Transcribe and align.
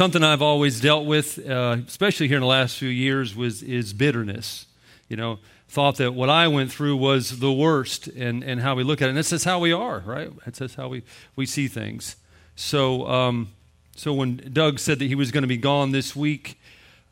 something 0.00 0.24
I've 0.24 0.40
always 0.40 0.80
dealt 0.80 1.04
with, 1.04 1.38
uh, 1.46 1.76
especially 1.86 2.26
here 2.26 2.38
in 2.38 2.40
the 2.40 2.46
last 2.46 2.78
few 2.78 2.88
years, 2.88 3.36
was 3.36 3.62
is 3.62 3.92
bitterness. 3.92 4.64
You 5.10 5.18
know, 5.18 5.40
thought 5.68 5.98
that 5.98 6.14
what 6.14 6.30
I 6.30 6.48
went 6.48 6.72
through 6.72 6.96
was 6.96 7.40
the 7.40 7.52
worst, 7.52 8.06
and 8.06 8.42
and 8.42 8.62
how 8.62 8.74
we 8.74 8.82
look 8.82 9.02
at 9.02 9.08
it. 9.08 9.08
And 9.10 9.18
this 9.18 9.30
is 9.30 9.44
how 9.44 9.58
we 9.58 9.74
are, 9.74 9.98
right? 10.06 10.30
That's 10.42 10.58
just 10.58 10.76
how 10.76 10.88
we 10.88 11.02
we 11.36 11.44
see 11.44 11.68
things. 11.68 12.16
So, 12.56 13.06
um, 13.08 13.50
so 13.94 14.14
when 14.14 14.38
Doug 14.50 14.78
said 14.78 15.00
that 15.00 15.04
he 15.04 15.14
was 15.14 15.30
going 15.32 15.42
to 15.42 15.48
be 15.48 15.58
gone 15.58 15.92
this 15.92 16.16
week, 16.16 16.58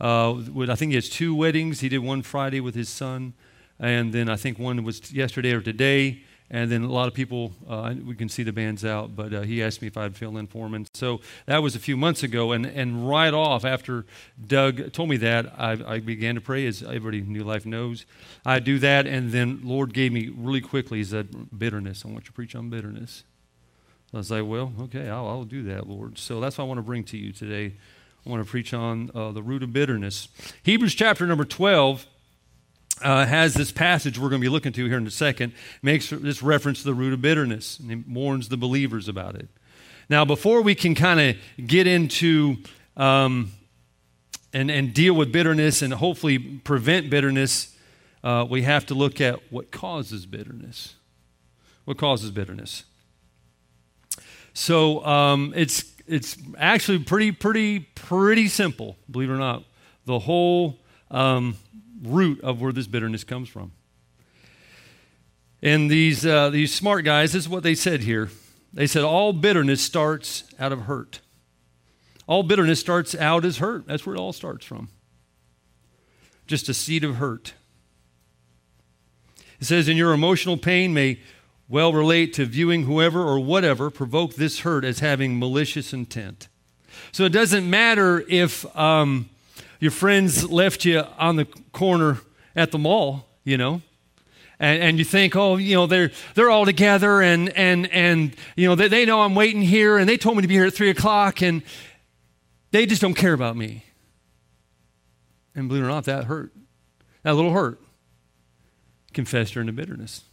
uh, 0.00 0.40
with, 0.50 0.70
I 0.70 0.74
think 0.74 0.92
he 0.92 0.94
has 0.94 1.10
two 1.10 1.34
weddings. 1.34 1.80
He 1.80 1.90
did 1.90 1.98
one 1.98 2.22
Friday 2.22 2.60
with 2.60 2.74
his 2.74 2.88
son, 2.88 3.34
and 3.78 4.14
then 4.14 4.30
I 4.30 4.36
think 4.36 4.58
one 4.58 4.82
was 4.82 5.12
yesterday 5.12 5.52
or 5.52 5.60
today. 5.60 6.22
And 6.50 6.72
then 6.72 6.82
a 6.82 6.90
lot 6.90 7.08
of 7.08 7.14
people, 7.14 7.52
uh, 7.68 7.94
we 8.06 8.14
can 8.14 8.30
see 8.30 8.42
the 8.42 8.52
bands 8.52 8.82
out, 8.82 9.14
but 9.14 9.34
uh, 9.34 9.42
he 9.42 9.62
asked 9.62 9.82
me 9.82 9.88
if 9.88 9.98
I'd 9.98 10.16
fill 10.16 10.38
in 10.38 10.46
for 10.46 10.66
him. 10.66 10.74
And 10.74 10.88
so 10.94 11.20
that 11.44 11.62
was 11.62 11.76
a 11.76 11.78
few 11.78 11.96
months 11.96 12.22
ago. 12.22 12.52
And, 12.52 12.64
and 12.64 13.06
right 13.06 13.34
off, 13.34 13.66
after 13.66 14.06
Doug 14.46 14.92
told 14.92 15.10
me 15.10 15.18
that, 15.18 15.52
I, 15.58 15.72
I 15.86 15.98
began 16.00 16.36
to 16.36 16.40
pray, 16.40 16.66
as 16.66 16.82
everybody 16.82 17.18
in 17.18 17.32
New 17.32 17.44
Life 17.44 17.66
knows. 17.66 18.06
I 18.46 18.60
do 18.60 18.78
that, 18.78 19.06
and 19.06 19.30
then 19.30 19.60
Lord 19.62 19.92
gave 19.92 20.10
me 20.10 20.30
really 20.34 20.62
quickly, 20.62 20.98
He 20.98 21.04
said, 21.04 21.58
bitterness. 21.58 22.04
I 22.04 22.08
want 22.08 22.24
you 22.24 22.28
to 22.28 22.32
preach 22.32 22.54
on 22.54 22.70
bitterness. 22.70 23.24
I 24.14 24.16
was 24.16 24.30
like, 24.30 24.46
well, 24.46 24.72
okay, 24.80 25.10
I'll, 25.10 25.28
I'll, 25.28 25.44
do 25.44 25.62
that, 25.64 25.86
Lord. 25.86 26.18
So 26.18 26.40
that's 26.40 26.56
what 26.56 26.64
I 26.64 26.66
want 26.66 26.78
to 26.78 26.82
bring 26.82 27.04
to 27.04 27.18
you 27.18 27.30
today. 27.30 27.74
I 28.24 28.30
want 28.30 28.42
to 28.42 28.50
preach 28.50 28.72
on 28.72 29.10
uh, 29.14 29.32
the 29.32 29.42
root 29.42 29.62
of 29.62 29.74
bitterness. 29.74 30.28
Hebrews 30.62 30.94
chapter 30.94 31.26
number 31.26 31.44
12 31.44 32.06
uh, 33.02 33.26
has 33.26 33.54
this 33.54 33.72
passage 33.72 34.18
we're 34.18 34.28
going 34.28 34.40
to 34.40 34.44
be 34.44 34.48
looking 34.48 34.72
to 34.72 34.86
here 34.86 34.98
in 34.98 35.06
a 35.06 35.10
second, 35.10 35.52
makes 35.82 36.10
this 36.10 36.42
reference 36.42 36.80
to 36.80 36.84
the 36.84 36.94
root 36.94 37.12
of 37.12 37.22
bitterness, 37.22 37.78
and 37.78 37.90
he 37.90 37.96
warns 37.96 38.48
the 38.48 38.56
believers 38.56 39.08
about 39.08 39.34
it. 39.34 39.48
Now, 40.08 40.24
before 40.24 40.62
we 40.62 40.74
can 40.74 40.94
kind 40.94 41.20
of 41.20 41.66
get 41.66 41.86
into 41.86 42.56
um, 42.96 43.52
and, 44.52 44.70
and 44.70 44.94
deal 44.94 45.14
with 45.14 45.32
bitterness 45.32 45.82
and 45.82 45.92
hopefully 45.92 46.38
prevent 46.38 47.10
bitterness, 47.10 47.76
uh, 48.24 48.46
we 48.48 48.62
have 48.62 48.86
to 48.86 48.94
look 48.94 49.20
at 49.20 49.52
what 49.52 49.70
causes 49.70 50.26
bitterness. 50.26 50.94
What 51.84 51.98
causes 51.98 52.30
bitterness? 52.30 52.84
So 54.54 55.04
um, 55.04 55.52
it's 55.54 55.84
it's 56.06 56.36
actually 56.58 56.98
pretty 57.00 57.32
pretty 57.32 57.80
pretty 57.80 58.48
simple, 58.48 58.96
believe 59.10 59.30
it 59.30 59.34
or 59.34 59.36
not. 59.36 59.64
The 60.04 60.18
whole 60.18 60.78
um, 61.10 61.56
root 62.02 62.40
of 62.42 62.60
where 62.60 62.72
this 62.72 62.86
bitterness 62.86 63.24
comes 63.24 63.48
from. 63.48 63.72
And 65.62 65.90
these, 65.90 66.24
uh, 66.24 66.50
these 66.50 66.74
smart 66.74 67.04
guys, 67.04 67.32
this 67.32 67.44
is 67.44 67.48
what 67.48 67.62
they 67.62 67.74
said 67.74 68.00
here. 68.02 68.30
They 68.72 68.86
said, 68.86 69.02
All 69.02 69.32
bitterness 69.32 69.80
starts 69.80 70.44
out 70.58 70.72
of 70.72 70.82
hurt. 70.82 71.20
All 72.26 72.42
bitterness 72.42 72.78
starts 72.78 73.14
out 73.14 73.44
as 73.44 73.58
hurt. 73.58 73.86
That's 73.86 74.06
where 74.06 74.14
it 74.14 74.18
all 74.18 74.32
starts 74.32 74.64
from. 74.64 74.90
Just 76.46 76.68
a 76.68 76.74
seed 76.74 77.02
of 77.02 77.16
hurt. 77.16 77.54
It 79.60 79.64
says, 79.64 79.88
In 79.88 79.96
your 79.96 80.12
emotional 80.12 80.56
pain 80.56 80.94
may 80.94 81.18
well 81.68 81.92
relate 81.92 82.32
to 82.34 82.44
viewing 82.44 82.84
whoever 82.84 83.22
or 83.22 83.38
whatever 83.40 83.90
provoked 83.90 84.36
this 84.36 84.60
hurt 84.60 84.84
as 84.84 85.00
having 85.00 85.38
malicious 85.38 85.92
intent. 85.92 86.48
So 87.12 87.24
it 87.24 87.32
doesn't 87.32 87.68
matter 87.68 88.24
if 88.28 88.64
um, 88.76 89.28
your 89.80 89.90
friends 89.90 90.50
left 90.50 90.84
you 90.84 91.04
on 91.18 91.36
the 91.36 91.44
corner 91.72 92.18
at 92.56 92.72
the 92.72 92.78
mall, 92.78 93.26
you 93.44 93.56
know, 93.56 93.82
and, 94.58 94.82
and 94.82 94.98
you 94.98 95.04
think, 95.04 95.36
oh, 95.36 95.56
you 95.56 95.74
know, 95.74 95.86
they're, 95.86 96.10
they're 96.34 96.50
all 96.50 96.64
together 96.64 97.22
and, 97.22 97.50
and, 97.50 97.86
and 97.92 98.34
you 98.56 98.68
know, 98.68 98.74
they, 98.74 98.88
they 98.88 99.04
know 99.06 99.22
I'm 99.22 99.34
waiting 99.34 99.62
here 99.62 99.98
and 99.98 100.08
they 100.08 100.16
told 100.16 100.36
me 100.36 100.42
to 100.42 100.48
be 100.48 100.54
here 100.54 100.66
at 100.66 100.74
3 100.74 100.90
o'clock 100.90 101.42
and 101.42 101.62
they 102.72 102.86
just 102.86 103.00
don't 103.00 103.14
care 103.14 103.32
about 103.32 103.56
me. 103.56 103.84
And 105.54 105.68
believe 105.68 105.84
it 105.84 105.86
or 105.86 105.90
not, 105.90 106.04
that 106.04 106.24
hurt. 106.24 106.52
That 107.22 107.34
little 107.34 107.52
hurt 107.52 107.80
can 109.12 109.24
fester 109.24 109.60
into 109.60 109.72
bitterness. 109.72 110.24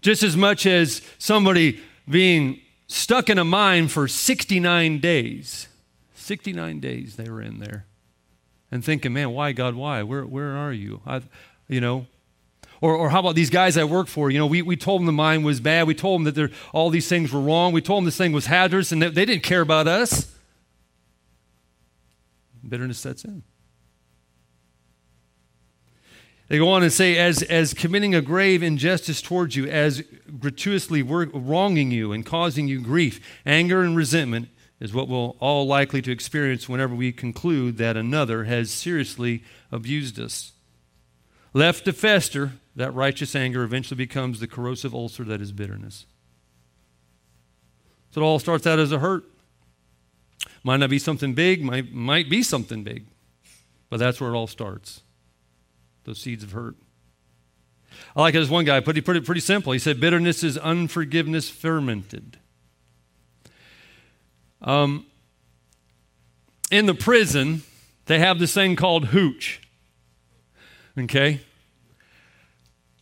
Just 0.00 0.22
as 0.22 0.36
much 0.36 0.66
as 0.66 1.02
somebody 1.18 1.80
being 2.08 2.60
stuck 2.86 3.28
in 3.28 3.38
a 3.38 3.44
mine 3.44 3.88
for 3.88 4.08
69 4.08 5.00
days. 5.00 5.68
69 6.14 6.80
days 6.80 7.16
they 7.16 7.28
were 7.28 7.42
in 7.42 7.58
there 7.58 7.87
and 8.70 8.84
thinking, 8.84 9.12
man, 9.12 9.30
why, 9.30 9.52
God, 9.52 9.74
why? 9.74 10.02
Where, 10.02 10.24
where 10.26 10.56
are 10.56 10.72
you? 10.72 11.00
I, 11.06 11.22
you 11.68 11.80
know, 11.80 12.06
or, 12.80 12.94
or 12.94 13.10
how 13.10 13.20
about 13.20 13.34
these 13.34 13.50
guys 13.50 13.76
I 13.76 13.84
work 13.84 14.06
for? 14.06 14.30
You 14.30 14.38
know, 14.38 14.46
we, 14.46 14.62
we 14.62 14.76
told 14.76 15.00
them 15.00 15.06
the 15.06 15.12
mine 15.12 15.42
was 15.42 15.60
bad. 15.60 15.86
We 15.86 15.94
told 15.94 16.24
them 16.24 16.32
that 16.32 16.52
all 16.72 16.90
these 16.90 17.08
things 17.08 17.32
were 17.32 17.40
wrong. 17.40 17.72
We 17.72 17.80
told 17.80 17.98
them 17.98 18.04
this 18.04 18.16
thing 18.16 18.32
was 18.32 18.46
hazardous, 18.46 18.92
and 18.92 19.02
they, 19.02 19.08
they 19.08 19.24
didn't 19.24 19.42
care 19.42 19.60
about 19.60 19.88
us. 19.88 20.34
Bitterness 22.66 22.98
sets 22.98 23.24
in. 23.24 23.42
They 26.48 26.58
go 26.58 26.70
on 26.70 26.82
and 26.82 26.92
say, 26.92 27.18
as, 27.18 27.42
as 27.42 27.74
committing 27.74 28.14
a 28.14 28.22
grave 28.22 28.62
injustice 28.62 29.20
towards 29.20 29.54
you, 29.54 29.66
as 29.66 30.02
gratuitously 30.38 31.02
wronging 31.02 31.90
you 31.90 32.12
and 32.12 32.24
causing 32.24 32.68
you 32.68 32.80
grief, 32.80 33.20
anger, 33.44 33.82
and 33.82 33.96
resentment, 33.96 34.48
is 34.80 34.94
what 34.94 35.08
we'll 35.08 35.36
all 35.40 35.66
likely 35.66 36.00
to 36.02 36.12
experience 36.12 36.68
whenever 36.68 36.94
we 36.94 37.12
conclude 37.12 37.78
that 37.78 37.96
another 37.96 38.44
has 38.44 38.70
seriously 38.70 39.42
abused 39.72 40.20
us. 40.20 40.52
Left 41.52 41.84
to 41.86 41.92
fester, 41.92 42.52
that 42.76 42.94
righteous 42.94 43.34
anger 43.34 43.64
eventually 43.64 43.96
becomes 43.96 44.38
the 44.38 44.46
corrosive 44.46 44.94
ulcer 44.94 45.24
that 45.24 45.40
is 45.40 45.50
bitterness. 45.50 46.06
So 48.10 48.20
it 48.20 48.24
all 48.24 48.38
starts 48.38 48.66
out 48.66 48.78
as 48.78 48.92
a 48.92 49.00
hurt. 49.00 49.24
Might 50.62 50.78
not 50.78 50.90
be 50.90 50.98
something 50.98 51.34
big, 51.34 51.62
might, 51.62 51.92
might 51.92 52.30
be 52.30 52.42
something 52.42 52.84
big, 52.84 53.06
but 53.90 53.98
that's 53.98 54.20
where 54.20 54.30
it 54.30 54.36
all 54.36 54.46
starts. 54.46 55.02
Those 56.04 56.20
seeds 56.20 56.44
of 56.44 56.52
hurt. 56.52 56.76
I 58.14 58.20
like 58.20 58.34
it 58.34 58.40
as 58.40 58.50
one 58.50 58.64
guy 58.64 58.80
put, 58.80 58.96
he 58.96 59.02
put 59.02 59.16
it 59.16 59.24
pretty 59.24 59.40
simple. 59.40 59.72
He 59.72 59.78
said, 59.78 60.00
Bitterness 60.00 60.44
is 60.44 60.56
unforgiveness 60.58 61.50
fermented. 61.50 62.38
Um, 64.62 65.06
in 66.70 66.86
the 66.86 66.94
prison, 66.94 67.62
they 68.06 68.18
have 68.18 68.38
this 68.38 68.54
thing 68.54 68.76
called 68.76 69.06
hooch. 69.06 69.60
Okay? 70.98 71.40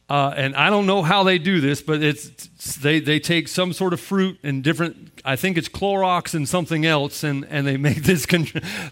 Uh, 0.08 0.32
and 0.36 0.54
I 0.54 0.70
don't 0.70 0.86
know 0.86 1.02
how 1.02 1.24
they 1.24 1.38
do 1.38 1.60
this, 1.60 1.82
but 1.82 2.02
it's, 2.02 2.46
they, 2.76 3.00
they 3.00 3.18
take 3.18 3.48
some 3.48 3.72
sort 3.72 3.92
of 3.92 4.00
fruit 4.00 4.38
and 4.44 4.62
different, 4.62 5.20
I 5.24 5.34
think 5.34 5.58
it's 5.58 5.68
Clorox 5.68 6.34
and 6.34 6.48
something 6.48 6.86
else, 6.86 7.24
and, 7.24 7.44
and 7.46 7.66
they 7.66 7.76
make 7.88 8.04
this, 8.04 8.26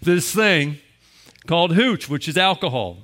this 0.01 0.33
thing 0.33 0.77
called 1.47 1.73
hooch, 1.73 2.09
which 2.09 2.27
is 2.27 2.37
alcohol. 2.37 2.97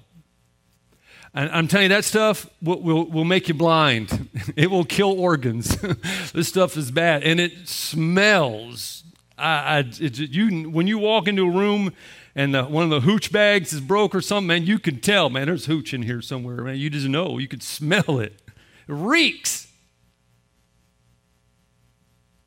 And 1.34 1.50
I'm 1.52 1.70
telling 1.70 1.86
you, 1.86 1.90
that 1.90 2.04
stuff 2.04 2.50
will, 2.62 2.82
will, 2.82 3.06
will 3.06 3.26
make 3.26 3.48
you 3.48 3.54
blind. 3.54 4.28
It 4.58 4.70
will 4.70 4.84
kill 4.84 5.18
organs. 5.18 5.78
this 6.34 6.50
stuff 6.50 6.76
is 6.76 6.92
bad. 6.92 7.24
And 7.24 7.40
it 7.40 7.70
smells 7.70 9.04
I, 9.42 9.80
I 9.80 9.80
you, 9.80 10.70
when 10.70 10.88
you 10.88 10.98
walk 10.98 11.28
into 11.28 11.48
a 11.48 11.52
room 11.52 11.94
and 12.36 12.54
the, 12.54 12.64
one 12.64 12.84
of 12.84 12.90
the 12.90 13.02
hooch 13.02 13.32
bags 13.32 13.74
is 13.74 13.82
broke 13.82 14.14
or 14.14 14.22
something, 14.22 14.48
man, 14.48 14.66
you 14.66 14.80
can 14.80 15.00
tell, 15.00 15.30
man, 15.30 15.48
there's 15.48 15.66
hooch 15.66 15.94
in 15.94 16.04
here 16.04 16.22
somewhere, 16.22 16.64
man. 16.64 16.78
You 16.78 16.90
just 16.90 17.08
know. 17.08 17.38
You 17.38 17.48
could 17.48 17.64
smell 17.64 18.20
it. 18.20 18.42
It 18.88 18.94
reeks. 18.94 19.68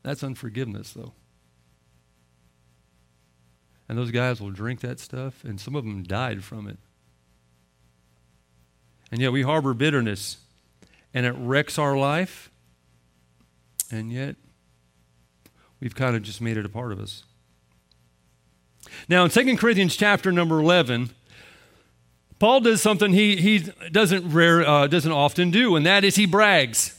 That's 0.02 0.22
unforgiveness, 0.22 0.92
though. 0.92 1.12
And 3.88 3.98
those 3.98 4.10
guys 4.10 4.40
will 4.40 4.50
drink 4.50 4.80
that 4.80 5.00
stuff, 5.00 5.44
and 5.44 5.60
some 5.60 5.74
of 5.74 5.84
them 5.84 6.02
died 6.02 6.42
from 6.42 6.68
it. 6.68 6.78
And 9.10 9.20
yet 9.20 9.32
we 9.32 9.42
harbor 9.42 9.74
bitterness, 9.74 10.38
and 11.12 11.26
it 11.26 11.34
wrecks 11.38 11.78
our 11.78 11.96
life, 11.96 12.50
and 13.90 14.10
yet 14.10 14.36
We've 15.80 15.94
kind 15.94 16.16
of 16.16 16.22
just 16.22 16.40
made 16.40 16.56
it 16.56 16.64
a 16.64 16.68
part 16.68 16.92
of 16.92 17.00
us. 17.00 17.24
Now, 19.08 19.24
in 19.24 19.30
2 19.30 19.56
Corinthians 19.56 19.96
chapter 19.96 20.30
number 20.32 20.60
11, 20.60 21.10
Paul 22.38 22.60
does 22.60 22.82
something 22.82 23.12
he, 23.12 23.36
he 23.36 23.70
doesn't, 23.90 24.30
rare, 24.30 24.66
uh, 24.66 24.86
doesn't 24.86 25.12
often 25.12 25.50
do, 25.50 25.76
and 25.76 25.86
that 25.86 26.04
is 26.04 26.16
he 26.16 26.26
brags. 26.26 26.98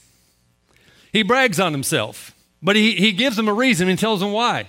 He 1.12 1.24
brags 1.24 1.60
on 1.60 1.72
himself, 1.72 2.34
but 2.62 2.76
he, 2.76 2.96
he 2.96 3.12
gives 3.12 3.36
them 3.36 3.48
a 3.48 3.54
reason 3.54 3.88
and 3.88 3.98
tells 3.98 4.20
them 4.20 4.32
why. 4.32 4.68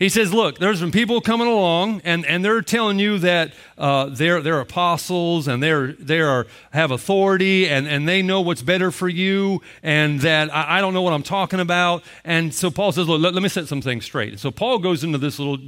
He 0.00 0.08
says, 0.08 0.32
Look, 0.32 0.58
there's 0.58 0.80
some 0.80 0.90
people 0.90 1.20
coming 1.20 1.46
along, 1.46 2.00
and, 2.04 2.24
and 2.24 2.42
they're 2.42 2.62
telling 2.62 2.98
you 2.98 3.18
that 3.18 3.52
uh, 3.76 4.06
they're, 4.06 4.40
they're 4.40 4.58
apostles 4.58 5.46
and 5.46 5.62
they're, 5.62 5.92
they 5.92 6.20
are, 6.22 6.46
have 6.72 6.90
authority 6.90 7.68
and, 7.68 7.86
and 7.86 8.08
they 8.08 8.22
know 8.22 8.40
what's 8.40 8.62
better 8.62 8.90
for 8.90 9.10
you, 9.10 9.60
and 9.82 10.18
that 10.20 10.52
I, 10.54 10.78
I 10.78 10.80
don't 10.80 10.94
know 10.94 11.02
what 11.02 11.12
I'm 11.12 11.22
talking 11.22 11.60
about. 11.60 12.02
And 12.24 12.54
so 12.54 12.70
Paul 12.70 12.92
says, 12.92 13.08
Look, 13.08 13.20
let, 13.20 13.34
let 13.34 13.42
me 13.42 13.50
set 13.50 13.68
some 13.68 13.82
things 13.82 14.06
straight. 14.06 14.40
So 14.40 14.50
Paul 14.50 14.78
goes 14.78 15.04
into 15.04 15.18
this 15.18 15.38
little 15.38 15.58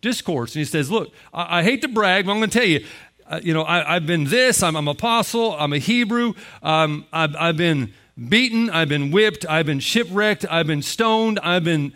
discourse 0.00 0.56
and 0.56 0.58
he 0.58 0.64
says, 0.64 0.90
Look, 0.90 1.14
I, 1.32 1.60
I 1.60 1.62
hate 1.62 1.80
to 1.82 1.88
brag, 1.88 2.26
but 2.26 2.32
I'm 2.32 2.38
going 2.38 2.50
to 2.50 2.58
tell 2.58 2.68
you, 2.68 2.84
uh, 3.28 3.40
you 3.40 3.54
know, 3.54 3.64
I, 3.64 3.94
have 3.94 4.06
been 4.06 4.24
this, 4.24 4.64
I'm, 4.64 4.74
I'm 4.76 4.88
apostle, 4.88 5.56
I'm 5.56 5.72
a 5.72 5.78
Hebrew, 5.78 6.34
um, 6.60 7.06
I've, 7.12 7.36
I've 7.36 7.56
been 7.56 7.92
beaten, 8.28 8.68
I've 8.68 8.88
been 8.88 9.12
whipped, 9.12 9.46
I've 9.48 9.66
been 9.66 9.80
shipwrecked, 9.80 10.44
I've 10.50 10.66
been 10.66 10.82
stoned, 10.82 11.38
I've 11.38 11.62
been 11.62 11.92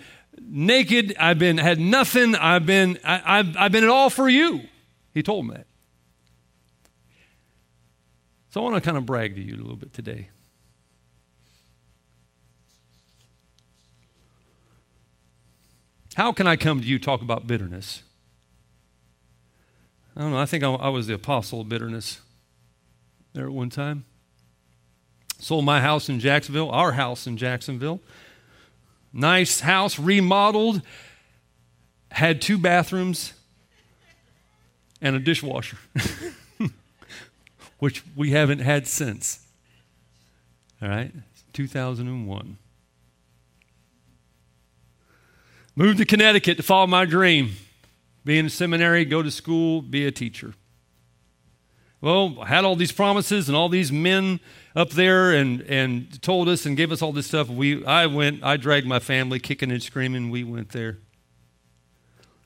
naked. 0.50 1.14
I've 1.18 1.38
been 1.38 1.58
had 1.58 1.78
nothing. 1.78 2.34
I've 2.34 2.66
been 2.66 2.98
I, 3.04 3.38
have 3.38 3.56
I've 3.56 3.72
been 3.72 3.84
it 3.84 3.90
all 3.90 4.10
for 4.10 4.28
you. 4.28 4.62
He 5.14 5.22
told 5.22 5.44
him 5.44 5.54
that. 5.54 5.66
So 8.50 8.60
I 8.60 8.64
want 8.64 8.76
to 8.76 8.80
kind 8.80 8.96
of 8.96 9.06
brag 9.06 9.36
to 9.36 9.40
you 9.40 9.54
a 9.54 9.56
little 9.56 9.76
bit 9.76 9.92
today. 9.92 10.28
How 16.16 16.32
can 16.32 16.46
I 16.46 16.56
come 16.56 16.80
to 16.80 16.86
you 16.86 16.98
talk 16.98 17.22
about 17.22 17.46
bitterness? 17.46 18.02
I 20.16 20.22
don't 20.22 20.32
know. 20.32 20.38
I 20.38 20.46
think 20.46 20.64
I, 20.64 20.72
I 20.72 20.88
was 20.88 21.06
the 21.06 21.14
apostle 21.14 21.60
of 21.60 21.68
bitterness 21.68 22.20
there 23.32 23.46
at 23.46 23.52
one 23.52 23.70
time. 23.70 24.04
Sold 25.38 25.64
my 25.64 25.80
house 25.80 26.08
in 26.08 26.18
Jacksonville, 26.20 26.70
our 26.70 26.92
house 26.92 27.26
in 27.26 27.36
Jacksonville. 27.36 28.00
Nice 29.12 29.60
house, 29.60 29.98
remodeled, 29.98 30.82
had 32.10 32.40
two 32.40 32.58
bathrooms 32.58 33.32
and 35.00 35.16
a 35.16 35.18
dishwasher, 35.18 35.78
which 37.78 38.04
we 38.14 38.30
haven't 38.30 38.60
had 38.60 38.86
since. 38.86 39.40
All 40.82 40.88
right? 40.88 41.12
2001. 41.52 42.58
Moved 45.76 45.98
to 45.98 46.04
Connecticut 46.04 46.56
to 46.56 46.62
follow 46.62 46.86
my 46.86 47.04
dream 47.04 47.56
be 48.24 48.38
in 48.38 48.46
a 48.46 48.50
seminary, 48.50 49.04
go 49.04 49.22
to 49.22 49.30
school, 49.30 49.82
be 49.82 50.06
a 50.06 50.10
teacher. 50.10 50.54
Well, 52.00 52.44
had 52.46 52.64
all 52.64 52.76
these 52.76 52.92
promises 52.92 53.48
and 53.48 53.56
all 53.56 53.68
these 53.68 53.92
men 53.92 54.40
up 54.74 54.90
there 54.90 55.32
and, 55.32 55.60
and 55.62 56.22
told 56.22 56.48
us 56.48 56.64
and 56.64 56.76
gave 56.76 56.92
us 56.92 57.02
all 57.02 57.12
this 57.12 57.26
stuff. 57.26 57.48
We, 57.48 57.84
I 57.84 58.06
went, 58.06 58.42
I 58.42 58.56
dragged 58.56 58.86
my 58.86 58.98
family 58.98 59.38
kicking 59.38 59.70
and 59.70 59.82
screaming. 59.82 60.30
We 60.30 60.42
went 60.42 60.70
there. 60.70 60.98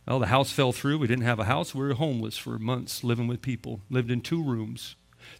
Well, 0.08 0.18
the 0.18 0.26
house 0.26 0.50
fell 0.50 0.72
through. 0.72 0.98
We 0.98 1.06
didn't 1.06 1.24
have 1.24 1.38
a 1.38 1.44
house. 1.44 1.74
We 1.74 1.82
were 1.86 1.94
homeless 1.94 2.36
for 2.36 2.58
months, 2.58 3.04
living 3.04 3.28
with 3.28 3.42
people. 3.42 3.80
Lived 3.88 4.10
in 4.10 4.20
two 4.20 4.42
rooms. 4.42 4.96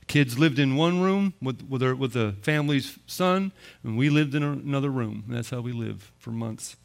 Kids 0.06 0.38
lived 0.38 0.58
in 0.58 0.76
one 0.76 1.02
room 1.02 1.34
with, 1.42 1.62
with, 1.68 1.82
our, 1.82 1.94
with 1.94 2.12
the 2.12 2.36
family's 2.40 2.98
son, 3.06 3.52
and 3.82 3.98
we 3.98 4.08
lived 4.08 4.34
in 4.34 4.42
another 4.42 4.90
room. 4.90 5.24
That's 5.28 5.50
how 5.50 5.60
we 5.60 5.72
lived 5.72 6.04
for 6.18 6.30
months. 6.30 6.76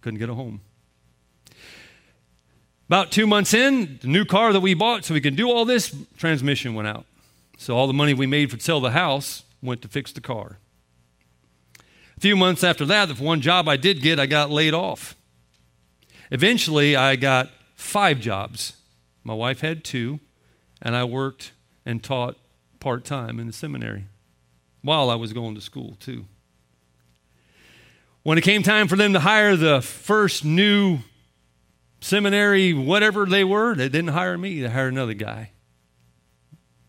Couldn't 0.00 0.18
get 0.18 0.28
a 0.28 0.34
home. 0.34 0.60
About 2.88 3.10
two 3.10 3.26
months 3.26 3.52
in, 3.52 3.98
the 4.00 4.06
new 4.06 4.24
car 4.24 4.52
that 4.52 4.60
we 4.60 4.72
bought 4.72 5.04
so 5.04 5.12
we 5.12 5.20
could 5.20 5.34
do 5.34 5.50
all 5.50 5.64
this, 5.64 5.94
transmission 6.16 6.74
went 6.74 6.86
out. 6.86 7.04
So 7.58 7.76
all 7.76 7.88
the 7.88 7.92
money 7.92 8.14
we 8.14 8.26
made 8.26 8.50
for 8.50 8.60
sell 8.60 8.80
the 8.80 8.92
house 8.92 9.42
went 9.60 9.82
to 9.82 9.88
fix 9.88 10.12
the 10.12 10.20
car. 10.20 10.58
A 12.16 12.20
few 12.20 12.36
months 12.36 12.62
after 12.62 12.84
that, 12.86 13.08
the 13.08 13.14
one 13.14 13.40
job 13.40 13.68
I 13.68 13.76
did 13.76 14.02
get, 14.02 14.20
I 14.20 14.26
got 14.26 14.50
laid 14.50 14.72
off. 14.72 15.16
Eventually, 16.30 16.94
I 16.94 17.16
got 17.16 17.50
five 17.74 18.20
jobs. 18.20 18.74
My 19.24 19.34
wife 19.34 19.60
had 19.60 19.82
two, 19.82 20.20
and 20.80 20.94
I 20.94 21.04
worked 21.04 21.52
and 21.84 22.02
taught 22.02 22.36
part 22.78 23.04
time 23.04 23.40
in 23.40 23.48
the 23.48 23.52
seminary 23.52 24.06
while 24.82 25.10
I 25.10 25.16
was 25.16 25.32
going 25.32 25.56
to 25.56 25.60
school, 25.60 25.96
too. 25.98 26.26
When 28.22 28.38
it 28.38 28.42
came 28.42 28.62
time 28.62 28.86
for 28.86 28.96
them 28.96 29.12
to 29.12 29.20
hire 29.20 29.56
the 29.56 29.82
first 29.82 30.44
new 30.44 31.00
seminary, 32.06 32.72
whatever 32.72 33.26
they 33.26 33.42
were, 33.42 33.74
they 33.74 33.88
didn't 33.88 34.10
hire 34.10 34.38
me. 34.38 34.60
They 34.60 34.68
hired 34.68 34.92
another 34.92 35.14
guy. 35.14 35.50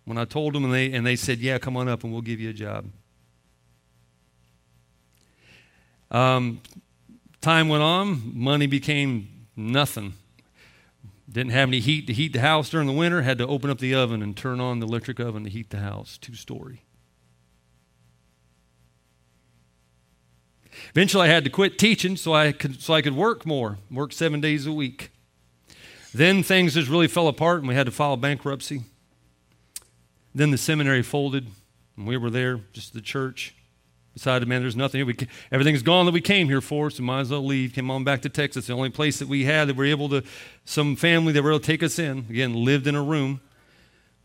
When 0.05 0.17
I 0.17 0.25
told 0.25 0.53
them, 0.53 0.63
and 0.63 0.73
they, 0.73 0.91
and 0.93 1.05
they 1.05 1.15
said, 1.15 1.39
Yeah, 1.39 1.57
come 1.57 1.75
on 1.75 1.89
up 1.89 2.03
and 2.03 2.13
we'll 2.13 2.21
give 2.21 2.39
you 2.39 2.49
a 2.51 2.53
job. 2.53 2.85
Um, 6.09 6.61
time 7.41 7.67
went 7.67 7.83
on, 7.83 8.31
money 8.33 8.67
became 8.67 9.47
nothing. 9.55 10.13
Didn't 11.29 11.51
have 11.51 11.67
any 11.67 11.81
heat 11.81 12.07
to 12.07 12.13
heat 12.13 12.31
the 12.31 12.39
house 12.39 12.69
during 12.69 12.87
the 12.87 12.93
winter, 12.93 13.23
had 13.23 13.37
to 13.39 13.47
open 13.47 13.69
up 13.69 13.79
the 13.79 13.93
oven 13.93 14.21
and 14.21 14.37
turn 14.37 14.61
on 14.61 14.79
the 14.79 14.85
electric 14.85 15.19
oven 15.19 15.43
to 15.43 15.49
heat 15.49 15.71
the 15.71 15.79
house, 15.79 16.17
two 16.17 16.35
story. 16.35 16.83
Eventually, 20.91 21.27
I 21.27 21.31
had 21.31 21.43
to 21.43 21.49
quit 21.49 21.77
teaching 21.77 22.15
so 22.15 22.33
I 22.33 22.51
could, 22.51 22.81
so 22.81 22.93
I 22.93 23.01
could 23.01 23.15
work 23.15 23.45
more, 23.45 23.77
work 23.91 24.11
seven 24.11 24.41
days 24.41 24.65
a 24.65 24.71
week. 24.71 25.11
Then 26.13 26.43
things 26.43 26.73
just 26.73 26.89
really 26.89 27.07
fell 27.07 27.27
apart 27.27 27.59
and 27.59 27.67
we 27.67 27.75
had 27.75 27.85
to 27.85 27.91
file 27.91 28.17
bankruptcy. 28.17 28.81
Then 30.33 30.51
the 30.51 30.57
seminary 30.57 31.03
folded 31.03 31.47
and 31.95 32.07
we 32.07 32.17
were 32.17 32.29
there, 32.29 32.61
just 32.73 32.93
the 32.93 33.01
church. 33.01 33.53
Decided, 34.13 34.47
man, 34.47 34.61
there's 34.61 34.75
nothing 34.75 34.97
here. 34.97 35.05
We, 35.05 35.15
everything's 35.51 35.83
gone 35.83 36.07
that 36.07 36.11
we 36.11 36.21
came 36.21 36.47
here 36.47 36.61
for, 36.61 36.89
so 36.89 37.03
might 37.03 37.19
as 37.19 37.29
well 37.29 37.45
leave. 37.45 37.73
Came 37.73 37.91
on 37.91 38.03
back 38.03 38.23
to 38.23 38.29
Texas. 38.29 38.65
The 38.65 38.73
only 38.73 38.89
place 38.89 39.19
that 39.19 39.27
we 39.27 39.43
had 39.43 39.67
that 39.67 39.75
we 39.75 39.85
were 39.85 39.91
able 39.91 40.09
to, 40.09 40.23
some 40.65 40.95
family 40.95 41.33
that 41.33 41.43
were 41.43 41.51
able 41.51 41.59
to 41.59 41.65
take 41.65 41.83
us 41.83 41.99
in. 41.99 42.25
Again, 42.27 42.55
lived 42.55 42.87
in 42.87 42.95
a 42.95 43.03
room 43.03 43.41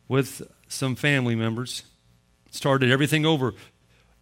with 0.09 0.41
some 0.67 0.97
family 0.97 1.35
members. 1.35 1.83
Started 2.51 2.91
everything 2.91 3.27
over. 3.27 3.53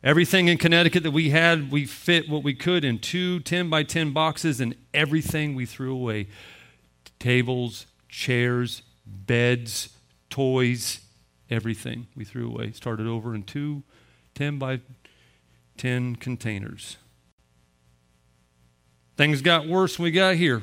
Everything 0.03 0.49
in 0.49 0.57
Connecticut 0.57 1.03
that 1.03 1.11
we 1.11 1.31
had, 1.31 1.71
we 1.71 1.85
fit 1.85 2.29
what 2.29 2.43
we 2.43 2.55
could 2.55 2.85
in 2.85 2.99
two 2.99 3.41
10 3.41 3.69
by 3.69 3.83
10 3.83 4.13
boxes, 4.13 4.61
and 4.61 4.75
everything 4.95 5.55
we 5.55 5.67
threw 5.67 5.95
away 5.95 6.29
tables, 7.19 7.87
chairs, 8.09 8.83
beds, 9.05 9.91
toys, 10.31 11.01
everything 11.51 12.07
we 12.17 12.25
threw 12.25 12.49
away. 12.49 12.73
Started 12.73 13.07
over 13.07 13.35
in 13.35 13.43
two 13.43 13.83
10 14.35 14.59
by 14.59 14.81
10 15.77 16.17
containers. 16.17 16.97
Things 19.19 19.43
got 19.43 19.69
worse 19.69 19.99
when 19.99 20.05
we 20.05 20.11
got 20.13 20.37
here. 20.37 20.63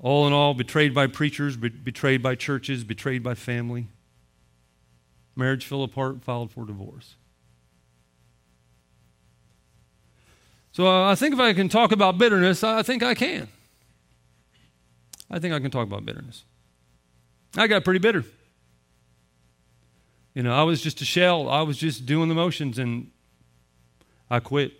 All 0.00 0.26
in 0.26 0.32
all, 0.32 0.54
betrayed 0.54 0.92
by 0.92 1.06
preachers, 1.06 1.56
betrayed 1.56 2.22
by 2.22 2.34
churches, 2.34 2.82
betrayed 2.82 3.22
by 3.22 3.34
family. 3.34 3.88
Marriage 5.38 5.66
fell 5.66 5.84
apart, 5.84 6.24
filed 6.24 6.50
for 6.50 6.66
divorce. 6.66 7.14
So 10.72 10.86
uh, 10.86 11.10
I 11.10 11.14
think 11.14 11.32
if 11.32 11.40
I 11.40 11.52
can 11.52 11.68
talk 11.68 11.92
about 11.92 12.18
bitterness, 12.18 12.64
I 12.64 12.82
think 12.82 13.04
I 13.04 13.14
can. 13.14 13.46
I 15.30 15.38
think 15.38 15.54
I 15.54 15.60
can 15.60 15.70
talk 15.70 15.86
about 15.86 16.04
bitterness. 16.04 16.44
I 17.56 17.68
got 17.68 17.84
pretty 17.84 18.00
bitter. 18.00 18.24
You 20.34 20.42
know, 20.42 20.52
I 20.52 20.64
was 20.64 20.82
just 20.82 21.00
a 21.00 21.04
shell. 21.04 21.48
I 21.48 21.62
was 21.62 21.78
just 21.78 22.04
doing 22.04 22.28
the 22.28 22.34
motions 22.34 22.78
and 22.78 23.10
I 24.28 24.40
quit. 24.40 24.72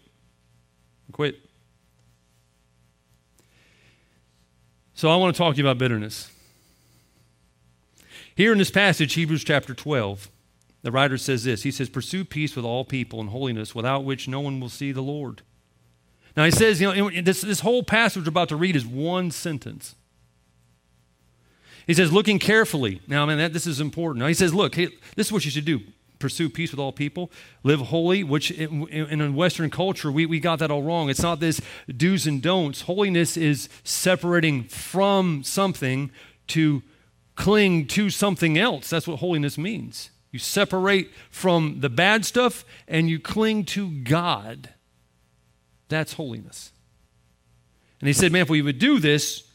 I 1.08 1.12
quit. 1.12 1.38
So 4.94 5.08
I 5.08 5.16
want 5.16 5.34
to 5.36 5.38
talk 5.38 5.54
to 5.54 5.58
you 5.58 5.64
about 5.64 5.78
bitterness. 5.78 6.30
Here 8.34 8.50
in 8.50 8.58
this 8.58 8.70
passage, 8.72 9.14
Hebrews 9.14 9.44
chapter 9.44 9.72
12, 9.72 10.30
the 10.82 10.92
writer 10.92 11.18
says 11.18 11.44
this 11.44 11.62
He 11.62 11.70
says, 11.70 11.88
Pursue 11.88 12.24
peace 12.24 12.56
with 12.56 12.64
all 12.64 12.84
people 12.84 13.20
and 13.20 13.30
holiness, 13.30 13.74
without 13.74 14.04
which 14.04 14.28
no 14.28 14.40
one 14.40 14.60
will 14.60 14.68
see 14.68 14.92
the 14.92 15.02
Lord. 15.02 15.42
Now, 16.36 16.44
he 16.44 16.52
says, 16.52 16.80
you 16.80 16.94
know, 16.94 17.10
this, 17.22 17.40
this 17.40 17.60
whole 17.60 17.82
passage 17.82 18.24
we're 18.24 18.28
about 18.28 18.48
to 18.50 18.56
read 18.56 18.76
is 18.76 18.86
one 18.86 19.32
sentence. 19.32 19.96
He 21.84 21.94
says, 21.94 22.12
looking 22.12 22.38
carefully. 22.38 23.00
Now, 23.08 23.24
I 23.24 23.26
mean, 23.26 23.38
that, 23.38 23.52
this 23.52 23.66
is 23.66 23.80
important. 23.80 24.20
Now, 24.20 24.28
he 24.28 24.34
says, 24.34 24.54
look, 24.54 24.76
hey, 24.76 24.88
this 25.16 25.28
is 25.28 25.32
what 25.32 25.44
you 25.44 25.50
should 25.50 25.64
do 25.64 25.80
pursue 26.18 26.50
peace 26.50 26.70
with 26.70 26.80
all 26.80 26.92
people, 26.92 27.30
live 27.62 27.80
holy, 27.80 28.24
which 28.24 28.50
in, 28.50 28.88
in, 28.88 29.20
in, 29.20 29.34
Western 29.34 29.70
culture, 29.70 30.10
we, 30.10 30.26
we 30.26 30.40
got 30.40 30.58
that 30.58 30.70
all 30.70 30.82
wrong. 30.82 31.08
It's 31.08 31.22
not 31.22 31.40
this 31.40 31.60
do's 31.96 32.26
and 32.26 32.42
don'ts. 32.42 32.82
Holiness 32.82 33.36
is 33.36 33.68
separating 33.84 34.64
from 34.64 35.42
something 35.44 36.10
to 36.48 36.82
cling 37.36 37.86
to 37.86 38.10
something 38.10 38.58
else. 38.58 38.90
That's 38.90 39.06
what 39.06 39.20
holiness 39.20 39.56
means. 39.56 40.10
You 40.30 40.38
separate 40.38 41.10
from 41.30 41.80
the 41.80 41.88
bad 41.88 42.24
stuff 42.24 42.64
and 42.86 43.08
you 43.08 43.18
cling 43.18 43.64
to 43.66 43.90
God. 43.90 44.70
That's 45.88 46.14
holiness. 46.14 46.72
And 48.00 48.06
he 48.06 48.12
said, 48.12 48.30
man, 48.30 48.42
if 48.42 48.50
we 48.50 48.62
would 48.62 48.78
do 48.78 48.98
this, 48.98 49.48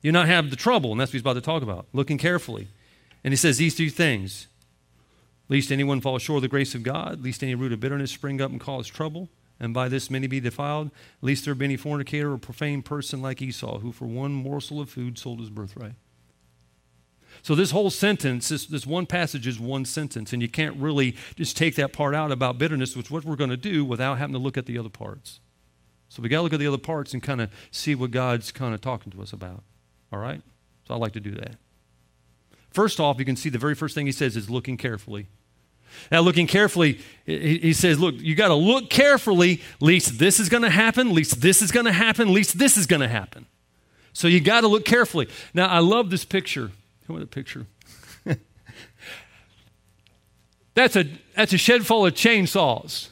you'd 0.00 0.12
not 0.12 0.28
have 0.28 0.50
the 0.50 0.56
trouble. 0.56 0.92
And 0.92 1.00
that's 1.00 1.10
what 1.10 1.14
he's 1.14 1.22
about 1.22 1.34
to 1.34 1.40
talk 1.40 1.62
about, 1.62 1.86
looking 1.92 2.18
carefully. 2.18 2.68
And 3.24 3.32
he 3.32 3.36
says 3.36 3.58
these 3.58 3.74
two 3.74 3.90
things 3.90 4.48
Least 5.48 5.70
anyone 5.70 6.00
fall 6.00 6.18
short 6.18 6.38
of 6.38 6.42
the 6.42 6.48
grace 6.48 6.74
of 6.74 6.82
God, 6.82 7.20
least 7.20 7.42
any 7.42 7.54
root 7.54 7.72
of 7.72 7.80
bitterness 7.80 8.10
spring 8.10 8.40
up 8.40 8.50
and 8.50 8.58
cause 8.58 8.86
trouble, 8.86 9.28
and 9.60 9.74
by 9.74 9.86
this 9.86 10.10
many 10.10 10.26
be 10.26 10.40
defiled, 10.40 10.90
least 11.20 11.44
there 11.44 11.54
be 11.54 11.66
any 11.66 11.76
fornicator 11.76 12.32
or 12.32 12.38
profane 12.38 12.80
person 12.80 13.20
like 13.20 13.42
Esau, 13.42 13.80
who 13.80 13.92
for 13.92 14.06
one 14.06 14.32
morsel 14.32 14.80
of 14.80 14.88
food 14.88 15.18
sold 15.18 15.40
his 15.40 15.50
birthright. 15.50 15.92
So, 17.42 17.56
this 17.56 17.72
whole 17.72 17.90
sentence, 17.90 18.48
this, 18.48 18.66
this 18.66 18.86
one 18.86 19.04
passage 19.04 19.48
is 19.48 19.58
one 19.58 19.84
sentence, 19.84 20.32
and 20.32 20.40
you 20.40 20.48
can't 20.48 20.76
really 20.76 21.16
just 21.34 21.56
take 21.56 21.74
that 21.74 21.92
part 21.92 22.14
out 22.14 22.30
about 22.30 22.56
bitterness, 22.56 22.96
which 22.96 23.06
is 23.06 23.10
what 23.10 23.24
we're 23.24 23.36
going 23.36 23.50
to 23.50 23.56
do 23.56 23.84
without 23.84 24.18
having 24.18 24.32
to 24.34 24.38
look 24.38 24.56
at 24.56 24.66
the 24.66 24.78
other 24.78 24.88
parts. 24.88 25.40
So, 26.08 26.22
we 26.22 26.28
got 26.28 26.38
to 26.38 26.42
look 26.42 26.52
at 26.52 26.60
the 26.60 26.68
other 26.68 26.78
parts 26.78 27.12
and 27.12 27.22
kind 27.22 27.40
of 27.40 27.50
see 27.72 27.96
what 27.96 28.12
God's 28.12 28.52
kind 28.52 28.74
of 28.74 28.80
talking 28.80 29.10
to 29.12 29.22
us 29.22 29.32
about. 29.32 29.64
All 30.12 30.20
right? 30.20 30.40
So, 30.86 30.94
I 30.94 30.96
like 30.98 31.12
to 31.14 31.20
do 31.20 31.32
that. 31.32 31.56
First 32.70 33.00
off, 33.00 33.18
you 33.18 33.24
can 33.24 33.36
see 33.36 33.48
the 33.48 33.58
very 33.58 33.74
first 33.74 33.94
thing 33.94 34.06
he 34.06 34.12
says 34.12 34.36
is 34.36 34.48
looking 34.48 34.76
carefully. 34.76 35.26
Now, 36.10 36.20
looking 36.20 36.46
carefully, 36.46 37.00
he 37.26 37.72
says, 37.72 37.98
look, 37.98 38.14
you 38.16 38.34
got 38.34 38.48
to 38.48 38.54
look 38.54 38.88
carefully, 38.88 39.60
least 39.80 40.18
this 40.18 40.40
is 40.40 40.48
going 40.48 40.62
to 40.62 40.70
happen, 40.70 41.12
least 41.12 41.40
this 41.40 41.60
is 41.60 41.70
going 41.70 41.86
to 41.86 41.92
happen, 41.92 42.32
least 42.32 42.58
this 42.58 42.76
is 42.76 42.86
going 42.86 43.00
to 43.00 43.08
happen. 43.08 43.46
So 44.14 44.28
you 44.28 44.40
got 44.40 44.62
to 44.62 44.68
look 44.68 44.84
carefully. 44.84 45.28
Now, 45.52 45.66
I 45.66 45.80
love 45.80 46.08
this 46.08 46.24
picture. 46.24 46.70
Come 47.06 47.16
on, 47.16 47.22
a 47.22 47.26
picture. 47.26 47.66
that's, 50.74 50.96
a, 50.96 51.04
that's 51.36 51.52
a 51.52 51.58
shed 51.58 51.86
full 51.86 52.06
of 52.06 52.14
chainsaws. 52.14 53.08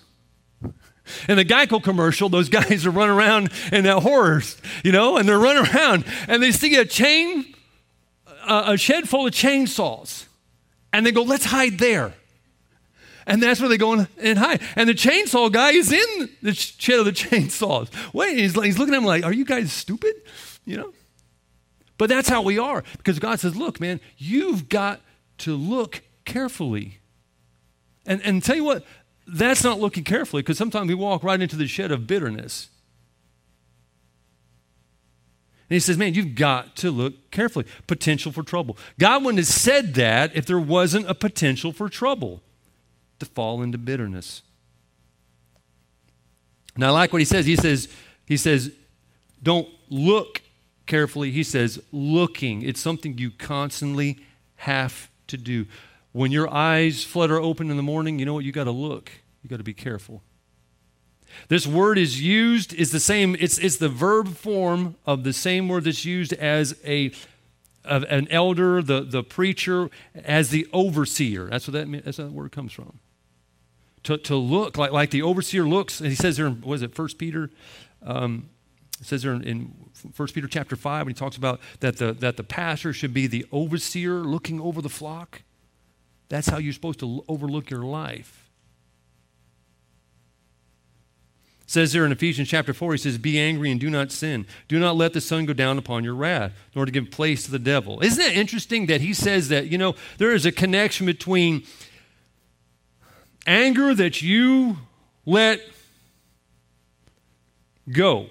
In 1.28 1.36
the 1.36 1.44
Geico 1.44 1.82
commercial, 1.82 2.28
those 2.28 2.48
guys 2.48 2.86
are 2.86 2.90
running 2.90 3.16
around 3.16 3.50
in 3.72 3.84
that 3.84 4.02
horse, 4.02 4.56
you 4.84 4.92
know, 4.92 5.16
and 5.16 5.28
they're 5.28 5.38
running 5.38 5.66
around 5.66 6.04
and 6.28 6.42
they 6.42 6.52
see 6.52 6.76
a 6.76 6.84
chain, 6.84 7.52
a 8.46 8.76
shed 8.76 9.08
full 9.08 9.26
of 9.26 9.32
chainsaws. 9.32 10.26
And 10.92 11.04
they 11.04 11.12
go, 11.12 11.22
let's 11.22 11.44
hide 11.44 11.78
there. 11.78 12.14
And 13.26 13.42
that's 13.42 13.60
where 13.60 13.68
they 13.68 13.76
go 13.76 14.06
and 14.18 14.38
hide. 14.38 14.60
And 14.76 14.88
the 14.88 14.94
chainsaw 14.94 15.52
guy 15.52 15.72
is 15.72 15.92
in 15.92 16.28
the 16.42 16.52
shed 16.52 17.00
of 17.00 17.04
the 17.04 17.12
chainsaws. 17.12 17.88
Wait, 18.12 18.38
he's, 18.38 18.60
he's 18.60 18.78
looking 18.78 18.94
at 18.94 18.98
him 18.98 19.04
like, 19.04 19.24
are 19.24 19.32
you 19.32 19.44
guys 19.44 19.72
stupid? 19.72 20.14
You 20.64 20.78
know? 20.78 20.92
But 22.00 22.08
that's 22.08 22.30
how 22.30 22.40
we 22.40 22.58
are. 22.58 22.82
Because 22.96 23.18
God 23.18 23.40
says, 23.40 23.54
look, 23.56 23.78
man, 23.78 24.00
you've 24.16 24.70
got 24.70 25.02
to 25.36 25.54
look 25.54 26.00
carefully. 26.24 26.98
And, 28.06 28.22
and 28.24 28.42
tell 28.42 28.56
you 28.56 28.64
what, 28.64 28.86
that's 29.26 29.62
not 29.62 29.80
looking 29.80 30.04
carefully 30.04 30.40
because 30.40 30.56
sometimes 30.56 30.88
we 30.88 30.94
walk 30.94 31.22
right 31.22 31.38
into 31.38 31.56
the 31.56 31.66
shed 31.66 31.92
of 31.92 32.06
bitterness. 32.06 32.70
And 35.68 35.74
he 35.74 35.78
says, 35.78 35.98
Man, 35.98 36.14
you've 36.14 36.36
got 36.36 36.74
to 36.76 36.90
look 36.90 37.30
carefully. 37.30 37.66
Potential 37.86 38.32
for 38.32 38.42
trouble. 38.42 38.78
God 38.98 39.22
wouldn't 39.22 39.40
have 39.40 39.46
said 39.46 39.92
that 39.96 40.34
if 40.34 40.46
there 40.46 40.58
wasn't 40.58 41.06
a 41.06 41.14
potential 41.14 41.70
for 41.70 41.90
trouble 41.90 42.40
to 43.18 43.26
fall 43.26 43.60
into 43.60 43.76
bitterness. 43.76 44.40
Now, 46.78 46.88
I 46.88 46.90
like 46.92 47.12
what 47.12 47.20
he 47.20 47.26
says. 47.26 47.44
He 47.44 47.56
says, 47.56 47.88
he 48.24 48.38
says, 48.38 48.72
don't 49.42 49.68
look 49.90 50.40
carefully. 50.90 51.30
He 51.30 51.44
says, 51.44 51.80
looking. 51.92 52.62
It's 52.62 52.80
something 52.80 53.16
you 53.16 53.30
constantly 53.30 54.18
have 54.56 55.08
to 55.28 55.36
do. 55.36 55.66
When 56.12 56.32
your 56.32 56.52
eyes 56.52 57.04
flutter 57.04 57.40
open 57.40 57.70
in 57.70 57.76
the 57.76 57.82
morning, 57.82 58.18
you 58.18 58.26
know 58.26 58.34
what? 58.34 58.44
You 58.44 58.52
got 58.52 58.64
to 58.64 58.72
look. 58.72 59.12
You 59.42 59.48
got 59.48 59.58
to 59.58 59.64
be 59.64 59.72
careful. 59.72 60.22
This 61.46 61.64
word 61.64 61.96
is 61.96 62.20
used, 62.20 62.74
is 62.74 62.90
the 62.90 62.98
same, 62.98 63.36
it's, 63.38 63.56
it's 63.58 63.76
the 63.76 63.88
verb 63.88 64.34
form 64.34 64.96
of 65.06 65.22
the 65.22 65.32
same 65.32 65.68
word 65.68 65.84
that's 65.84 66.04
used 66.04 66.32
as 66.34 66.76
a 66.84 67.12
of 67.82 68.02
an 68.10 68.28
elder, 68.28 68.82
the, 68.82 69.00
the 69.00 69.22
preacher, 69.22 69.88
as 70.14 70.50
the 70.50 70.68
overseer. 70.70 71.46
That's 71.46 71.66
what 71.66 71.72
that, 71.72 71.88
means, 71.88 72.04
that's 72.04 72.18
what 72.18 72.24
that 72.24 72.32
word 72.32 72.52
comes 72.52 72.72
from. 72.72 72.98
To, 74.02 74.18
to 74.18 74.36
look 74.36 74.76
like, 74.76 74.92
like 74.92 75.10
the 75.10 75.22
overseer 75.22 75.64
looks, 75.64 76.00
and 76.00 76.10
he 76.10 76.14
says 76.14 76.36
there 76.36 76.50
was 76.50 76.82
it 76.82 76.94
First 76.94 77.16
Peter? 77.16 77.48
Um, 78.02 78.50
it 79.00 79.06
says 79.06 79.22
there 79.22 79.32
in, 79.32 79.42
in 79.44 79.74
1 80.14 80.28
Peter 80.28 80.46
chapter 80.46 80.76
5, 80.76 81.06
when 81.06 81.14
he 81.14 81.18
talks 81.18 81.36
about 81.36 81.60
that 81.80 81.96
the, 81.96 82.12
that 82.12 82.36
the 82.36 82.44
pastor 82.44 82.92
should 82.92 83.14
be 83.14 83.26
the 83.26 83.46
overseer 83.50 84.14
looking 84.20 84.60
over 84.60 84.82
the 84.82 84.88
flock. 84.88 85.42
That's 86.28 86.48
how 86.48 86.58
you're 86.58 86.72
supposed 86.72 87.00
to 87.00 87.24
overlook 87.26 87.70
your 87.70 87.82
life. 87.82 88.48
It 91.62 91.70
says 91.70 91.92
there 91.92 92.04
in 92.04 92.12
Ephesians 92.12 92.48
chapter 92.48 92.74
4, 92.74 92.92
he 92.92 92.98
says, 92.98 93.16
Be 93.16 93.38
angry 93.38 93.70
and 93.70 93.80
do 93.80 93.88
not 93.88 94.12
sin. 94.12 94.46
Do 94.68 94.78
not 94.78 94.96
let 94.96 95.12
the 95.12 95.20
sun 95.20 95.46
go 95.46 95.52
down 95.52 95.78
upon 95.78 96.04
your 96.04 96.14
wrath, 96.14 96.52
nor 96.74 96.84
to 96.84 96.92
give 96.92 97.10
place 97.10 97.44
to 97.44 97.50
the 97.50 97.58
devil. 97.58 98.00
Isn't 98.00 98.24
it 98.24 98.36
interesting 98.36 98.86
that 98.86 99.00
he 99.00 99.14
says 99.14 99.48
that, 99.48 99.66
you 99.66 99.78
know, 99.78 99.94
there 100.18 100.32
is 100.32 100.44
a 100.44 100.52
connection 100.52 101.06
between 101.06 101.64
anger 103.46 103.94
that 103.94 104.20
you 104.20 104.78
let 105.24 105.60
go, 107.90 108.26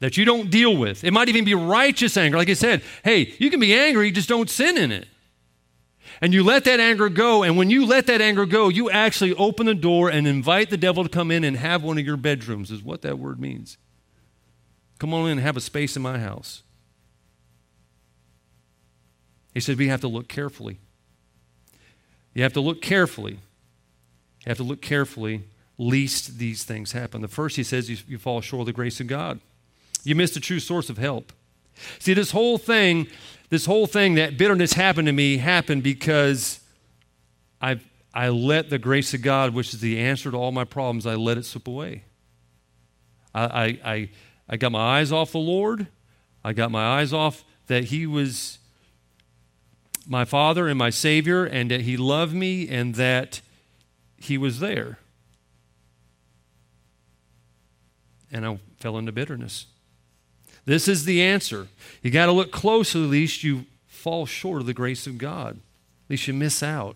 that 0.00 0.16
you 0.16 0.24
don't 0.24 0.50
deal 0.50 0.76
with. 0.76 1.04
It 1.04 1.12
might 1.12 1.28
even 1.28 1.44
be 1.44 1.54
righteous 1.54 2.16
anger. 2.16 2.36
Like 2.36 2.48
I 2.48 2.54
said, 2.54 2.82
hey, 3.04 3.34
you 3.38 3.50
can 3.50 3.60
be 3.60 3.74
angry, 3.74 4.10
just 4.10 4.28
don't 4.28 4.48
sin 4.48 4.78
in 4.78 4.92
it 4.92 5.08
and 6.20 6.34
you 6.34 6.42
let 6.42 6.64
that 6.64 6.80
anger 6.80 7.08
go. 7.08 7.42
And 7.42 7.56
when 7.56 7.70
you 7.70 7.86
let 7.86 8.06
that 8.06 8.20
anger 8.20 8.46
go, 8.46 8.68
you 8.68 8.90
actually 8.90 9.34
open 9.34 9.66
the 9.66 9.74
door 9.74 10.10
and 10.10 10.26
invite 10.26 10.70
the 10.70 10.76
devil 10.76 11.04
to 11.04 11.08
come 11.08 11.30
in 11.30 11.44
and 11.44 11.56
have 11.56 11.82
one 11.82 11.98
of 11.98 12.04
your 12.04 12.16
bedrooms, 12.16 12.70
is 12.70 12.82
what 12.82 13.02
that 13.02 13.18
word 13.18 13.40
means. 13.40 13.78
Come 14.98 15.14
on 15.14 15.26
in 15.26 15.32
and 15.32 15.40
have 15.40 15.56
a 15.56 15.60
space 15.60 15.96
in 15.96 16.02
my 16.02 16.18
house. 16.18 16.62
He 19.54 19.60
said, 19.60 19.78
We 19.78 19.88
have 19.88 20.00
to 20.00 20.08
look 20.08 20.28
carefully. 20.28 20.78
You 22.34 22.42
have 22.42 22.52
to 22.54 22.60
look 22.60 22.82
carefully. 22.82 23.38
You 24.44 24.50
have 24.50 24.56
to 24.58 24.64
look 24.64 24.80
carefully, 24.80 25.44
lest 25.76 26.38
these 26.38 26.64
things 26.64 26.92
happen. 26.92 27.22
The 27.22 27.28
first, 27.28 27.56
he 27.56 27.62
says, 27.62 27.90
you, 27.90 27.96
you 28.06 28.18
fall 28.18 28.40
short 28.40 28.60
of 28.60 28.66
the 28.66 28.72
grace 28.72 29.00
of 29.00 29.08
God. 29.08 29.40
You 30.08 30.14
missed 30.14 30.36
a 30.36 30.40
true 30.40 30.60
source 30.60 30.88
of 30.88 30.98
help. 30.98 31.32
See, 31.98 32.14
this 32.14 32.30
whole 32.30 32.58
thing 32.58 33.08
this 33.50 33.64
whole 33.64 33.86
thing 33.86 34.14
that 34.14 34.36
bitterness 34.36 34.74
happened 34.74 35.06
to 35.06 35.12
me 35.12 35.38
happened 35.38 35.82
because 35.82 36.60
I 37.62 37.80
I 38.12 38.30
let 38.30 38.70
the 38.70 38.78
grace 38.78 39.14
of 39.14 39.22
God, 39.22 39.54
which 39.54 39.72
is 39.74 39.80
the 39.80 39.98
answer 39.98 40.30
to 40.30 40.36
all 40.36 40.50
my 40.50 40.64
problems, 40.64 41.06
I 41.06 41.14
let 41.14 41.38
it 41.38 41.44
slip 41.44 41.68
away. 41.68 42.04
I, 43.34 43.44
I, 43.44 43.64
I, 43.84 44.10
I 44.48 44.56
got 44.56 44.72
my 44.72 44.98
eyes 44.98 45.12
off 45.12 45.32
the 45.32 45.38
Lord. 45.38 45.86
I 46.42 46.52
got 46.52 46.70
my 46.70 46.84
eyes 46.84 47.12
off 47.12 47.44
that 47.66 47.84
He 47.84 48.06
was 48.06 48.58
my 50.06 50.24
Father 50.24 50.68
and 50.68 50.78
my 50.78 50.90
Savior, 50.90 51.44
and 51.44 51.70
that 51.70 51.82
He 51.82 51.96
loved 51.96 52.34
me, 52.34 52.68
and 52.68 52.94
that 52.94 53.40
He 54.16 54.38
was 54.38 54.58
there. 54.58 54.98
And 58.32 58.46
I 58.46 58.58
fell 58.80 58.96
into 58.98 59.12
bitterness. 59.12 59.66
This 60.68 60.86
is 60.86 61.06
the 61.06 61.22
answer. 61.22 61.66
You 62.02 62.10
got 62.10 62.26
to 62.26 62.32
look 62.32 62.52
closely, 62.52 63.00
least 63.00 63.42
you 63.42 63.64
fall 63.86 64.26
short 64.26 64.60
of 64.60 64.66
the 64.66 64.74
grace 64.74 65.06
of 65.06 65.16
God. 65.16 65.56
At 65.56 66.10
least 66.10 66.28
you 66.28 66.34
miss 66.34 66.62
out. 66.62 66.94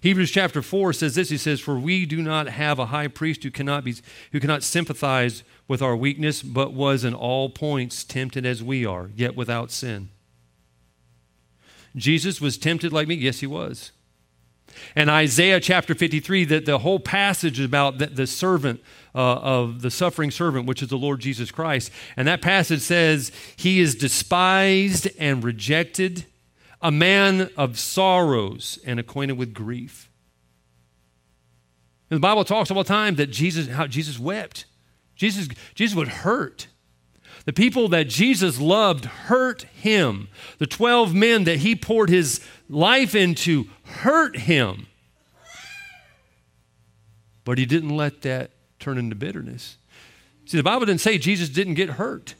Hebrews 0.00 0.32
chapter 0.32 0.60
4 0.60 0.92
says 0.92 1.14
this 1.14 1.30
He 1.30 1.36
says, 1.36 1.60
For 1.60 1.78
we 1.78 2.06
do 2.06 2.20
not 2.20 2.48
have 2.48 2.80
a 2.80 2.86
high 2.86 3.06
priest 3.06 3.44
who 3.44 3.52
cannot, 3.52 3.84
be, 3.84 3.94
who 4.32 4.40
cannot 4.40 4.64
sympathize 4.64 5.44
with 5.68 5.80
our 5.80 5.94
weakness, 5.94 6.42
but 6.42 6.72
was 6.72 7.04
in 7.04 7.14
all 7.14 7.50
points 7.50 8.02
tempted 8.02 8.44
as 8.44 8.64
we 8.64 8.84
are, 8.84 9.10
yet 9.14 9.36
without 9.36 9.70
sin. 9.70 10.08
Jesus 11.94 12.40
was 12.40 12.58
tempted 12.58 12.92
like 12.92 13.06
me? 13.06 13.14
Yes, 13.14 13.38
he 13.38 13.46
was. 13.46 13.92
And 14.96 15.08
Isaiah 15.08 15.60
chapter 15.60 15.94
53, 15.94 16.46
that 16.46 16.66
the 16.66 16.78
whole 16.78 16.98
passage 16.98 17.60
about 17.60 17.98
the, 17.98 18.06
the 18.06 18.26
servant 18.26 18.80
uh, 19.14 19.18
of 19.18 19.82
the 19.82 19.90
suffering 19.90 20.30
servant, 20.30 20.66
which 20.66 20.82
is 20.82 20.88
the 20.88 20.96
Lord 20.96 21.20
Jesus 21.20 21.50
Christ. 21.50 21.90
And 22.16 22.28
that 22.28 22.42
passage 22.42 22.80
says, 22.80 23.32
He 23.56 23.80
is 23.80 23.94
despised 23.94 25.08
and 25.18 25.42
rejected, 25.42 26.26
a 26.80 26.90
man 26.90 27.50
of 27.56 27.78
sorrows 27.78 28.78
and 28.86 28.98
acquainted 28.98 29.36
with 29.36 29.52
grief. 29.52 30.10
And 32.10 32.16
the 32.16 32.20
Bible 32.20 32.44
talks 32.44 32.70
all 32.70 32.78
the 32.78 32.84
time 32.84 33.16
that 33.16 33.28
Jesus, 33.28 33.68
how 33.68 33.86
Jesus 33.86 34.18
wept. 34.18 34.64
Jesus, 35.14 35.48
Jesus 35.74 35.96
would 35.96 36.08
hurt. 36.08 36.66
The 37.44 37.52
people 37.52 37.88
that 37.88 38.08
Jesus 38.08 38.60
loved 38.60 39.04
hurt 39.04 39.62
him. 39.62 40.28
The 40.58 40.66
12 40.66 41.14
men 41.14 41.44
that 41.44 41.58
he 41.58 41.76
poured 41.76 42.10
his 42.10 42.40
life 42.68 43.14
into 43.14 43.66
hurt 43.84 44.36
him. 44.36 44.86
But 47.44 47.58
he 47.58 47.66
didn't 47.66 47.96
let 47.96 48.22
that 48.22 48.50
turn 48.80 48.98
into 48.98 49.14
bitterness. 49.14 49.76
See, 50.46 50.56
the 50.56 50.62
Bible 50.62 50.86
didn't 50.86 51.00
say 51.00 51.18
Jesus 51.18 51.48
didn't 51.48 51.74
get 51.74 51.90
hurt. 51.90 52.34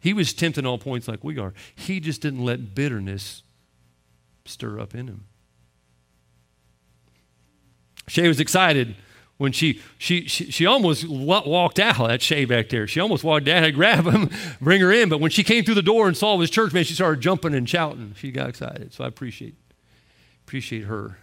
He 0.00 0.12
was 0.12 0.34
tempted 0.34 0.66
all 0.66 0.78
points 0.78 1.06
like 1.08 1.22
we 1.22 1.38
are. 1.38 1.54
He 1.74 2.00
just 2.00 2.20
didn't 2.20 2.44
let 2.44 2.74
bitterness 2.74 3.42
stir 4.44 4.80
up 4.80 4.94
in 4.94 5.06
him. 5.06 5.24
Shay 8.08 8.26
was 8.26 8.40
excited 8.40 8.96
when 9.38 9.52
she, 9.52 9.80
she, 9.98 10.26
she, 10.26 10.50
she 10.50 10.66
almost 10.66 11.08
walked 11.08 11.78
out, 11.78 12.08
that 12.08 12.20
Shay 12.20 12.44
back 12.44 12.68
there. 12.68 12.86
She 12.86 13.00
almost 13.00 13.24
walked 13.24 13.48
out, 13.48 13.62
I'd 13.62 13.74
grab 13.74 14.04
him, 14.04 14.28
bring 14.60 14.80
her 14.80 14.92
in. 14.92 15.08
But 15.08 15.20
when 15.20 15.30
she 15.30 15.44
came 15.44 15.64
through 15.64 15.76
the 15.76 15.82
door 15.82 16.08
and 16.08 16.16
saw 16.16 16.36
his 16.38 16.50
church, 16.50 16.72
man, 16.72 16.84
she 16.84 16.94
started 16.94 17.20
jumping 17.20 17.54
and 17.54 17.68
shouting. 17.68 18.14
She 18.18 18.32
got 18.32 18.48
excited. 18.48 18.92
So 18.92 19.04
I 19.04 19.06
appreciate, 19.06 19.54
appreciate 20.44 20.84
her. 20.84 21.18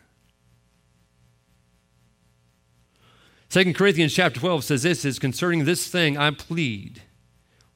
Second 3.50 3.74
Corinthians 3.74 4.14
chapter 4.14 4.40
12 4.40 4.64
says 4.64 4.84
this 4.84 5.04
is 5.04 5.18
concerning 5.18 5.66
this 5.66 5.88
thing 5.88 6.18
I 6.18 6.30
plead 6.30 7.02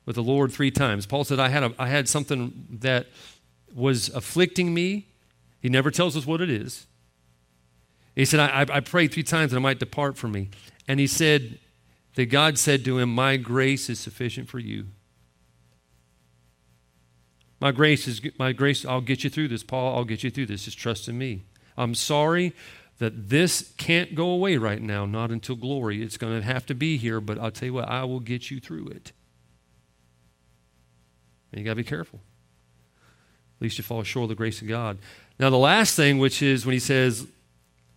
with 0.06 0.16
the 0.16 0.22
Lord 0.24 0.52
three 0.52 0.70
times. 0.70 1.08
Paul 1.08 1.24
said, 1.24 1.40
I 1.40 1.50
had, 1.50 1.64
a, 1.64 1.74
I 1.80 1.88
had 1.88 2.08
something 2.08 2.68
that 2.70 3.08
was 3.74 4.10
afflicting 4.10 4.72
me. 4.72 5.08
He 5.60 5.70
never 5.70 5.90
tells 5.90 6.16
us 6.16 6.28
what 6.28 6.42
it 6.42 6.50
is. 6.50 6.86
He 8.16 8.26
said, 8.26 8.40
I, 8.40 8.66
I 8.72 8.80
prayed 8.82 9.12
three 9.12 9.24
times 9.24 9.52
that 9.52 9.58
it 9.58 9.62
might 9.62 9.80
depart 9.80 10.16
from 10.16 10.34
me. 10.34 10.50
And 10.88 11.00
he 11.00 11.08
said 11.08 11.58
that 12.14 12.28
God 12.28 12.60
said 12.60 12.86
to 12.86 13.00
him, 13.00 13.10
My 13.10 13.38
grace 13.38 13.90
is 13.90 14.00
sufficient 14.00 14.50
for 14.50 14.60
you. 14.60 14.86
My 17.60 17.72
grace 17.72 18.08
is 18.08 18.22
my 18.38 18.52
grace, 18.52 18.86
I'll 18.86 19.02
get 19.02 19.24
you 19.24 19.30
through 19.30 19.48
this, 19.48 19.64
Paul. 19.64 19.96
I'll 19.96 20.04
get 20.04 20.22
you 20.22 20.30
through 20.30 20.48
this. 20.48 20.66
Just 20.66 20.78
trust 20.78 21.08
in 21.08 21.18
me. 21.18 21.44
I'm 21.76 21.96
sorry 21.96 22.54
that 23.04 23.28
this 23.28 23.74
can't 23.76 24.16
go 24.16 24.30
away 24.30 24.56
right 24.56 24.82
now, 24.82 25.06
not 25.06 25.30
until 25.30 25.58
glory. 25.58 26.02
It's 26.02 26.16
going 26.16 26.40
to 26.40 26.46
have 26.46 26.66
to 26.68 26.74
be 26.74 26.96
here, 26.96 27.20
but 27.20 27.38
I'll 27.38 27.52
tell 27.52 27.66
you 27.66 27.74
what, 27.74 27.90
I 27.90 28.06
will 28.06 28.22
get 28.22 28.50
you 28.50 28.62
through 28.62 28.88
it. 28.88 29.12
And 31.52 31.60
you 31.60 31.66
got 31.66 31.72
to 31.72 31.76
be 31.76 31.84
careful. 31.84 32.22
At 33.58 33.62
least 33.62 33.78
you 33.78 33.84
fall 33.84 34.04
short 34.04 34.24
of 34.24 34.30
the 34.30 34.36
grace 34.36 34.62
of 34.62 34.70
God. 34.70 35.00
Now, 35.38 35.50
the 35.50 35.58
last 35.58 35.98
thing, 35.98 36.18
which 36.18 36.42
is 36.42 36.66
when 36.66 36.72
he 36.72 36.80
says, 36.80 37.28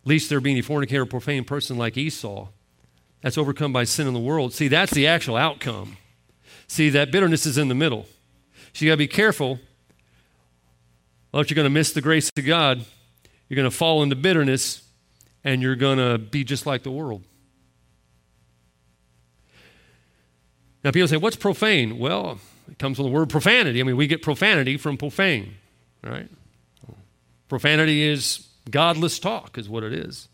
least 0.05 0.29
there 0.29 0.41
be 0.41 0.51
any 0.51 0.61
fornicator 0.61 1.03
or 1.03 1.07
profane 1.07 1.45
person 1.45 1.79
like 1.79 1.97
Esau, 1.97 2.49
that's 3.21 3.39
overcome 3.39 3.73
by 3.73 3.85
sin 3.85 4.09
in 4.09 4.13
the 4.13 4.19
world. 4.19 4.55
See, 4.55 4.67
that's 4.67 4.93
the 4.93 5.07
actual 5.07 5.37
outcome. 5.37 5.99
See, 6.67 6.91
that 6.91 7.13
bitterness 7.13 7.47
is 7.47 7.59
in 7.59 7.69
the 7.69 7.77
middle. 7.77 8.07
So 8.73 8.85
you 8.85 8.91
got 8.91 8.95
to 8.95 8.99
be 8.99 9.07
careful. 9.07 9.61
Or 11.33 11.45
you're 11.45 11.55
going 11.55 11.65
to 11.65 11.71
miss 11.71 11.93
the 11.93 12.03
grace 12.03 12.29
of 12.37 12.45
God. 12.45 12.85
You're 13.49 13.57
going 13.57 13.71
to 13.71 13.77
fall 13.77 14.03
into 14.03 14.17
bitterness 14.17 14.83
and 15.47 15.63
you're 15.63 15.77
going 15.77 15.99
to 15.99 16.19
be 16.19 16.43
just 16.43 16.67
like 16.67 16.83
the 16.83 16.91
world. 16.91 17.23
Now, 20.85 20.91
people 20.91 21.09
say, 21.09 21.17
What's 21.17 21.37
profane? 21.37 21.99
Well, 21.99 22.41
it 22.69 22.79
comes 22.79 22.97
from 22.97 23.07
the 23.07 23.13
word 23.13 23.31
profanity. 23.31 23.81
I 23.81 23.85
mean, 23.85 23.97
we 23.97 24.09
get 24.09 24.23
profanity 24.23 24.77
from 24.77 24.97
profane, 24.97 25.55
right? 26.03 26.29
Profanity 27.49 28.03
is 28.03 28.49
godless 28.71 29.21
talk, 29.21 29.57
is 29.57 29.69
what 29.69 29.85
it 29.85 29.93
is. 29.93 30.29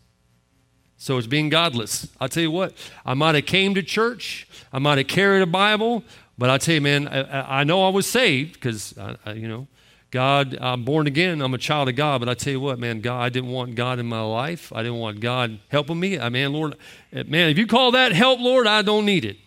So 0.97 1.17
it's 1.19 1.27
being 1.27 1.49
godless. 1.49 2.07
I'll 2.19 2.29
tell 2.29 2.43
you 2.43 2.51
what, 2.51 2.73
I 3.05 3.13
might 3.13 3.35
have 3.35 3.45
came 3.45 3.75
to 3.75 3.83
church, 3.83 4.47
I 4.71 4.79
might 4.79 4.97
have 4.97 5.07
carried 5.07 5.43
a 5.43 5.45
Bible, 5.45 6.03
but 6.39 6.49
I'll 6.49 6.57
tell 6.57 6.75
you, 6.75 6.81
man, 6.81 7.07
I, 7.07 7.59
I 7.59 7.63
know 7.65 7.85
I 7.85 7.89
was 7.89 8.07
saved 8.07 8.53
because, 8.53 8.95
you 9.35 9.47
know, 9.47 9.67
God, 10.13 10.55
I'm 10.61 10.83
born 10.83 11.07
again. 11.07 11.41
I'm 11.41 11.55
a 11.55 11.57
child 11.57 11.89
of 11.89 11.95
God. 11.95 12.19
But 12.19 12.29
I 12.29 12.35
tell 12.35 12.53
you 12.53 12.59
what, 12.59 12.77
man, 12.77 13.01
God, 13.01 13.19
I 13.19 13.29
didn't 13.29 13.49
want 13.49 13.73
God 13.73 13.97
in 13.97 14.05
my 14.05 14.21
life. 14.21 14.71
I 14.71 14.83
didn't 14.83 14.99
want 14.99 15.21
God 15.21 15.57
helping 15.69 15.99
me. 15.99 16.19
I 16.19 16.29
mean, 16.29 16.53
Lord, 16.53 16.75
eh, 17.11 17.23
man, 17.25 17.49
if 17.49 17.57
you 17.57 17.65
call 17.65 17.89
that 17.93 18.11
help, 18.11 18.39
Lord, 18.39 18.67
I 18.67 18.83
don't 18.83 19.07
need 19.07 19.25
it. 19.25 19.37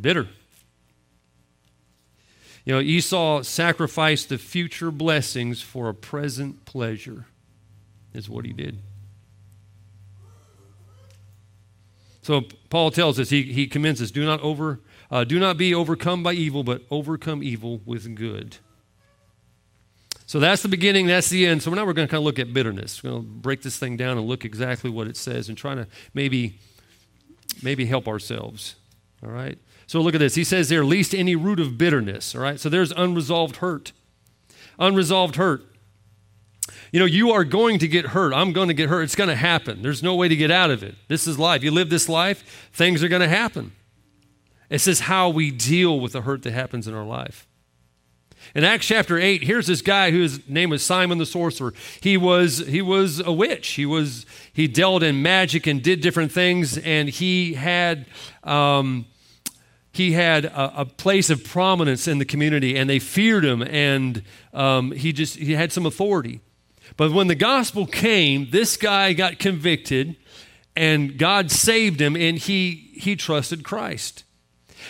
Bitter. 0.00 0.28
You 2.64 2.76
know, 2.76 2.80
Esau 2.80 3.42
sacrificed 3.42 4.30
the 4.30 4.38
future 4.38 4.90
blessings 4.90 5.60
for 5.60 5.90
a 5.90 5.94
present 5.94 6.64
pleasure, 6.64 7.26
is 8.14 8.30
what 8.30 8.46
he 8.46 8.54
did. 8.54 8.78
So 12.22 12.44
Paul 12.70 12.90
tells 12.90 13.20
us, 13.20 13.28
he, 13.28 13.42
he 13.42 13.66
commends 13.66 14.00
us, 14.00 14.10
do 14.10 14.24
not 14.24 14.40
over 14.40 14.80
uh, 15.10 15.24
do 15.24 15.38
not 15.38 15.56
be 15.56 15.74
overcome 15.74 16.22
by 16.22 16.32
evil, 16.32 16.62
but 16.62 16.82
overcome 16.90 17.42
evil 17.42 17.80
with 17.84 18.14
good. 18.14 18.56
So 20.26 20.38
that's 20.38 20.62
the 20.62 20.68
beginning, 20.68 21.08
that's 21.08 21.28
the 21.28 21.44
end. 21.44 21.62
So 21.62 21.72
now 21.72 21.84
we're 21.84 21.92
going 21.92 22.06
to 22.06 22.10
kind 22.10 22.20
of 22.20 22.24
look 22.24 22.38
at 22.38 22.54
bitterness. 22.54 23.02
We're 23.02 23.10
going 23.10 23.22
to 23.22 23.28
break 23.28 23.62
this 23.62 23.78
thing 23.78 23.96
down 23.96 24.16
and 24.16 24.28
look 24.28 24.44
exactly 24.44 24.88
what 24.88 25.08
it 25.08 25.16
says 25.16 25.48
and 25.48 25.58
try 25.58 25.74
to 25.74 25.88
maybe 26.14 26.58
maybe 27.62 27.86
help 27.86 28.06
ourselves. 28.06 28.76
All 29.24 29.30
right? 29.30 29.58
So 29.88 30.00
look 30.00 30.14
at 30.14 30.20
this. 30.20 30.36
He 30.36 30.44
says 30.44 30.68
there, 30.68 30.84
least 30.84 31.16
any 31.16 31.34
root 31.34 31.58
of 31.58 31.76
bitterness. 31.76 32.34
All 32.36 32.40
right? 32.40 32.60
So 32.60 32.68
there's 32.68 32.92
unresolved 32.92 33.56
hurt. 33.56 33.92
Unresolved 34.78 35.34
hurt. 35.34 35.64
You 36.92 37.00
know, 37.00 37.06
you 37.06 37.32
are 37.32 37.42
going 37.42 37.80
to 37.80 37.88
get 37.88 38.06
hurt. 38.06 38.32
I'm 38.32 38.52
going 38.52 38.68
to 38.68 38.74
get 38.74 38.88
hurt. 38.88 39.02
It's 39.02 39.16
going 39.16 39.30
to 39.30 39.36
happen. 39.36 39.82
There's 39.82 40.02
no 40.02 40.14
way 40.14 40.28
to 40.28 40.36
get 40.36 40.52
out 40.52 40.70
of 40.70 40.84
it. 40.84 40.94
This 41.08 41.26
is 41.26 41.40
life. 41.40 41.64
You 41.64 41.72
live 41.72 41.90
this 41.90 42.08
life, 42.08 42.70
things 42.72 43.02
are 43.02 43.08
going 43.08 43.22
to 43.22 43.28
happen. 43.28 43.72
It 44.70 44.78
says 44.78 45.00
how 45.00 45.28
we 45.28 45.50
deal 45.50 45.98
with 46.00 46.12
the 46.12 46.22
hurt 46.22 46.42
that 46.44 46.52
happens 46.52 46.88
in 46.88 46.94
our 46.94 47.04
life. 47.04 47.46
In 48.54 48.64
Acts 48.64 48.86
chapter 48.86 49.18
8, 49.18 49.42
here's 49.42 49.66
this 49.66 49.82
guy 49.82 50.10
whose 50.10 50.48
name 50.48 50.70
was 50.70 50.82
Simon 50.82 51.18
the 51.18 51.26
sorcerer. 51.26 51.74
He 52.00 52.16
was, 52.16 52.58
he 52.58 52.80
was 52.80 53.20
a 53.20 53.32
witch. 53.32 53.68
He, 53.72 53.84
was, 53.84 54.24
he 54.52 54.66
dealt 54.66 55.02
in 55.02 55.22
magic 55.22 55.66
and 55.66 55.82
did 55.82 56.00
different 56.00 56.32
things, 56.32 56.78
and 56.78 57.08
he 57.08 57.54
had, 57.54 58.06
um, 58.42 59.06
he 59.92 60.12
had 60.12 60.46
a, 60.46 60.80
a, 60.80 60.84
place 60.84 61.30
of 61.30 61.44
prominence 61.44 62.08
in 62.08 62.18
the 62.18 62.24
community, 62.24 62.76
and 62.76 62.88
they 62.88 62.98
feared 62.98 63.44
him, 63.44 63.62
and 63.62 64.22
um, 64.54 64.92
he 64.92 65.12
just 65.12 65.36
he 65.36 65.52
had 65.52 65.72
some 65.72 65.84
authority. 65.84 66.40
But 66.96 67.12
when 67.12 67.26
the 67.26 67.34
gospel 67.34 67.86
came, 67.86 68.50
this 68.50 68.76
guy 68.76 69.12
got 69.12 69.38
convicted, 69.38 70.16
and 70.74 71.18
God 71.18 71.50
saved 71.50 72.00
him, 72.00 72.16
and 72.16 72.38
he, 72.38 72.90
he 72.94 73.16
trusted 73.16 73.64
Christ. 73.64 74.24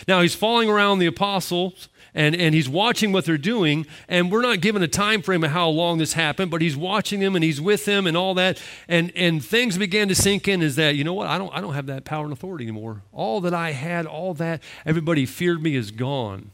Now 0.07 0.21
he's 0.21 0.35
following 0.35 0.69
around 0.69 0.99
the 0.99 1.05
apostles 1.05 1.89
and, 2.13 2.35
and 2.35 2.53
he's 2.53 2.67
watching 2.67 3.11
what 3.13 3.23
they're 3.25 3.37
doing, 3.37 3.85
and 4.09 4.31
we're 4.31 4.41
not 4.41 4.59
given 4.59 4.83
a 4.83 4.87
time 4.87 5.21
frame 5.21 5.43
of 5.43 5.51
how 5.51 5.69
long 5.69 5.97
this 5.97 6.13
happened, 6.13 6.51
but 6.51 6.61
he's 6.61 6.75
watching 6.75 7.21
them 7.21 7.35
and 7.35 7.43
he's 7.43 7.61
with 7.61 7.85
them 7.85 8.05
and 8.05 8.17
all 8.17 8.33
that. 8.33 8.61
And 8.87 9.11
and 9.15 9.43
things 9.43 9.77
began 9.77 10.07
to 10.09 10.15
sink 10.15 10.47
in 10.47 10.61
is 10.61 10.75
that, 10.75 10.95
you 10.95 11.03
know 11.03 11.13
what, 11.13 11.27
I 11.27 11.37
don't 11.37 11.53
I 11.53 11.61
don't 11.61 11.73
have 11.73 11.85
that 11.85 12.03
power 12.03 12.25
and 12.25 12.33
authority 12.33 12.65
anymore. 12.65 13.03
All 13.13 13.39
that 13.41 13.53
I 13.53 13.71
had, 13.71 14.05
all 14.05 14.33
that 14.35 14.61
everybody 14.85 15.25
feared 15.25 15.63
me 15.63 15.75
is 15.75 15.91
gone. 15.91 16.51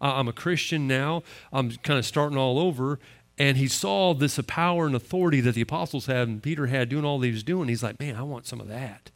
I'm 0.00 0.28
a 0.28 0.32
Christian 0.32 0.86
now. 0.86 1.22
I'm 1.52 1.70
kind 1.70 1.98
of 1.98 2.04
starting 2.04 2.36
all 2.36 2.58
over. 2.58 2.98
And 3.36 3.56
he 3.56 3.66
saw 3.66 4.14
this 4.14 4.38
power 4.46 4.86
and 4.86 4.94
authority 4.94 5.40
that 5.40 5.54
the 5.54 5.62
apostles 5.62 6.06
had 6.06 6.28
and 6.28 6.42
Peter 6.42 6.66
had 6.66 6.88
doing 6.88 7.04
all 7.04 7.20
he 7.20 7.32
was 7.32 7.42
doing. 7.42 7.68
He's 7.68 7.82
like, 7.82 7.98
man, 7.98 8.14
I 8.14 8.22
want 8.22 8.46
some 8.46 8.60
of 8.60 8.68
that. 8.68 9.10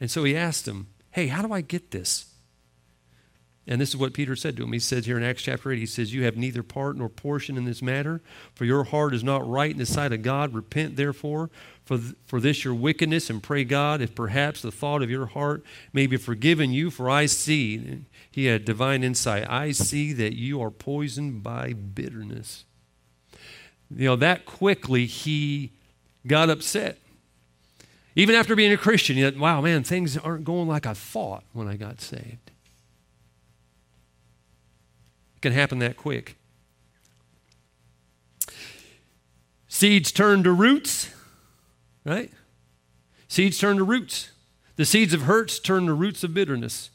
And 0.00 0.10
so 0.10 0.22
he 0.24 0.36
asked 0.36 0.68
him, 0.68 0.88
hey, 1.10 1.26
how 1.28 1.42
do 1.42 1.52
I 1.52 1.60
get 1.62 1.90
this? 1.90 2.26
And 3.68 3.80
this 3.80 3.88
is 3.88 3.96
what 3.96 4.12
Peter 4.12 4.36
said 4.36 4.56
to 4.56 4.62
him. 4.62 4.72
He 4.72 4.78
says 4.78 5.06
here 5.06 5.16
in 5.16 5.24
Acts 5.24 5.42
chapter 5.42 5.72
8, 5.72 5.78
he 5.78 5.86
says, 5.86 6.14
You 6.14 6.24
have 6.24 6.36
neither 6.36 6.62
part 6.62 6.96
nor 6.96 7.08
portion 7.08 7.56
in 7.56 7.64
this 7.64 7.82
matter, 7.82 8.20
for 8.54 8.64
your 8.64 8.84
heart 8.84 9.12
is 9.12 9.24
not 9.24 9.48
right 9.48 9.72
in 9.72 9.78
the 9.78 9.86
sight 9.86 10.12
of 10.12 10.22
God. 10.22 10.54
Repent, 10.54 10.94
therefore, 10.94 11.50
for, 11.84 11.98
th- 11.98 12.14
for 12.26 12.40
this 12.40 12.64
your 12.64 12.74
wickedness, 12.74 13.28
and 13.28 13.42
pray 13.42 13.64
God, 13.64 14.00
if 14.00 14.14
perhaps 14.14 14.62
the 14.62 14.70
thought 14.70 15.02
of 15.02 15.10
your 15.10 15.26
heart 15.26 15.64
may 15.92 16.06
be 16.06 16.16
forgiven 16.16 16.72
you. 16.72 16.90
For 16.90 17.10
I 17.10 17.26
see, 17.26 18.04
he 18.30 18.46
had 18.46 18.64
divine 18.64 19.02
insight, 19.02 19.50
I 19.50 19.72
see 19.72 20.12
that 20.12 20.36
you 20.36 20.62
are 20.62 20.70
poisoned 20.70 21.42
by 21.42 21.72
bitterness. 21.72 22.64
You 23.90 24.06
know, 24.06 24.16
that 24.16 24.46
quickly 24.46 25.06
he 25.06 25.72
got 26.24 26.50
upset. 26.50 26.98
Even 28.14 28.34
after 28.34 28.56
being 28.56 28.72
a 28.72 28.76
Christian, 28.76 29.16
he 29.16 29.22
said, 29.22 29.38
Wow, 29.38 29.60
man, 29.60 29.82
things 29.82 30.16
aren't 30.16 30.44
going 30.44 30.68
like 30.68 30.86
I 30.86 30.94
thought 30.94 31.44
when 31.52 31.68
I 31.68 31.76
got 31.76 32.00
saved. 32.00 32.45
It 35.36 35.42
can 35.42 35.52
happen 35.52 35.78
that 35.78 35.96
quick. 35.96 36.36
Seeds 39.68 40.10
turn 40.10 40.42
to 40.42 40.52
roots, 40.52 41.10
right? 42.04 42.30
Seeds 43.28 43.58
turn 43.58 43.76
to 43.76 43.84
roots. 43.84 44.30
The 44.76 44.84
seeds 44.84 45.12
of 45.12 45.22
hurts 45.22 45.58
turn 45.58 45.86
to 45.86 45.94
roots 45.94 46.24
of 46.24 46.32
bitterness. 46.32 46.90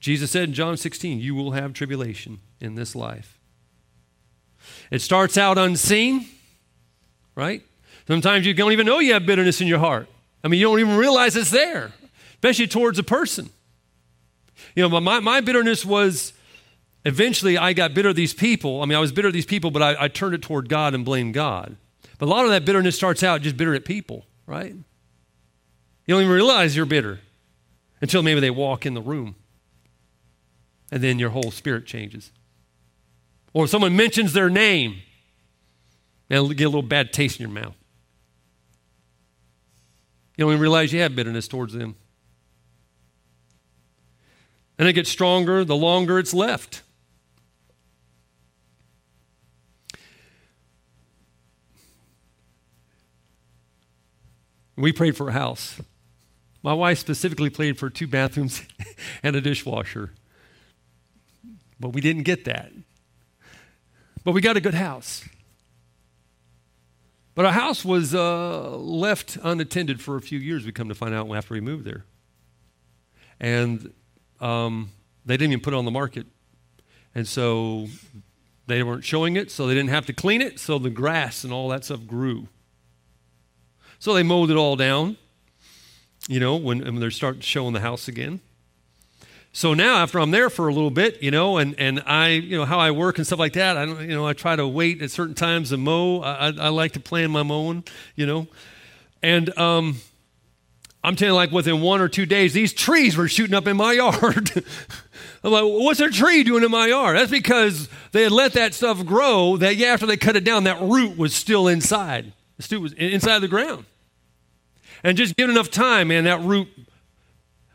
Jesus 0.00 0.32
said 0.32 0.48
in 0.48 0.54
John 0.54 0.76
16, 0.76 1.20
You 1.20 1.34
will 1.34 1.52
have 1.52 1.72
tribulation 1.72 2.40
in 2.60 2.74
this 2.74 2.96
life. 2.96 3.38
It 4.90 5.00
starts 5.00 5.38
out 5.38 5.56
unseen, 5.56 6.26
right? 7.34 7.62
Sometimes 8.06 8.46
you 8.46 8.54
don't 8.54 8.72
even 8.72 8.86
know 8.86 8.98
you 8.98 9.12
have 9.12 9.26
bitterness 9.26 9.60
in 9.60 9.66
your 9.66 9.78
heart. 9.78 10.08
I 10.42 10.48
mean, 10.48 10.60
you 10.60 10.66
don't 10.66 10.80
even 10.80 10.96
realize 10.96 11.36
it's 11.36 11.50
there, 11.50 11.92
especially 12.34 12.66
towards 12.66 12.98
a 12.98 13.02
person. 13.02 13.50
You 14.74 14.88
know, 14.88 15.00
my, 15.00 15.20
my 15.20 15.40
bitterness 15.40 15.84
was 15.84 16.32
eventually 17.04 17.58
I 17.58 17.72
got 17.72 17.94
bitter 17.94 18.12
these 18.12 18.34
people. 18.34 18.82
I 18.82 18.86
mean, 18.86 18.96
I 18.96 19.00
was 19.00 19.12
bitter 19.12 19.30
these 19.30 19.46
people, 19.46 19.70
but 19.70 19.82
I, 19.82 20.04
I 20.04 20.08
turned 20.08 20.34
it 20.34 20.42
toward 20.42 20.68
God 20.68 20.94
and 20.94 21.04
blamed 21.04 21.34
God. 21.34 21.76
But 22.18 22.26
a 22.26 22.30
lot 22.30 22.44
of 22.44 22.50
that 22.50 22.64
bitterness 22.64 22.96
starts 22.96 23.22
out 23.22 23.42
just 23.42 23.56
bitter 23.56 23.74
at 23.74 23.84
people, 23.84 24.24
right? 24.46 24.72
You 24.72 26.14
don't 26.14 26.22
even 26.22 26.32
realize 26.34 26.76
you're 26.76 26.86
bitter 26.86 27.20
until 28.00 28.22
maybe 28.22 28.40
they 28.40 28.50
walk 28.50 28.86
in 28.86 28.94
the 28.94 29.00
room. 29.00 29.36
And 30.92 31.02
then 31.02 31.18
your 31.18 31.30
whole 31.30 31.50
spirit 31.50 31.86
changes. 31.86 32.30
Or 33.52 33.66
someone 33.66 33.96
mentions 33.96 34.32
their 34.32 34.50
name 34.50 35.00
and 36.30 36.48
you 36.48 36.54
get 36.54 36.64
a 36.64 36.68
little 36.68 36.82
bad 36.82 37.12
taste 37.12 37.40
in 37.40 37.44
your 37.44 37.54
mouth. 37.54 37.74
You 40.36 40.44
don't 40.44 40.52
even 40.52 40.60
realize 40.60 40.92
you 40.92 41.00
have 41.00 41.14
bitterness 41.14 41.46
towards 41.46 41.72
them. 41.72 41.96
And 44.78 44.88
it 44.88 44.94
gets 44.94 45.10
stronger 45.10 45.64
the 45.64 45.76
longer 45.76 46.18
it's 46.18 46.34
left. 46.34 46.82
We 54.76 54.92
prayed 54.92 55.16
for 55.16 55.28
a 55.28 55.32
house. 55.32 55.80
My 56.62 56.72
wife 56.72 56.98
specifically 56.98 57.50
prayed 57.50 57.78
for 57.78 57.90
two 57.90 58.06
bathrooms 58.06 58.62
and 59.22 59.36
a 59.36 59.40
dishwasher. 59.40 60.12
But 61.78 61.90
we 61.90 62.00
didn't 62.00 62.22
get 62.22 62.44
that. 62.46 62.72
But 64.24 64.32
we 64.32 64.40
got 64.40 64.56
a 64.56 64.60
good 64.60 64.74
house. 64.74 65.28
But 67.34 67.44
our 67.44 67.52
house 67.52 67.84
was 67.84 68.14
uh, 68.14 68.76
left 68.76 69.36
unattended 69.42 70.00
for 70.00 70.16
a 70.16 70.20
few 70.20 70.38
years, 70.38 70.64
we 70.64 70.72
come 70.72 70.88
to 70.88 70.94
find 70.94 71.14
out 71.14 71.30
after 71.34 71.54
we 71.54 71.60
moved 71.60 71.84
there. 71.84 72.04
And 73.40 73.92
um, 74.44 74.90
they 75.24 75.36
didn't 75.36 75.52
even 75.52 75.62
put 75.62 75.72
it 75.72 75.76
on 75.76 75.84
the 75.84 75.90
market. 75.90 76.26
And 77.14 77.26
so 77.26 77.86
They 78.66 78.82
weren't 78.82 79.04
showing 79.04 79.36
it, 79.36 79.50
so 79.50 79.66
they 79.66 79.74
didn't 79.74 79.90
have 79.90 80.06
to 80.06 80.12
clean 80.12 80.40
it, 80.40 80.58
so 80.58 80.78
the 80.78 80.90
grass 80.90 81.44
and 81.44 81.52
all 81.52 81.68
that 81.68 81.84
stuff 81.84 82.06
grew. 82.06 82.48
So 83.98 84.14
they 84.14 84.22
mowed 84.22 84.50
it 84.50 84.56
all 84.56 84.76
down, 84.76 85.16
you 86.28 86.40
know, 86.40 86.56
when, 86.56 86.80
when 86.80 87.00
they're 87.00 87.10
starting 87.10 87.42
showing 87.42 87.74
the 87.74 87.80
house 87.80 88.08
again. 88.08 88.40
So 89.52 89.72
now, 89.72 89.98
after 89.98 90.18
I'm 90.18 90.30
there 90.30 90.50
for 90.50 90.66
a 90.66 90.74
little 90.74 90.90
bit, 90.90 91.22
you 91.22 91.30
know, 91.30 91.58
and, 91.58 91.78
and 91.78 92.02
I, 92.06 92.30
you 92.30 92.56
know, 92.56 92.64
how 92.64 92.78
I 92.78 92.90
work 92.90 93.18
and 93.18 93.26
stuff 93.26 93.38
like 93.38 93.52
that, 93.52 93.76
I 93.76 93.86
don't, 93.86 94.00
you 94.00 94.08
know, 94.08 94.26
I 94.26 94.32
try 94.32 94.56
to 94.56 94.66
wait 94.66 95.00
at 95.00 95.10
certain 95.10 95.34
times 95.34 95.70
to 95.70 95.76
mow. 95.76 96.22
I, 96.22 96.48
I, 96.48 96.52
I 96.58 96.68
like 96.70 96.92
to 96.92 97.00
plan 97.00 97.30
my 97.30 97.44
mowing, 97.44 97.84
you 98.16 98.26
know. 98.26 98.48
And 99.22 99.56
um, 99.56 99.98
I'm 101.04 101.14
telling 101.14 101.32
you, 101.32 101.36
like 101.36 101.52
within 101.52 101.82
one 101.82 102.00
or 102.00 102.08
two 102.08 102.26
days, 102.26 102.54
these 102.54 102.72
trees 102.72 103.16
were 103.16 103.28
shooting 103.28 103.54
up 103.54 103.66
in 103.66 103.76
my 103.76 103.92
yard. 103.92 104.50
I'm 105.44 105.52
like, 105.52 105.64
what's 105.64 106.00
a 106.00 106.10
tree 106.10 106.42
doing 106.42 106.64
in 106.64 106.70
my 106.70 106.86
yard? 106.86 107.16
That's 107.16 107.30
because 107.30 107.88
they 108.12 108.22
had 108.22 108.32
let 108.32 108.54
that 108.54 108.74
stuff 108.74 109.04
grow, 109.04 109.58
that 109.58 109.76
yeah, 109.76 109.88
after 109.88 110.06
they 110.06 110.16
cut 110.16 110.34
it 110.34 110.44
down, 110.44 110.64
that 110.64 110.80
root 110.80 111.16
was 111.18 111.34
still 111.34 111.68
inside. 111.68 112.32
The 112.56 112.62
still 112.62 112.80
was 112.80 112.94
inside 112.94 113.40
the 113.40 113.48
ground. 113.48 113.84
And 115.02 115.18
just 115.18 115.36
give 115.36 115.50
enough 115.50 115.70
time, 115.70 116.08
man, 116.08 116.24
that 116.24 116.40
root 116.40 116.68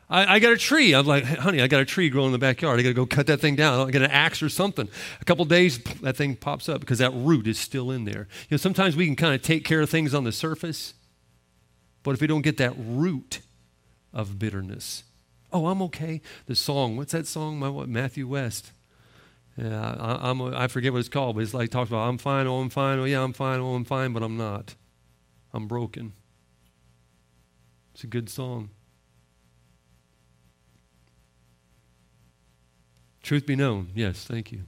I, 0.10 0.36
I, 0.36 0.40
got 0.40 0.54
a 0.54 0.58
tree. 0.58 0.94
I'm 0.94 1.06
like, 1.06 1.24
honey, 1.24 1.62
I 1.62 1.68
got 1.68 1.82
a 1.82 1.86
tree 1.86 2.10
growing 2.10 2.28
in 2.28 2.32
the 2.32 2.40
backyard. 2.40 2.80
I 2.80 2.84
got 2.84 2.90
to 2.90 2.96
go 2.96 3.06
cut 3.06 3.28
that 3.28 3.40
thing 3.40 3.56
down. 3.56 3.88
I 3.88 3.92
got 3.92 4.02
an 4.02 4.10
axe 4.10 4.42
or 4.42 4.50
something. 4.50 4.90
A 5.22 5.26
couple 5.26 5.46
days, 5.46 5.78
that 6.02 6.18
thing 6.18 6.36
pops 6.36 6.68
up 6.68 6.82
because 6.82 6.98
that 6.98 7.12
root 7.14 7.46
is 7.46 7.60
still 7.60 7.92
in 7.92 8.06
there. 8.06 8.28
You 8.50 8.56
know, 8.56 8.58
sometimes 8.58 8.96
we 8.96 9.06
can 9.06 9.16
kind 9.16 9.36
of 9.36 9.44
take 9.44 9.64
care 9.66 9.82
of 9.82 9.90
things 9.90 10.16
on 10.16 10.24
the 10.24 10.32
surface, 10.32 10.96
but 12.10 12.16
if 12.16 12.22
we 12.22 12.26
don't 12.26 12.42
get 12.42 12.58
that 12.58 12.74
root 12.76 13.42
of 14.12 14.40
bitterness, 14.40 15.04
oh, 15.54 15.68
I'm 15.68 15.80
okay. 15.84 16.22
The 16.48 16.56
song, 16.56 16.98
what's 16.98 17.12
that 17.12 17.28
song? 17.28 17.60
My 17.60 17.70
what? 17.70 17.88
Matthew 17.88 18.28
West. 18.28 18.72
Yeah, 19.56 19.96
I, 20.00 20.32
I'm. 20.32 20.42
I 20.42 20.66
forget 20.70 20.92
what 20.92 20.98
it's 20.98 21.08
called, 21.08 21.36
but 21.36 21.44
it's 21.44 21.54
like 21.54 21.70
talks 21.70 21.92
about 21.92 22.10
I'm 22.10 22.18
fine. 22.18 22.48
Oh, 22.48 22.62
I'm 22.62 22.72
fine. 22.72 22.98
Oh, 22.98 23.04
yeah, 23.04 23.22
I'm 23.22 23.32
fine. 23.32 23.60
Oh, 23.60 23.76
I'm 23.76 23.86
fine, 23.86 24.12
but 24.12 24.24
I'm 24.24 24.38
not. 24.38 24.74
I'm 25.54 25.68
broken. 25.68 26.14
It's 27.94 28.04
a 28.04 28.08
good 28.08 28.28
song. 28.28 28.72
Truth 33.22 33.46
be 33.46 33.56
known. 33.56 33.92
Yes, 33.94 34.24
thank 34.24 34.52
you. 34.52 34.64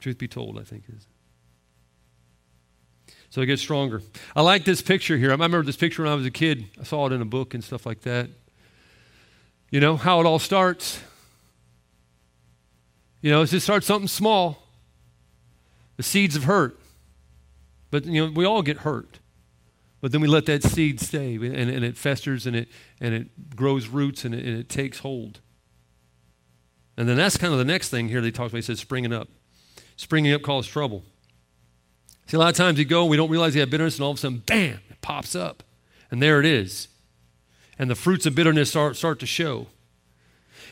Truth 0.00 0.18
be 0.18 0.26
told, 0.26 0.58
I 0.58 0.64
think 0.64 0.82
is. 0.88 1.06
So 3.32 3.40
it 3.40 3.46
gets 3.46 3.62
stronger. 3.62 4.02
I 4.36 4.42
like 4.42 4.66
this 4.66 4.82
picture 4.82 5.16
here. 5.16 5.30
I 5.30 5.32
remember 5.32 5.62
this 5.62 5.78
picture 5.78 6.02
when 6.02 6.12
I 6.12 6.14
was 6.14 6.26
a 6.26 6.30
kid. 6.30 6.66
I 6.78 6.84
saw 6.84 7.06
it 7.06 7.14
in 7.14 7.22
a 7.22 7.24
book 7.24 7.54
and 7.54 7.64
stuff 7.64 7.86
like 7.86 8.02
that. 8.02 8.28
You 9.70 9.80
know, 9.80 9.96
how 9.96 10.20
it 10.20 10.26
all 10.26 10.38
starts. 10.38 11.00
You 13.22 13.30
know, 13.30 13.40
it 13.40 13.46
just 13.46 13.64
starts 13.64 13.86
something 13.86 14.06
small. 14.06 14.62
The 15.96 16.02
seeds 16.02 16.36
of 16.36 16.44
hurt. 16.44 16.78
But, 17.90 18.04
you 18.04 18.26
know, 18.26 18.32
we 18.32 18.44
all 18.44 18.60
get 18.60 18.80
hurt. 18.80 19.18
But 20.02 20.12
then 20.12 20.20
we 20.20 20.28
let 20.28 20.44
that 20.44 20.62
seed 20.62 21.00
stay 21.00 21.36
and, 21.36 21.70
and 21.70 21.86
it 21.86 21.96
festers 21.96 22.46
and 22.46 22.54
it, 22.54 22.68
and 23.00 23.14
it 23.14 23.56
grows 23.56 23.88
roots 23.88 24.26
and 24.26 24.34
it, 24.34 24.44
and 24.44 24.58
it 24.58 24.68
takes 24.68 24.98
hold. 24.98 25.40
And 26.98 27.08
then 27.08 27.16
that's 27.16 27.38
kind 27.38 27.54
of 27.54 27.58
the 27.58 27.64
next 27.64 27.88
thing 27.88 28.10
here 28.10 28.20
they 28.20 28.30
talk 28.30 28.48
about. 28.48 28.58
He 28.58 28.62
says 28.62 28.78
springing 28.78 29.14
up. 29.14 29.28
Springing 29.96 30.34
up 30.34 30.42
causes 30.42 30.70
trouble. 30.70 31.02
See, 32.26 32.36
a 32.36 32.40
lot 32.40 32.50
of 32.50 32.56
times 32.56 32.78
you 32.78 32.84
go, 32.84 33.04
we 33.04 33.16
don't 33.16 33.30
realize 33.30 33.54
you 33.54 33.60
have 33.60 33.70
bitterness, 33.70 33.96
and 33.96 34.04
all 34.04 34.12
of 34.12 34.16
a 34.16 34.20
sudden, 34.20 34.42
bam, 34.46 34.80
it 34.90 35.00
pops 35.00 35.34
up. 35.34 35.62
And 36.10 36.22
there 36.22 36.40
it 36.40 36.46
is. 36.46 36.88
And 37.78 37.90
the 37.90 37.94
fruits 37.94 38.26
of 38.26 38.34
bitterness 38.34 38.70
start, 38.70 38.96
start 38.96 39.18
to 39.20 39.26
show. 39.26 39.66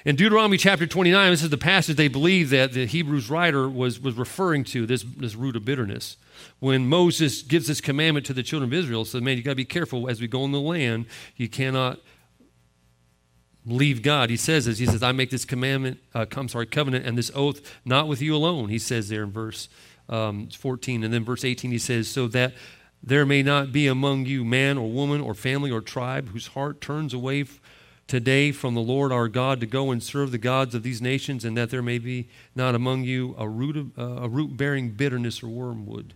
In 0.04 0.16
Deuteronomy 0.16 0.56
chapter 0.56 0.86
29, 0.86 1.30
this 1.30 1.42
is 1.42 1.50
the 1.50 1.58
passage 1.58 1.96
they 1.96 2.08
believe 2.08 2.48
that 2.50 2.72
the 2.72 2.86
Hebrews 2.86 3.28
writer 3.28 3.68
was, 3.68 4.00
was 4.00 4.16
referring 4.16 4.64
to, 4.64 4.86
this, 4.86 5.02
this 5.02 5.34
root 5.34 5.56
of 5.56 5.64
bitterness. 5.64 6.16
When 6.58 6.88
Moses 6.88 7.42
gives 7.42 7.66
this 7.66 7.82
commandment 7.82 8.24
to 8.26 8.32
the 8.32 8.42
children 8.42 8.70
of 8.70 8.74
Israel, 8.74 9.04
says, 9.04 9.20
man, 9.20 9.36
you 9.36 9.42
got 9.42 9.52
to 9.52 9.56
be 9.56 9.66
careful 9.66 10.08
as 10.08 10.20
we 10.20 10.26
go 10.26 10.44
in 10.44 10.52
the 10.52 10.60
land. 10.60 11.04
You 11.36 11.50
cannot 11.50 12.00
leave 13.66 14.02
God. 14.02 14.30
He 14.30 14.38
says 14.38 14.64
this. 14.64 14.78
He 14.78 14.86
says, 14.86 15.02
I 15.02 15.12
make 15.12 15.28
this 15.28 15.44
commandment, 15.44 15.98
uh, 16.14 16.24
I'm 16.34 16.48
sorry, 16.48 16.66
covenant 16.66 17.04
and 17.04 17.18
this 17.18 17.30
oath 17.34 17.60
not 17.84 18.08
with 18.08 18.22
you 18.22 18.34
alone, 18.34 18.70
he 18.70 18.78
says 18.78 19.10
there 19.10 19.22
in 19.22 19.30
verse 19.30 19.68
um, 20.10 20.48
14. 20.48 21.04
And 21.04 21.14
then 21.14 21.24
verse 21.24 21.44
18, 21.44 21.70
he 21.70 21.78
says, 21.78 22.08
so 22.08 22.28
that 22.28 22.52
there 23.02 23.24
may 23.24 23.42
not 23.42 23.72
be 23.72 23.86
among 23.86 24.26
you 24.26 24.44
man 24.44 24.76
or 24.76 24.90
woman 24.90 25.20
or 25.20 25.34
family 25.34 25.70
or 25.70 25.80
tribe 25.80 26.30
whose 26.30 26.48
heart 26.48 26.80
turns 26.80 27.14
away 27.14 27.44
today 28.06 28.50
from 28.50 28.74
the 28.74 28.80
Lord 28.80 29.12
our 29.12 29.28
God 29.28 29.60
to 29.60 29.66
go 29.66 29.90
and 29.90 30.02
serve 30.02 30.32
the 30.32 30.38
gods 30.38 30.74
of 30.74 30.82
these 30.82 31.00
nations, 31.00 31.44
and 31.44 31.56
that 31.56 31.70
there 31.70 31.80
may 31.80 31.98
be 31.98 32.28
not 32.56 32.74
among 32.74 33.04
you 33.04 33.36
a 33.38 33.48
root, 33.48 33.76
of, 33.76 33.98
uh, 33.98 34.24
a 34.24 34.28
root 34.28 34.56
bearing 34.56 34.90
bitterness 34.90 35.42
or 35.42 35.48
wormwood. 35.48 36.14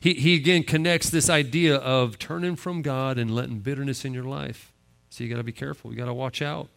He, 0.00 0.14
he 0.14 0.34
again 0.36 0.62
connects 0.62 1.10
this 1.10 1.28
idea 1.28 1.76
of 1.76 2.18
turning 2.18 2.56
from 2.56 2.82
God 2.82 3.18
and 3.18 3.34
letting 3.34 3.58
bitterness 3.58 4.04
in 4.04 4.14
your 4.14 4.24
life. 4.24 4.72
So 5.10 5.24
you 5.24 5.30
got 5.30 5.38
to 5.38 5.44
be 5.44 5.52
careful. 5.52 5.90
You 5.90 5.96
got 5.96 6.06
to 6.06 6.14
watch 6.14 6.40
out. 6.42 6.68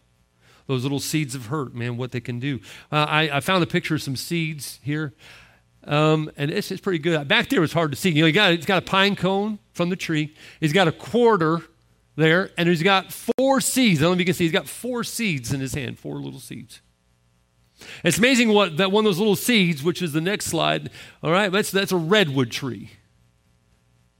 Those 0.66 0.82
little 0.82 1.00
seeds 1.00 1.34
of 1.34 1.46
hurt, 1.46 1.74
man, 1.74 1.96
what 1.96 2.12
they 2.12 2.20
can 2.20 2.38
do. 2.38 2.60
Uh, 2.90 3.06
I, 3.08 3.36
I, 3.36 3.40
found 3.40 3.62
a 3.62 3.66
picture 3.66 3.96
of 3.96 4.02
some 4.02 4.16
seeds 4.16 4.78
here, 4.82 5.12
um, 5.84 6.30
and 6.36 6.50
it's, 6.50 6.70
it's 6.70 6.80
pretty 6.80 6.98
good. 6.98 7.26
Back 7.28 7.48
there 7.48 7.60
was 7.60 7.72
hard 7.72 7.90
to 7.92 7.96
see. 7.96 8.10
You 8.10 8.22
know, 8.22 8.26
he 8.26 8.32
got, 8.32 8.52
he's 8.52 8.66
got 8.66 8.78
a 8.78 8.86
pine 8.86 9.16
cone 9.16 9.58
from 9.72 9.88
the 9.88 9.96
tree. 9.96 10.34
He's 10.60 10.72
got 10.72 10.88
a 10.88 10.92
quarter 10.92 11.62
there, 12.16 12.50
and 12.56 12.68
he's 12.68 12.82
got 12.82 13.12
four 13.12 13.60
seeds. 13.60 14.00
I 14.00 14.04
don't 14.04 14.10
know 14.10 14.14
if 14.14 14.18
you 14.20 14.24
can 14.26 14.34
see. 14.34 14.44
He's 14.44 14.52
got 14.52 14.68
four 14.68 15.02
seeds 15.04 15.52
in 15.52 15.60
his 15.60 15.74
hand, 15.74 15.98
four 15.98 16.16
little 16.16 16.40
seeds. 16.40 16.80
It's 18.04 18.18
amazing 18.18 18.50
what 18.50 18.76
that 18.76 18.92
one 18.92 19.04
of 19.04 19.08
those 19.08 19.18
little 19.18 19.36
seeds, 19.36 19.82
which 19.82 20.02
is 20.02 20.12
the 20.12 20.20
next 20.20 20.46
slide. 20.46 20.90
All 21.22 21.32
right, 21.32 21.50
that's 21.50 21.70
that's 21.70 21.90
a 21.90 21.96
redwood 21.96 22.50
tree. 22.50 22.90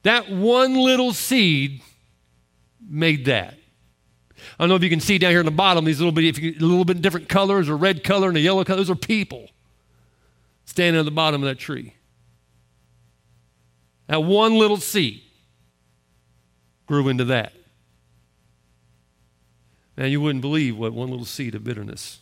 That 0.02 0.30
one 0.30 0.74
little 0.74 1.12
seed 1.12 1.80
made 2.84 3.26
that. 3.26 3.54
I 4.58 4.62
don't 4.62 4.68
know 4.68 4.74
if 4.74 4.82
you 4.82 4.90
can 4.90 4.98
see 4.98 5.18
down 5.18 5.30
here 5.30 5.38
in 5.38 5.46
the 5.46 5.52
bottom 5.52 5.84
these 5.84 6.00
little 6.00 6.12
bit, 6.12 6.24
if 6.24 6.38
you, 6.40 6.54
a 6.58 6.64
little 6.64 6.84
bit 6.84 7.00
different 7.00 7.28
colors, 7.28 7.68
a 7.68 7.74
red 7.74 8.02
color 8.02 8.28
and 8.28 8.36
a 8.36 8.40
yellow 8.40 8.64
color. 8.64 8.78
Those 8.78 8.90
are 8.90 8.96
people 8.96 9.48
standing 10.64 10.98
at 10.98 11.04
the 11.04 11.10
bottom 11.10 11.42
of 11.42 11.48
that 11.48 11.58
tree. 11.58 11.94
That 14.06 14.22
one 14.24 14.58
little 14.58 14.76
seed 14.76 15.22
grew 16.86 17.08
into 17.08 17.24
that. 17.26 17.52
Now 19.96 20.06
you 20.06 20.20
wouldn't 20.20 20.42
believe 20.42 20.76
what 20.76 20.92
one 20.92 21.10
little 21.10 21.26
seed 21.26 21.54
of 21.54 21.64
bitterness, 21.64 22.20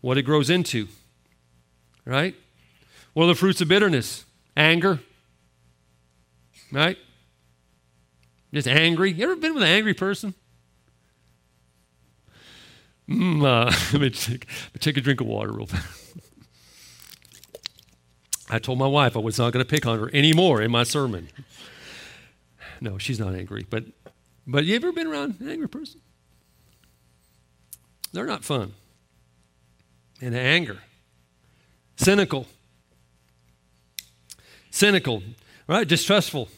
what 0.00 0.18
it 0.18 0.22
grows 0.22 0.50
into, 0.50 0.88
right? 2.04 2.34
What 3.12 3.24
are 3.24 3.28
the 3.28 3.34
fruits 3.34 3.60
of 3.60 3.68
bitterness? 3.68 4.24
Anger, 4.56 5.00
right? 6.70 6.98
Just 8.52 8.68
angry. 8.68 9.12
You 9.12 9.24
ever 9.24 9.36
been 9.36 9.54
with 9.54 9.62
an 9.62 9.68
angry 9.68 9.94
person? 9.94 10.34
Mm, 13.08 13.44
uh, 13.44 13.64
let, 13.92 14.00
me 14.00 14.10
take, 14.10 14.46
let 14.48 14.74
me 14.74 14.78
take 14.80 14.96
a 14.96 15.00
drink 15.00 15.20
of 15.20 15.26
water 15.26 15.52
real 15.52 15.66
fast. 15.66 16.01
I 18.52 18.58
told 18.58 18.78
my 18.78 18.86
wife 18.86 19.16
I 19.16 19.20
was 19.20 19.38
not 19.38 19.52
going 19.52 19.64
to 19.64 19.68
pick 19.68 19.86
on 19.86 19.98
her 19.98 20.10
anymore 20.14 20.60
in 20.60 20.70
my 20.70 20.84
sermon. 20.84 21.28
No, 22.80 22.98
she's 22.98 23.18
not 23.18 23.34
angry. 23.34 23.66
But, 23.68 23.84
but 24.46 24.64
you 24.64 24.76
ever 24.76 24.92
been 24.92 25.06
around 25.06 25.36
an 25.40 25.48
angry 25.48 25.68
person? 25.68 26.00
They're 28.12 28.26
not 28.26 28.44
fun. 28.44 28.74
And 30.20 30.36
anger. 30.36 30.78
Cynical. 31.96 32.46
Cynical, 34.70 35.22
right? 35.66 35.86
Distrustful 35.88 36.48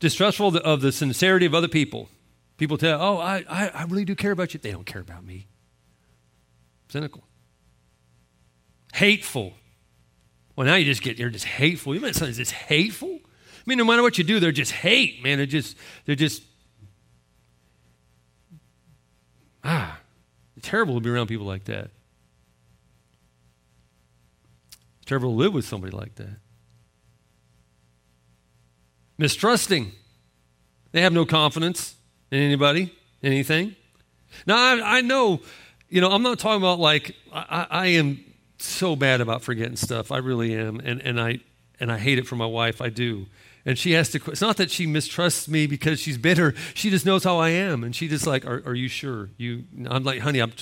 distrustful 0.00 0.56
of 0.56 0.80
the 0.80 0.90
sincerity 0.90 1.46
of 1.46 1.54
other 1.54 1.68
people. 1.68 2.08
People 2.56 2.76
tell, 2.76 3.00
oh, 3.00 3.18
I, 3.18 3.44
I, 3.48 3.68
I 3.68 3.82
really 3.84 4.04
do 4.04 4.16
care 4.16 4.32
about 4.32 4.52
you. 4.52 4.60
They 4.60 4.72
don't 4.72 4.86
care 4.86 5.00
about 5.00 5.24
me. 5.24 5.46
Cynical. 6.88 7.22
Hateful. 8.94 9.54
Well, 10.56 10.66
now 10.66 10.74
you 10.74 10.84
just 10.84 11.02
get, 11.02 11.18
you're 11.18 11.30
just 11.30 11.44
hateful. 11.44 11.94
You 11.94 12.00
mean 12.00 12.12
something's 12.12 12.36
just 12.36 12.52
hateful? 12.52 13.18
I 13.22 13.62
mean, 13.66 13.78
no 13.78 13.84
matter 13.84 14.02
what 14.02 14.18
you 14.18 14.24
do, 14.24 14.40
they're 14.40 14.52
just 14.52 14.72
hate, 14.72 15.22
man. 15.22 15.38
They're 15.38 15.46
just, 15.46 15.76
they're 16.04 16.16
just, 16.16 16.42
ah, 19.64 19.98
terrible 20.62 20.94
to 20.94 21.00
be 21.00 21.10
around 21.10 21.28
people 21.28 21.46
like 21.46 21.64
that. 21.64 21.90
It's 24.98 25.06
terrible 25.06 25.30
to 25.30 25.36
live 25.36 25.54
with 25.54 25.64
somebody 25.64 25.96
like 25.96 26.16
that 26.16 26.38
mistrusting. 29.20 29.92
They 30.92 31.02
have 31.02 31.12
no 31.12 31.24
confidence 31.24 31.94
in 32.32 32.40
anybody, 32.40 32.92
anything. 33.22 33.76
Now, 34.46 34.56
I, 34.56 34.98
I 34.98 35.00
know, 35.02 35.40
you 35.88 36.00
know, 36.00 36.10
I'm 36.10 36.22
not 36.22 36.38
talking 36.38 36.60
about 36.60 36.80
like, 36.80 37.14
I, 37.32 37.66
I 37.70 37.86
am 37.88 38.24
so 38.62 38.96
bad 38.96 39.20
about 39.20 39.42
forgetting 39.42 39.76
stuff. 39.76 40.12
I 40.12 40.18
really 40.18 40.54
am. 40.54 40.80
And, 40.80 41.00
and, 41.02 41.20
I, 41.20 41.40
and 41.78 41.90
I 41.90 41.98
hate 41.98 42.18
it 42.18 42.26
for 42.26 42.36
my 42.36 42.46
wife. 42.46 42.80
I 42.80 42.88
do. 42.88 43.26
And 43.66 43.78
she 43.78 43.92
has 43.92 44.08
to, 44.10 44.30
it's 44.30 44.40
not 44.40 44.56
that 44.56 44.70
she 44.70 44.86
mistrusts 44.86 45.46
me 45.46 45.66
because 45.66 46.00
she's 46.00 46.16
bitter. 46.16 46.54
She 46.72 46.88
just 46.88 47.04
knows 47.04 47.24
how 47.24 47.38
I 47.38 47.50
am. 47.50 47.84
And 47.84 47.94
she 47.94 48.08
just 48.08 48.26
like, 48.26 48.46
are, 48.46 48.62
are 48.64 48.74
you 48.74 48.88
sure? 48.88 49.28
You, 49.36 49.64
I'm 49.86 50.02
like, 50.02 50.20
honey, 50.20 50.40
I'm, 50.40 50.52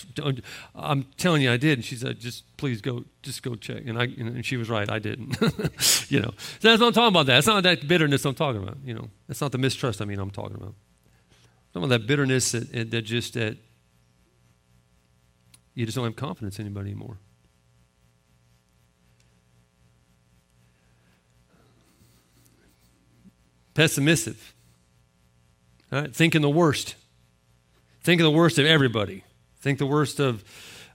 I'm 0.75 1.05
telling 1.17 1.43
you 1.43 1.53
I 1.53 1.57
did. 1.57 1.79
And 1.79 1.85
she 1.85 1.95
said, 1.95 2.19
just 2.19 2.57
please 2.57 2.81
go, 2.81 3.05
just 3.23 3.43
go 3.45 3.55
check. 3.55 3.85
And 3.87 3.99
I, 3.99 4.05
and 4.05 4.45
she 4.45 4.57
was 4.57 4.69
right. 4.69 4.91
I 4.91 4.99
didn't, 4.99 5.37
you 6.09 6.21
know. 6.21 6.33
So 6.59 6.69
that's 6.69 6.83
I'm 6.83 6.93
talking 6.93 7.09
about 7.09 7.27
that. 7.27 7.39
It's 7.39 7.47
not 7.47 7.63
that 7.63 7.87
bitterness 7.87 8.25
I'm 8.25 8.35
talking 8.35 8.63
about, 8.63 8.79
you 8.85 8.95
know. 8.95 9.11
That's 9.29 9.41
not 9.41 9.53
the 9.53 9.59
mistrust 9.59 10.03
I 10.03 10.05
mean 10.05 10.19
I'm 10.19 10.31
talking 10.31 10.57
about. 10.57 10.75
Some 11.73 11.85
of 11.85 11.91
that 11.91 12.07
bitterness 12.07 12.51
that, 12.53 12.91
that 12.91 13.03
just, 13.03 13.35
that 13.35 13.59
you 15.75 15.87
just 15.87 15.95
don't 15.95 16.05
have 16.05 16.17
confidence 16.17 16.59
in 16.59 16.67
anybody 16.67 16.91
anymore. 16.91 17.19
Pessimistic. 23.79 24.35
Right? 25.93 26.13
Thinking 26.13 26.43
the 26.43 26.51
worst. 26.51 26.97
Thinking 28.01 28.25
the 28.25 28.31
worst 28.31 28.59
of 28.59 28.67
everybody. 28.67 29.23
Think 29.61 29.79
the 29.79 29.87
worst 29.87 30.19
of, 30.19 30.43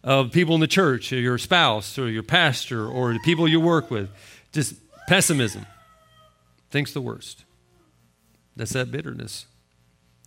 of 0.03 0.33
people 0.33 0.53
in 0.55 0.59
the 0.59 0.67
church, 0.67 1.13
or 1.13 1.15
your 1.15 1.37
spouse, 1.37 1.97
or 1.97 2.09
your 2.09 2.23
pastor, 2.23 2.85
or 2.85 3.13
the 3.13 3.21
people 3.21 3.47
you 3.47 3.61
work 3.61 3.89
with. 3.89 4.09
Just 4.51 4.75
pessimism. 5.07 5.65
Thinks 6.71 6.91
the 6.91 6.99
worst. 6.99 7.45
That's 8.57 8.73
that 8.73 8.91
bitterness. 8.91 9.45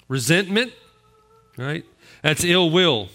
Resentment, 0.09 0.73
right? 1.59 1.85
That's 2.23 2.43
ill 2.43 2.71
will. 2.71 3.11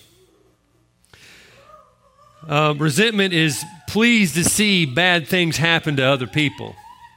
Uh, 2.48 2.76
resentment 2.78 3.34
is 3.34 3.66
pleased 3.88 4.36
to 4.36 4.44
see 4.44 4.86
bad 4.86 5.28
things 5.28 5.58
happen 5.58 5.96
to 5.96 6.04
other 6.04 6.28
people, 6.28 6.76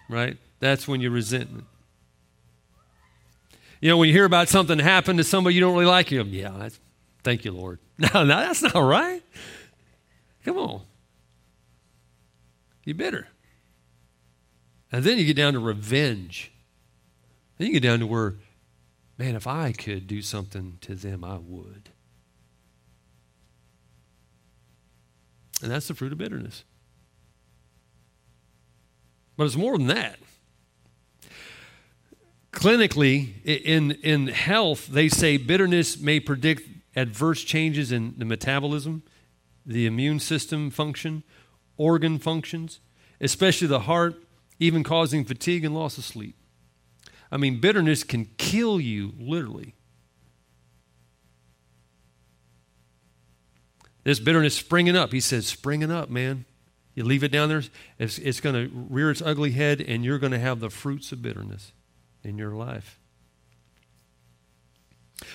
right? 0.09 0.39
That's 0.61 0.89
when 0.89 1.03
you're 1.03 1.11
resentment. 1.11 1.67
You 3.85 3.91
know, 3.91 3.99
when 3.99 4.09
you 4.09 4.15
hear 4.15 4.25
about 4.25 4.49
something 4.49 4.79
happen 4.79 5.19
to 5.19 5.25
somebody 5.25 5.57
you 5.57 5.61
don't 5.61 5.75
really 5.75 5.85
like, 5.85 6.11
you 6.11 6.25
go, 6.25 6.31
yeah, 6.31 6.71
thank 7.23 7.45
you, 7.45 7.53
Lord. 7.53 7.81
No, 7.99 8.25
no, 8.25 8.41
that's 8.41 8.63
not 8.63 8.75
right. 8.77 9.23
Come 10.43 10.57
on. 10.57 10.81
You're 12.85 12.95
bitter. 12.95 13.29
And 14.91 15.05
then 15.05 15.19
you 15.19 15.27
get 15.27 15.37
down 15.37 15.53
to 15.53 15.59
revenge. 15.59 16.51
Then 17.59 17.67
you 17.67 17.75
get 17.75 17.83
down 17.83 17.99
to 17.99 18.07
where, 18.07 18.37
man, 19.19 19.37
if 19.37 19.47
I 19.47 19.73
could 19.73 20.07
do 20.07 20.23
something 20.23 20.79
to 20.81 20.95
them, 20.95 21.23
I 21.23 21.37
would. 21.37 21.91
And 25.63 25.71
that's 25.71 25.89
the 25.89 25.95
fruit 25.95 26.11
of 26.11 26.17
bitterness. 26.17 26.65
But 29.37 29.45
it's 29.45 29.57
more 29.57 29.77
than 29.77 29.89
that 29.89 30.19
clinically, 32.55 33.35
in, 33.45 33.93
in 34.03 34.29
health, 34.29 34.87
they 34.87 35.09
say 35.09 35.37
bitterness 35.37 35.99
may 35.99 36.21
predict 36.21 36.63
adverse 36.97 37.43
changes 37.43 37.93
in 37.93 38.15
the 38.17 38.25
metabolism, 38.25 39.03
the 39.67 39.87
immune 39.87 40.21
system 40.21 40.71
function, 40.71 41.23
organ 41.77 42.19
functions, 42.19 42.81
especially 43.21 43.67
the 43.67 43.81
heart, 43.81 44.25
even 44.59 44.83
causing 44.83 45.25
fatigue 45.25 45.65
and 45.65 45.75
loss 45.75 45.99
of 45.99 46.05
sleep. 46.05 46.37
I 47.31 47.37
mean, 47.37 47.61
bitterness 47.61 48.05
can 48.05 48.27
kill 48.39 48.81
you, 48.81 49.13
literally. 49.19 49.75
This 54.05 54.21
bitterness 54.21 54.55
springing 54.55 54.97
up, 54.97 55.13
he 55.13 55.21
says, 55.21 55.47
springing 55.47 55.91
up, 55.91 56.11
man. 56.11 56.45
You 56.95 57.05
leave 57.05 57.25
it 57.25 57.33
down 57.33 57.49
there, 57.49 57.63
it's, 57.99 58.19
it's 58.19 58.41
going 58.41 58.55
to 58.55 58.71
rear 58.73 59.11
its 59.11 59.21
ugly 59.21 59.51
head, 59.51 59.81
and 59.81 60.05
you're 60.05 60.19
going 60.19 60.33
to 60.33 60.39
have 60.39 60.61
the 60.61 60.71
fruits 60.71 61.11
of 61.11 61.21
bitterness 61.21 61.73
in 62.25 62.39
your 62.39 62.53
life. 62.53 62.99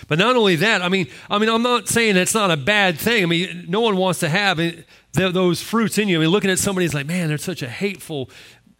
But 0.08 0.18
not 0.18 0.36
only 0.36 0.56
that, 0.56 0.82
I 0.82 0.88
mean, 0.88 1.08
I 1.28 1.38
mean, 1.38 1.48
I'm 1.48 1.62
not 1.62 1.88
saying 1.88 2.16
it's 2.16 2.34
not 2.34 2.50
a 2.50 2.56
bad 2.56 2.98
thing. 2.98 3.22
I 3.22 3.26
mean, 3.26 3.66
no 3.68 3.80
one 3.80 3.96
wants 3.96 4.20
to 4.20 4.28
have 4.28 4.58
it, 4.58 4.86
those 5.12 5.62
fruits 5.62 5.98
in 5.98 6.08
you. 6.08 6.18
I 6.18 6.20
mean, 6.20 6.30
looking 6.30 6.50
at 6.50 6.58
somebody 6.58 6.84
is 6.84 6.94
like, 6.94 7.06
man, 7.06 7.28
they're 7.28 7.38
such 7.38 7.62
a 7.62 7.68
hateful, 7.68 8.30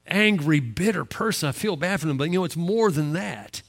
angry, 0.07 0.61
bitter 0.61 1.05
person. 1.05 1.49
I 1.49 1.53
feel 1.53 1.77
bad 1.77 2.01
for 2.01 2.07
them. 2.07 2.16
But 2.16 2.31
you 2.31 2.38
know, 2.38 2.44
it's 2.44 2.57
more 2.57 2.90
than 2.90 3.12
that. 3.14 3.62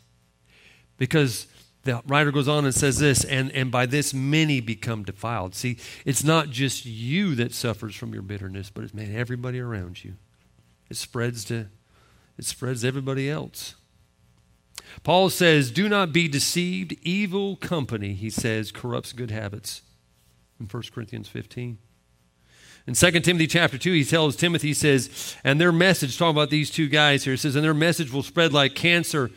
Because 0.97 1.47
the 1.83 2.01
writer 2.05 2.31
goes 2.31 2.47
on 2.47 2.65
and 2.65 2.75
says 2.75 2.99
this, 2.99 3.23
and, 3.23 3.51
and 3.53 3.71
by 3.71 3.85
this 3.85 4.13
many 4.13 4.59
become 4.59 5.03
defiled. 5.03 5.55
See, 5.55 5.77
it's 6.05 6.23
not 6.23 6.49
just 6.49 6.85
you 6.85 7.33
that 7.35 7.53
suffers 7.53 7.95
from 7.95 8.13
your 8.13 8.21
bitterness, 8.21 8.69
but 8.69 8.83
it's 8.83 8.93
man, 8.93 9.15
everybody 9.15 9.59
around 9.59 10.03
you. 10.03 10.15
It 10.89 10.97
spreads 10.97 11.45
to 11.45 11.67
it 12.37 12.45
spreads 12.45 12.81
to 12.81 12.87
everybody 12.87 13.29
else. 13.29 13.75
Paul 15.03 15.29
says, 15.29 15.71
Do 15.71 15.89
not 15.89 16.13
be 16.13 16.27
deceived. 16.27 16.95
Evil 17.01 17.55
company, 17.55 18.13
he 18.13 18.29
says, 18.29 18.71
corrupts 18.71 19.13
good 19.13 19.31
habits 19.31 19.81
in 20.59 20.67
1 20.67 20.83
Corinthians 20.93 21.27
15. 21.27 21.77
In 22.87 22.93
2 22.93 23.11
Timothy 23.19 23.47
chapter 23.47 23.77
2, 23.77 23.93
he 23.93 24.03
tells 24.03 24.35
Timothy, 24.35 24.69
he 24.69 24.73
says, 24.73 25.35
and 25.43 25.61
their 25.61 25.71
message, 25.71 26.17
talking 26.17 26.35
about 26.35 26.49
these 26.49 26.71
two 26.71 26.87
guys 26.87 27.23
here, 27.23 27.33
he 27.33 27.37
says, 27.37 27.55
and 27.55 27.63
their 27.63 27.75
message 27.75 28.11
will 28.11 28.23
spread 28.23 28.53
like 28.53 28.73
cancer. 28.73 29.29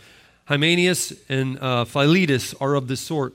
Hymenaeus 0.46 1.12
and 1.28 1.58
uh, 1.60 1.84
Philetus 1.84 2.54
are 2.60 2.74
of 2.74 2.88
this 2.88 3.00
sort. 3.00 3.34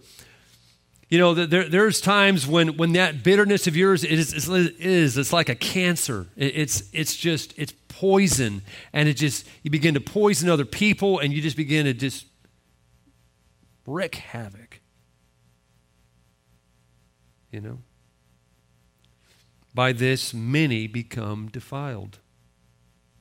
You 1.10 1.18
know, 1.18 1.34
there, 1.34 1.68
there's 1.68 2.00
times 2.00 2.46
when, 2.46 2.78
when 2.78 2.94
that 2.94 3.24
bitterness 3.24 3.66
of 3.66 3.76
yours 3.76 4.04
is, 4.04 4.32
is, 4.32 4.48
is 4.48 5.18
it's 5.18 5.34
like 5.34 5.50
a 5.50 5.56
cancer. 5.56 6.28
it's, 6.36 6.84
it's 6.94 7.16
just, 7.16 7.58
it's 7.58 7.74
poison. 7.88 8.62
And 8.94 9.10
it 9.10 9.16
just, 9.16 9.48
you 9.64 9.72
begin 9.72 9.96
to 9.96 10.02
poison 10.02 10.50
other 10.50 10.66
people 10.66 11.18
and 11.18 11.34
you 11.34 11.42
just 11.42 11.58
begin 11.58 11.86
to 11.86 11.96
just 11.96 12.28
wreak 13.88 14.16
havoc. 14.16 14.82
You 17.52 17.62
know? 17.62 17.80
By 19.74 19.94
this, 19.94 20.32
many 20.32 20.86
become 20.86 21.50
defiled. 21.52 22.20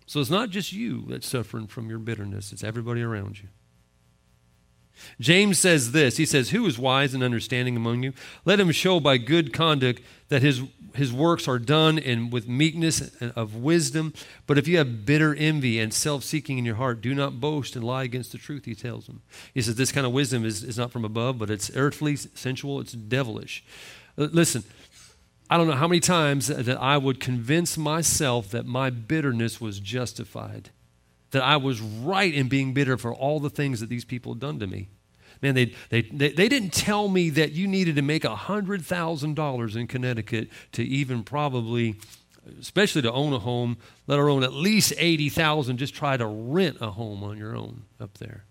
So 0.04 0.20
it's 0.20 0.30
not 0.30 0.50
just 0.50 0.74
you 0.74 1.06
that's 1.08 1.26
suffering 1.26 1.66
from 1.66 1.88
your 1.88 1.98
bitterness, 1.98 2.52
it's 2.52 2.64
everybody 2.64 3.02
around 3.02 3.40
you. 3.40 3.48
James 5.20 5.58
says 5.58 5.92
this 5.92 6.16
He 6.16 6.26
says, 6.26 6.50
Who 6.50 6.66
is 6.66 6.78
wise 6.78 7.14
and 7.14 7.22
understanding 7.22 7.76
among 7.76 8.02
you? 8.02 8.12
Let 8.44 8.60
him 8.60 8.70
show 8.70 9.00
by 9.00 9.18
good 9.18 9.52
conduct 9.52 10.02
that 10.28 10.42
his, 10.42 10.62
his 10.94 11.12
works 11.12 11.48
are 11.48 11.58
done 11.58 11.98
in, 11.98 12.30
with 12.30 12.48
meekness 12.48 13.14
of 13.20 13.56
wisdom. 13.56 14.12
But 14.46 14.58
if 14.58 14.68
you 14.68 14.78
have 14.78 15.06
bitter 15.06 15.34
envy 15.34 15.78
and 15.78 15.92
self 15.92 16.24
seeking 16.24 16.58
in 16.58 16.64
your 16.64 16.76
heart, 16.76 17.00
do 17.00 17.14
not 17.14 17.40
boast 17.40 17.76
and 17.76 17.84
lie 17.84 18.04
against 18.04 18.32
the 18.32 18.38
truth, 18.38 18.64
he 18.64 18.74
tells 18.74 19.06
them. 19.06 19.22
He 19.54 19.62
says, 19.62 19.76
This 19.76 19.92
kind 19.92 20.06
of 20.06 20.12
wisdom 20.12 20.44
is, 20.44 20.62
is 20.62 20.78
not 20.78 20.92
from 20.92 21.04
above, 21.04 21.38
but 21.38 21.50
it's 21.50 21.70
earthly, 21.74 22.16
sensual, 22.16 22.80
it's 22.80 22.92
devilish. 22.92 23.64
Uh, 24.16 24.28
listen, 24.32 24.64
I 25.50 25.56
don't 25.56 25.66
know 25.66 25.74
how 25.74 25.88
many 25.88 26.00
times 26.00 26.48
that 26.48 26.80
I 26.80 26.98
would 26.98 27.20
convince 27.20 27.78
myself 27.78 28.50
that 28.50 28.66
my 28.66 28.90
bitterness 28.90 29.60
was 29.60 29.80
justified 29.80 30.70
that 31.30 31.42
I 31.42 31.56
was 31.56 31.80
right 31.80 32.32
in 32.32 32.48
being 32.48 32.72
bitter 32.72 32.96
for 32.96 33.14
all 33.14 33.40
the 33.40 33.50
things 33.50 33.80
that 33.80 33.88
these 33.88 34.04
people 34.04 34.32
had 34.32 34.40
done 34.40 34.58
to 34.60 34.66
me. 34.66 34.88
Man, 35.42 35.54
they, 35.54 35.74
they, 35.90 36.02
they, 36.02 36.30
they 36.30 36.48
didn't 36.48 36.72
tell 36.72 37.08
me 37.08 37.30
that 37.30 37.52
you 37.52 37.68
needed 37.68 37.96
to 37.96 38.02
make 38.02 38.22
$100,000 38.24 39.76
in 39.76 39.86
Connecticut 39.86 40.48
to 40.72 40.82
even 40.82 41.22
probably, 41.22 41.96
especially 42.60 43.02
to 43.02 43.12
own 43.12 43.32
a 43.32 43.38
home, 43.38 43.78
let 44.06 44.18
alone 44.18 44.42
at 44.42 44.52
least 44.52 44.92
80000 44.96 45.76
just 45.76 45.94
try 45.94 46.16
to 46.16 46.26
rent 46.26 46.78
a 46.80 46.90
home 46.90 47.22
on 47.22 47.38
your 47.38 47.54
own 47.54 47.84
up 48.00 48.18
there. 48.18 48.44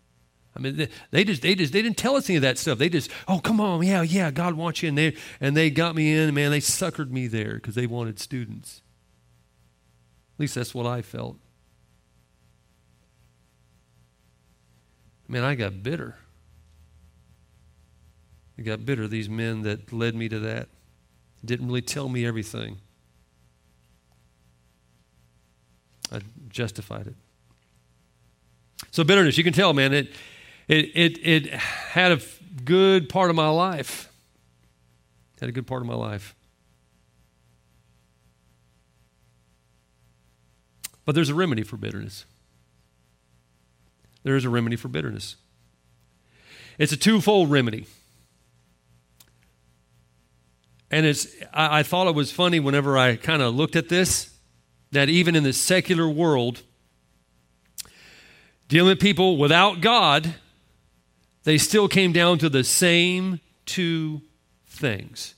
I 0.55 0.59
mean, 0.59 0.77
they, 0.77 0.87
they, 1.11 1.23
just 1.23 1.41
they 1.43 1.53
just 1.53 1.71
they 1.71 1.83
didn't 1.83 1.97
tell 1.97 2.15
us 2.15 2.29
any 2.29 2.37
of 2.37 2.41
that 2.41 2.57
stuff. 2.57 2.79
They 2.79 2.89
just, 2.89 3.11
oh, 3.27 3.39
come 3.39 3.61
on, 3.61 3.83
yeah, 3.83 4.01
yeah, 4.01 4.31
God 4.31 4.55
wants 4.55 4.81
you, 4.81 4.89
and 4.89 4.97
they 4.97 5.15
and 5.39 5.55
they 5.55 5.69
got 5.69 5.93
me 5.93 6.17
in. 6.17 6.33
Man, 6.33 6.49
they 6.49 6.61
suckered 6.61 7.11
me 7.11 7.27
there 7.27 7.55
because 7.55 7.75
they 7.75 7.85
wanted 7.85 8.17
students. 8.17 8.81
At 10.35 10.39
least 10.39 10.55
that's 10.55 10.73
what 10.73 10.87
I 10.87 11.03
felt. 11.03 11.37
Man, 15.27 15.43
I 15.43 15.55
got 15.55 15.83
bitter. 15.83 16.15
I 18.57 18.61
got 18.61 18.85
bitter, 18.85 19.07
these 19.07 19.29
men 19.29 19.61
that 19.63 19.91
led 19.93 20.15
me 20.15 20.29
to 20.29 20.39
that. 20.39 20.69
Didn't 21.43 21.67
really 21.67 21.81
tell 21.81 22.09
me 22.09 22.25
everything. 22.25 22.77
I 26.11 26.21
justified 26.49 27.07
it. 27.07 27.15
So 28.91 29.03
bitterness, 29.03 29.37
you 29.37 29.43
can 29.43 29.53
tell, 29.53 29.73
man, 29.73 29.93
it 29.93 30.11
it 30.67 30.85
it 30.95 31.17
it 31.27 31.47
had 31.47 32.13
a 32.13 32.21
good 32.63 33.09
part 33.09 33.29
of 33.29 33.35
my 33.35 33.49
life. 33.49 34.11
Had 35.39 35.49
a 35.49 35.51
good 35.51 35.67
part 35.67 35.81
of 35.81 35.87
my 35.87 35.93
life. 35.93 36.35
But 41.05 41.13
there's 41.13 41.29
a 41.29 41.35
remedy 41.35 41.63
for 41.63 41.77
bitterness 41.77 42.25
there 44.27 44.35
is 44.35 44.43
a 44.43 44.49
remedy 44.49 44.75
for 44.75 44.89
bitterness. 44.89 45.37
It's 46.77 46.91
a 46.91 46.97
twofold 46.97 47.49
remedy. 47.49 47.87
And 50.91 51.05
it's, 51.05 51.27
I, 51.53 51.79
I 51.79 51.83
thought 51.83 52.07
it 52.07 52.13
was 52.13 52.29
funny 52.29 52.59
whenever 52.59 52.97
I 52.97 53.15
kind 53.15 53.41
of 53.41 53.55
looked 53.55 53.77
at 53.77 53.87
this 53.87 54.37
that 54.91 55.07
even 55.07 55.33
in 55.33 55.43
the 55.43 55.53
secular 55.53 56.09
world, 56.09 56.61
dealing 58.67 58.89
with 58.89 58.99
people 58.99 59.37
without 59.37 59.79
God, 59.79 60.35
they 61.45 61.57
still 61.57 61.87
came 61.87 62.11
down 62.11 62.37
to 62.39 62.49
the 62.49 62.65
same 62.65 63.39
two 63.65 64.21
things. 64.65 65.35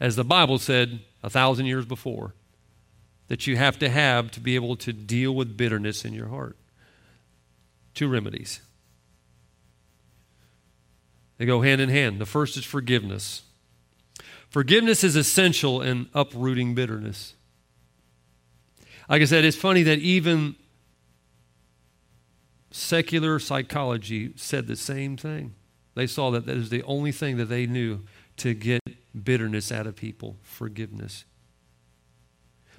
As 0.00 0.16
the 0.16 0.24
Bible 0.24 0.58
said 0.58 0.98
a 1.22 1.30
thousand 1.30 1.66
years 1.66 1.84
before, 1.84 2.34
that 3.28 3.46
you 3.46 3.56
have 3.56 3.78
to 3.78 3.88
have 3.88 4.32
to 4.32 4.40
be 4.40 4.56
able 4.56 4.74
to 4.78 4.92
deal 4.92 5.32
with 5.32 5.56
bitterness 5.56 6.04
in 6.04 6.12
your 6.12 6.26
heart. 6.26 6.56
Two 7.94 8.08
remedies. 8.08 8.60
They 11.38 11.46
go 11.46 11.62
hand 11.62 11.80
in 11.80 11.88
hand. 11.88 12.20
The 12.20 12.26
first 12.26 12.56
is 12.56 12.64
forgiveness. 12.64 13.42
Forgiveness 14.48 15.02
is 15.02 15.16
essential 15.16 15.82
in 15.82 16.08
uprooting 16.14 16.74
bitterness. 16.74 17.34
Like 19.08 19.22
I 19.22 19.24
said, 19.24 19.44
it's 19.44 19.56
funny 19.56 19.82
that 19.82 19.98
even 19.98 20.54
secular 22.70 23.38
psychology 23.38 24.32
said 24.36 24.66
the 24.66 24.76
same 24.76 25.16
thing. 25.16 25.54
They 25.94 26.06
saw 26.06 26.30
that 26.30 26.46
that 26.46 26.56
is 26.56 26.70
the 26.70 26.82
only 26.84 27.12
thing 27.12 27.36
that 27.36 27.46
they 27.46 27.66
knew 27.66 28.04
to 28.38 28.54
get 28.54 28.80
bitterness 29.22 29.70
out 29.70 29.86
of 29.86 29.94
people 29.94 30.36
forgiveness. 30.42 31.24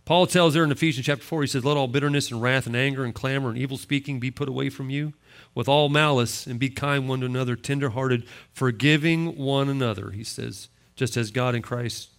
Paul 0.05 0.27
tells 0.27 0.53
there 0.53 0.63
in 0.63 0.71
Ephesians 0.71 1.07
chapter 1.07 1.23
4, 1.23 1.41
he 1.41 1.47
says, 1.47 1.65
Let 1.65 1.77
all 1.77 1.87
bitterness 1.87 2.29
and 2.29 2.39
wrath 2.39 2.67
and 2.67 2.75
anger 2.75 3.03
and 3.03 3.13
clamor 3.13 3.49
and 3.49 3.57
evil 3.57 3.77
speaking 3.77 4.19
be 4.19 4.29
put 4.29 4.47
away 4.47 4.69
from 4.69 4.91
you 4.91 5.13
with 5.55 5.67
all 5.67 5.89
malice 5.89 6.45
and 6.45 6.59
be 6.59 6.69
kind 6.69 7.09
one 7.09 7.21
to 7.21 7.25
another, 7.25 7.55
tenderhearted, 7.55 8.23
forgiving 8.53 9.35
one 9.35 9.67
another. 9.67 10.11
He 10.11 10.23
says, 10.23 10.69
just 10.95 11.17
as 11.17 11.31
God 11.31 11.55
in 11.55 11.63
Christ 11.63 12.09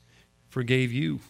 forgave 0.48 0.92
you. 0.92 1.20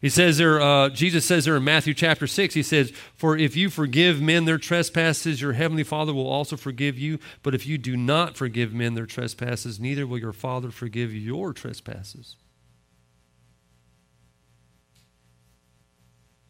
He 0.00 0.08
says 0.10 0.38
there, 0.38 0.60
uh, 0.60 0.90
Jesus 0.90 1.24
says 1.24 1.46
there 1.46 1.56
in 1.56 1.64
Matthew 1.64 1.94
chapter 1.94 2.28
6, 2.28 2.54
he 2.54 2.62
says, 2.62 2.92
For 3.16 3.36
if 3.36 3.56
you 3.56 3.70
forgive 3.70 4.20
men 4.20 4.44
their 4.44 4.58
trespasses, 4.58 5.40
your 5.40 5.54
heavenly 5.54 5.82
Father 5.82 6.14
will 6.14 6.28
also 6.28 6.56
forgive 6.56 6.98
you. 6.98 7.18
But 7.42 7.54
if 7.54 7.66
you 7.66 7.76
do 7.76 7.96
not 7.96 8.36
forgive 8.36 8.72
men 8.72 8.94
their 8.94 9.06
trespasses, 9.06 9.80
neither 9.80 10.06
will 10.06 10.18
your 10.18 10.34
Father 10.34 10.70
forgive 10.70 11.12
your 11.12 11.52
trespasses. 11.52 12.36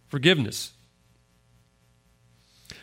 Forgiveness. 0.09 0.73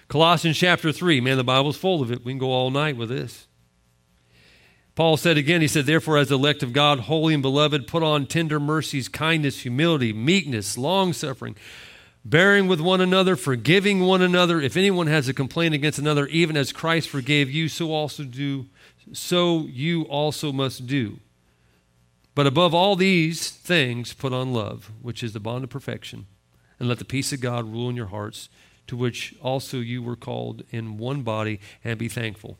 Colossians 0.08 0.58
chapter 0.58 0.92
3, 0.92 1.22
man, 1.22 1.38
the 1.38 1.44
Bible's 1.44 1.78
full 1.78 2.02
of 2.02 2.12
it. 2.12 2.24
We 2.24 2.34
can 2.34 2.40
go 2.40 2.52
all 2.52 2.70
night 2.70 2.98
with 2.98 3.10
this. 3.10 3.48
Paul 4.96 5.18
said 5.18 5.38
again, 5.38 5.62
he 5.62 5.68
said, 5.68 5.86
Therefore, 5.86 6.18
as 6.18 6.32
elect 6.32 6.62
of 6.62 6.72
God, 6.72 7.02
holy 7.02 7.34
and 7.34 7.42
beloved, 7.42 7.88
put 7.88 8.04
on 8.04 8.28
tender 8.28 8.60
mercies, 8.60 9.08
kindness, 9.08 9.62
humility, 9.62 10.14
meekness, 10.14 10.78
long 10.78 11.14
suffering, 11.14 11.56
bearing 12.24 12.68
with 12.68 12.80
one 12.80 13.02
another, 13.02 13.36
forgiving 13.36 14.02
one 14.02 14.22
another. 14.22 14.62
If 14.62 14.78
anyone 14.78 15.08
has 15.08 15.28
a 15.28 15.34
complaint 15.34 15.74
against 15.74 15.98
another, 15.98 16.28
even 16.28 16.56
as 16.56 16.72
Christ 16.72 17.10
forgave 17.10 17.50
you, 17.50 17.70
so 17.70 17.92
also 17.92 18.24
do, 18.24 18.68
so 19.14 19.66
you 19.66 20.04
also 20.04 20.52
must 20.52 20.86
do. 20.86 21.18
But 22.36 22.46
above 22.46 22.76
all 22.76 22.96
these 22.96 23.50
things, 23.50 24.14
put 24.14 24.32
on 24.32 24.54
love, 24.54 24.92
which 25.02 25.24
is 25.24 25.34
the 25.34 25.40
bond 25.40 25.64
of 25.64 25.72
perfection, 25.72 26.28
and 26.80 26.90
let 26.90 27.00
the 27.00 27.06
peace 27.06 27.32
of 27.34 27.42
God 27.42 27.72
rule 27.72 27.90
in 27.90 27.96
your 27.96 28.08
hearts, 28.08 28.50
to 28.88 28.98
which 28.98 29.36
also 29.42 29.78
you 29.78 30.02
were 30.04 30.16
called 30.16 30.64
in 30.72 30.98
one 30.98 31.22
body, 31.22 31.60
and 31.84 31.98
be 31.98 32.10
thankful. 32.10 32.58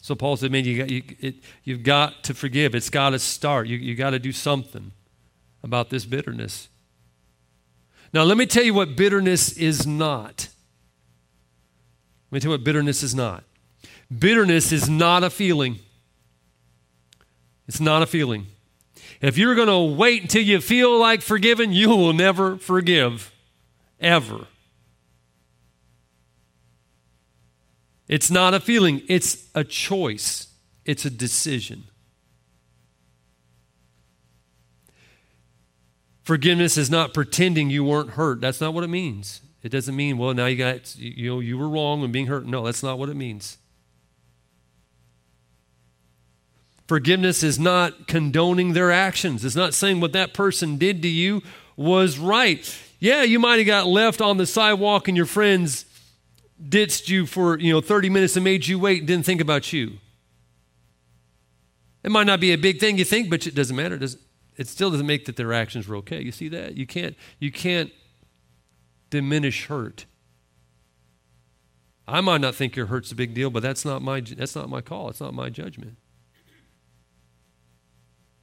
So 0.00 0.14
Paul 0.16 0.36
said, 0.36 0.50
man, 0.50 0.64
you 0.64 0.78
got, 0.78 0.90
you, 0.90 1.02
it, 1.20 1.36
you've 1.62 1.84
got 1.84 2.24
to 2.24 2.34
forgive. 2.34 2.74
It's 2.74 2.90
got 2.90 3.10
to 3.10 3.18
start. 3.20 3.68
You, 3.68 3.76
you 3.76 3.94
got 3.94 4.10
to 4.10 4.18
do 4.18 4.32
something 4.32 4.90
about 5.62 5.90
this 5.90 6.04
bitterness. 6.04 6.68
Now, 8.12 8.24
let 8.24 8.36
me 8.36 8.46
tell 8.46 8.64
you 8.64 8.74
what 8.74 8.96
bitterness 8.96 9.52
is 9.52 9.86
not. 9.86 10.48
Let 12.30 12.36
me 12.36 12.40
tell 12.40 12.50
you 12.50 12.58
what 12.58 12.64
bitterness 12.64 13.02
is 13.02 13.14
not. 13.14 13.44
Bitterness 14.18 14.72
is 14.72 14.88
not 14.88 15.22
a 15.22 15.30
feeling. 15.30 15.78
It's 17.68 17.80
not 17.80 18.02
a 18.02 18.06
feeling. 18.06 18.48
If 19.22 19.38
you're 19.38 19.54
going 19.54 19.68
to 19.68 19.96
wait 19.96 20.22
until 20.22 20.42
you 20.42 20.60
feel 20.60 20.98
like 20.98 21.22
forgiving, 21.22 21.72
you 21.72 21.90
will 21.90 22.12
never 22.12 22.56
forgive, 22.56 23.32
ever. 24.00 24.48
It's 28.08 28.30
not 28.32 28.52
a 28.52 28.58
feeling, 28.58 29.00
it's 29.08 29.46
a 29.54 29.62
choice, 29.62 30.48
it's 30.84 31.04
a 31.04 31.10
decision. 31.10 31.84
Forgiveness 36.24 36.76
is 36.76 36.90
not 36.90 37.14
pretending 37.14 37.70
you 37.70 37.84
weren't 37.84 38.10
hurt. 38.10 38.40
That's 38.40 38.60
not 38.60 38.74
what 38.74 38.84
it 38.84 38.88
means. 38.88 39.40
It 39.62 39.70
doesn't 39.70 39.94
mean, 39.94 40.18
well, 40.18 40.34
now 40.34 40.46
you 40.46 40.56
got, 40.56 40.96
you 40.96 41.30
know, 41.30 41.40
you 41.40 41.56
were 41.56 41.68
wrong 41.68 42.02
and 42.02 42.12
being 42.12 42.26
hurt. 42.26 42.44
No, 42.44 42.64
that's 42.64 42.82
not 42.82 42.98
what 42.98 43.08
it 43.08 43.16
means. 43.16 43.58
Forgiveness 46.92 47.42
is 47.42 47.58
not 47.58 48.06
condoning 48.06 48.74
their 48.74 48.92
actions. 48.92 49.46
It's 49.46 49.56
not 49.56 49.72
saying 49.72 50.02
what 50.02 50.12
that 50.12 50.34
person 50.34 50.76
did 50.76 51.00
to 51.00 51.08
you 51.08 51.40
was 51.74 52.18
right. 52.18 52.78
Yeah, 52.98 53.22
you 53.22 53.38
might 53.38 53.56
have 53.56 53.66
got 53.66 53.86
left 53.86 54.20
on 54.20 54.36
the 54.36 54.44
sidewalk 54.44 55.08
and 55.08 55.16
your 55.16 55.24
friends 55.24 55.86
ditched 56.62 57.08
you 57.08 57.24
for, 57.24 57.58
you 57.58 57.72
know, 57.72 57.80
30 57.80 58.10
minutes 58.10 58.36
and 58.36 58.44
made 58.44 58.66
you 58.66 58.78
wait 58.78 58.98
and 58.98 59.06
didn't 59.06 59.24
think 59.24 59.40
about 59.40 59.72
you. 59.72 59.92
It 62.02 62.10
might 62.10 62.26
not 62.26 62.40
be 62.40 62.52
a 62.52 62.58
big 62.58 62.78
thing 62.78 62.98
you 62.98 63.06
think, 63.06 63.30
but 63.30 63.46
it 63.46 63.54
doesn't 63.54 63.74
matter. 63.74 63.94
It, 63.94 64.00
doesn't, 64.00 64.22
it 64.58 64.68
still 64.68 64.90
doesn't 64.90 65.06
make 65.06 65.24
that 65.24 65.36
their 65.36 65.54
actions 65.54 65.88
were 65.88 65.96
okay. 65.96 66.20
You 66.20 66.30
see 66.30 66.50
that? 66.50 66.76
You 66.76 66.86
can't, 66.86 67.16
you 67.38 67.50
can't 67.50 67.90
diminish 69.08 69.64
hurt. 69.64 70.04
I 72.06 72.20
might 72.20 72.42
not 72.42 72.54
think 72.54 72.76
your 72.76 72.84
hurt's 72.84 73.12
a 73.12 73.14
big 73.14 73.32
deal, 73.32 73.48
but 73.48 73.62
that's 73.62 73.86
not 73.86 74.02
my, 74.02 74.20
that's 74.20 74.54
not 74.54 74.68
my 74.68 74.82
call. 74.82 75.08
It's 75.08 75.22
not 75.22 75.32
my 75.32 75.48
judgment. 75.48 75.96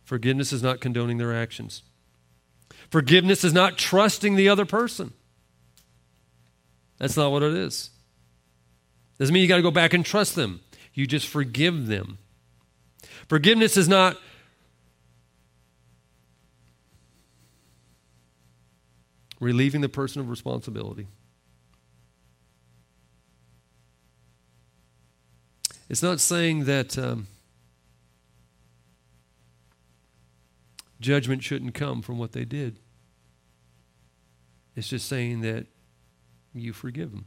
Forgiveness 0.09 0.51
is 0.51 0.63
not 0.63 0.81
condoning 0.81 1.19
their 1.19 1.31
actions. 1.31 1.83
Forgiveness 2.89 3.43
is 3.43 3.53
not 3.53 3.77
trusting 3.77 4.35
the 4.35 4.49
other 4.49 4.65
person. 4.65 5.13
That's 6.97 7.15
not 7.15 7.31
what 7.31 7.43
it 7.43 7.53
is. 7.53 7.91
Doesn't 9.19 9.31
mean 9.31 9.43
you 9.43 9.47
got 9.47 9.57
to 9.57 9.61
go 9.61 9.69
back 9.69 9.93
and 9.93 10.03
trust 10.03 10.33
them. 10.33 10.61
You 10.95 11.05
just 11.05 11.27
forgive 11.27 11.85
them. 11.85 12.17
Forgiveness 13.27 13.77
is 13.77 13.87
not 13.87 14.17
relieving 19.39 19.81
the 19.81 19.89
person 19.89 20.21
of 20.21 20.29
responsibility. 20.31 21.05
It's 25.87 26.01
not 26.01 26.19
saying 26.19 26.65
that 26.65 26.97
um, 26.97 27.27
judgment 30.99 31.43
shouldn't 31.43 31.73
come 31.73 32.01
from 32.01 32.17
what 32.17 32.33
they 32.33 32.45
did. 32.45 32.79
It's 34.75 34.87
just 34.87 35.07
saying 35.07 35.41
that 35.41 35.67
you 36.53 36.73
forgive 36.73 37.11
them. 37.11 37.25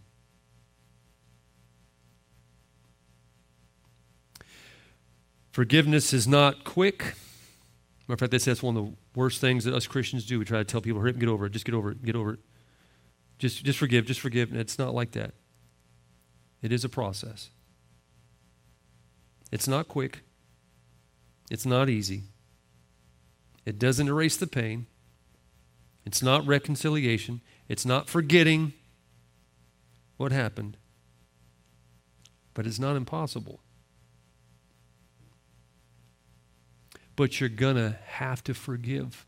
Forgiveness 5.51 6.15
is 6.15 6.27
not 6.27 6.65
quick. 6.65 7.15
Matter 8.09 8.15
of 8.15 8.21
fact, 8.21 8.33
they 8.33 8.39
say 8.39 8.51
that's 8.51 8.63
one 8.63 8.77
of 8.77 8.87
the 8.87 8.93
worst 9.15 9.41
things 9.41 9.65
that 9.65 9.75
us 9.75 9.87
Christians 9.87 10.25
do. 10.25 10.39
We 10.39 10.47
try 10.47 10.59
to 10.59 10.65
tell 10.65 10.81
people, 10.81 11.01
hurry 11.01 11.11
up 11.11 11.17
and 11.17 11.21
get 11.21 11.29
over 11.29 11.47
it. 11.47 11.53
Just 11.53 11.67
get 11.67 11.75
over 11.75 11.91
it. 11.91 12.03
Get 12.03 12.17
over 12.17 12.33
it. 12.35 12.41
Just, 13.39 13.63
just 13.65 13.79
forgive. 13.79 14.07
Just 14.07 14.21
forgive. 14.21 14.51
And 14.51 14.59
it's 14.59 14.79
not 14.79 14.95
like 14.95 15.13
that. 15.13 15.35
It 16.63 16.73
is 16.73 16.85
a 16.85 16.89
process. 16.89 17.51
It's 19.51 19.69
not 19.69 19.89
quick. 19.89 20.23
It's 21.51 21.67
not 21.67 21.91
easy. 21.91 22.23
It 23.65 23.79
doesn't 23.79 24.09
erase 24.09 24.37
the 24.37 24.47
pain. 24.47 24.87
It's 26.05 26.23
not 26.23 26.47
reconciliation. 26.47 27.41
It's 27.69 27.87
not 27.87 28.09
forgetting 28.09 28.73
what 30.17 30.33
happened. 30.33 30.77
But 32.55 32.67
it's 32.67 32.79
not 32.79 32.97
impossible. 32.97 33.61
But 37.15 37.41
you're 37.41 37.49
going 37.49 37.77
to 37.77 37.99
have 38.07 38.43
to 38.45 38.55
forgive. 38.55 39.27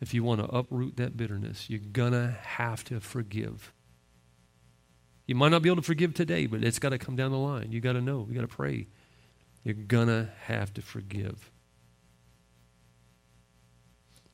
If 0.00 0.14
you 0.14 0.24
want 0.24 0.40
to 0.40 0.46
uproot 0.46 0.96
that 0.96 1.16
bitterness, 1.16 1.68
you're 1.68 1.80
going 1.80 2.12
to 2.12 2.36
have 2.42 2.82
to 2.84 3.00
forgive. 3.00 3.72
You 5.26 5.34
might 5.34 5.50
not 5.50 5.62
be 5.62 5.68
able 5.68 5.76
to 5.76 5.86
forgive 5.86 6.14
today, 6.14 6.46
but 6.46 6.64
it's 6.64 6.78
got 6.78 6.88
to 6.88 6.98
come 6.98 7.14
down 7.14 7.30
the 7.30 7.38
line. 7.38 7.70
You 7.70 7.80
got 7.80 7.92
to 7.92 8.00
know. 8.00 8.26
You 8.28 8.34
got 8.34 8.40
to 8.40 8.48
pray. 8.48 8.86
You're 9.62 9.74
going 9.74 10.08
to 10.08 10.30
have 10.46 10.72
to 10.74 10.82
forgive. 10.82 11.50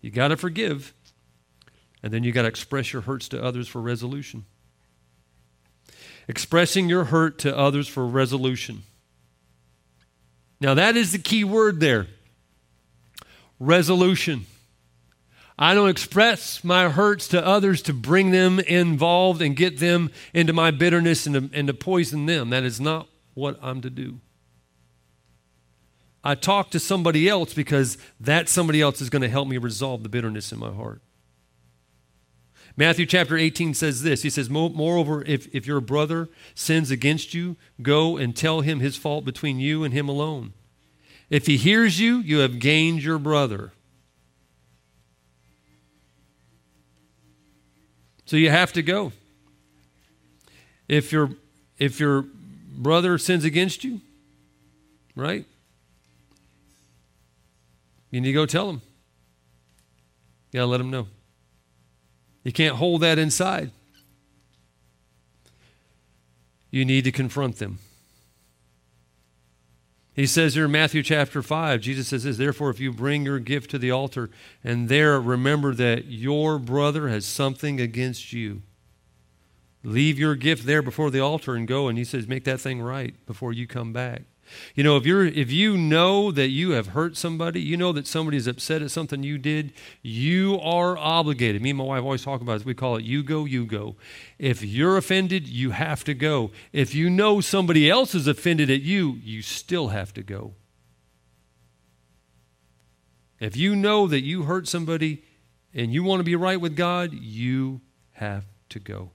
You 0.07 0.13
got 0.13 0.29
to 0.29 0.37
forgive, 0.37 0.95
and 2.01 2.13
then 2.13 2.23
you 2.23 2.31
got 2.31 2.43
to 2.43 2.49
express 2.49 2.93
your 2.93 3.03
hurts 3.03 3.29
to 3.31 3.43
others 3.43 3.67
for 3.67 3.81
resolution. 3.83 4.45
Expressing 6.29 6.89
your 6.89 7.07
hurt 7.07 7.41
to 7.41 7.59
others 7.59 7.89
for 7.89 8.07
resolution. 8.07 8.85
Now, 10.61 10.75
that 10.75 10.97
is 10.97 11.11
the 11.11 11.19
key 11.19 11.43
word 11.43 11.81
there 11.81 12.07
resolution. 13.59 14.47
I 15.59 15.75
don't 15.75 15.89
express 15.89 16.63
my 16.63 16.89
hurts 16.89 17.27
to 17.29 17.45
others 17.45 17.83
to 17.83 17.93
bring 17.93 18.31
them 18.31 18.61
involved 18.61 19.43
and 19.43 19.57
get 19.57 19.81
them 19.81 20.13
into 20.33 20.53
my 20.53 20.71
bitterness 20.71 21.27
and 21.27 21.51
to, 21.51 21.59
and 21.59 21.67
to 21.67 21.75
poison 21.75 22.27
them. 22.27 22.51
That 22.51 22.63
is 22.63 22.81
not 22.81 23.09
what 23.35 23.59
I'm 23.61 23.81
to 23.81 23.91
do. 23.91 24.21
I 26.27 26.35
talk 26.35 26.71
to 26.71 26.81
somebody 26.81 27.29
else 27.29 27.55
because 27.55 27.99
that 28.19 28.49
somebody 28.49 28.83
else 28.83 29.01
is 29.01 29.11
going 29.11 29.23
to 29.23 29.29
help 29.29 29.47
me 29.47 29.59
resolve 29.59 30.03
the 30.03 30.09
bitterness 30.09 30.51
in 30.51 30.59
my 30.59 30.73
heart. 30.73 31.01
Matthew 32.77 33.07
chapter 33.07 33.37
18 33.37 33.75
says 33.75 34.03
this 34.03 34.23
He 34.23 34.31
says, 34.31 34.51
Moreover, 34.51 35.23
if, 35.25 35.47
if 35.55 35.69
your 35.69 35.81
brother 35.81 36.29
sins 36.53 36.91
against 36.91 37.33
you, 37.33 37.55
go 37.81 38.17
and 38.17 38.37
tell 38.37 38.63
him 38.63 38.81
his 38.81 38.97
fault 38.97 39.25
between 39.25 39.61
you 39.61 39.85
and 39.85 39.95
him 39.95 40.09
alone. 40.09 40.53
If 41.31 41.47
he 41.47 41.57
hears 41.57 42.01
you, 42.01 42.19
you 42.19 42.39
have 42.39 42.59
gained 42.59 43.05
your 43.05 43.21
brother. 43.21 43.71
So 48.25 48.37
you 48.37 48.51
have 48.51 48.73
to 48.73 48.83
go. 48.83 49.13
If 50.89 51.13
your 51.13 51.31
if 51.79 52.01
your 52.01 52.25
brother 52.77 53.17
sins 53.17 53.45
against 53.45 53.85
you, 53.85 54.01
right? 55.15 55.47
You 58.11 58.21
need 58.21 58.29
to 58.29 58.33
go 58.33 58.47
tell 58.47 58.67
them. 58.67 58.83
You 60.53 60.61
gotta 60.61 60.67
let 60.67 60.79
them 60.79 60.91
know. 60.91 61.09
You 62.45 62.53
can't 62.53 62.77
hold 62.77 63.01
that 63.03 63.19
inside. 63.19 63.73
You 66.71 66.85
need 66.85 67.05
to 67.05 67.13
confront 67.13 67.57
them. 67.57 67.79
He 70.17 70.27
says 70.27 70.55
here 70.55 70.65
in 70.65 70.71
Matthew 70.71 71.03
chapter 71.03 71.43
5, 71.43 71.81
Jesus 71.83 72.09
says 72.09 72.25
this 72.25 72.39
Therefore, 72.39 72.71
if 72.71 72.81
you 72.81 72.91
bring 72.91 73.25
your 73.25 73.39
gift 73.39 73.71
to 73.73 73.79
the 73.79 73.91
altar 73.91 74.31
and 74.65 74.89
there 74.89 75.21
remember 75.21 75.75
that 75.75 76.07
your 76.07 76.59
brother 76.59 77.09
has 77.09 77.27
something 77.27 77.81
against 77.81 78.33
you, 78.33 78.63
leave 79.85 80.19
your 80.19 80.35
gift 80.35 80.65
there 80.65 80.81
before 80.81 81.11
the 81.11 81.21
altar 81.21 81.55
and 81.55 81.69
go. 81.69 81.89
And 81.89 81.99
he 81.99 82.05
says, 82.05 82.27
Make 82.27 82.45
that 82.45 82.61
thing 82.61 82.81
right 82.81 83.15
before 83.27 83.53
you 83.53 83.67
come 83.67 83.93
back. 83.93 84.23
You 84.75 84.85
know, 84.85 84.97
if 84.97 85.07
you're 85.07 85.25
if 85.25 85.51
you 85.51 85.77
know 85.77 86.31
that 86.31 86.49
you 86.49 86.71
have 86.71 86.89
hurt 86.89 87.17
somebody, 87.17 87.61
you 87.61 87.77
know 87.77 87.93
that 87.93 88.07
somebody 88.07 88.37
is 88.37 88.47
upset 88.47 88.83
at 88.83 88.91
something 88.91 89.23
you 89.23 89.39
did, 89.39 89.73
you 90.03 90.59
are 90.61 90.97
obligated. 90.97 91.63
Me 91.63 91.71
and 91.71 91.79
my 91.79 91.85
wife 91.85 92.03
always 92.03 92.23
talk 92.25 92.41
about 92.41 92.59
this. 92.59 92.65
We 92.65 92.75
call 92.75 92.97
it 92.97 93.05
you 93.05 93.23
go, 93.23 93.45
you 93.45 93.67
go. 93.67 93.97
If 94.39 94.63
you're 94.63 94.97
offended, 94.97 95.49
you 95.49 95.71
have 95.71 96.05
to 96.05 96.15
go. 96.15 96.51
If 96.73 96.95
you 96.95 97.11
know 97.11 97.41
somebody 97.41 97.91
else 97.91 98.15
is 98.15 98.27
offended 98.27 98.71
at 98.71 98.83
you, 98.83 99.19
you 99.23 99.43
still 99.43 99.89
have 99.89 100.13
to 100.15 100.23
go. 100.23 100.55
If 103.39 103.57
you 103.57 103.77
know 103.77 104.07
that 104.07 104.23
you 104.23 104.45
hurt 104.45 104.67
somebody 104.67 105.25
and 105.75 105.93
you 105.93 106.03
want 106.03 106.21
to 106.21 106.25
be 106.25 106.37
right 106.37 106.61
with 106.61 106.75
God, 106.75 107.13
you 107.13 107.83
have 108.13 108.45
to 108.71 108.79
go. 108.79 109.11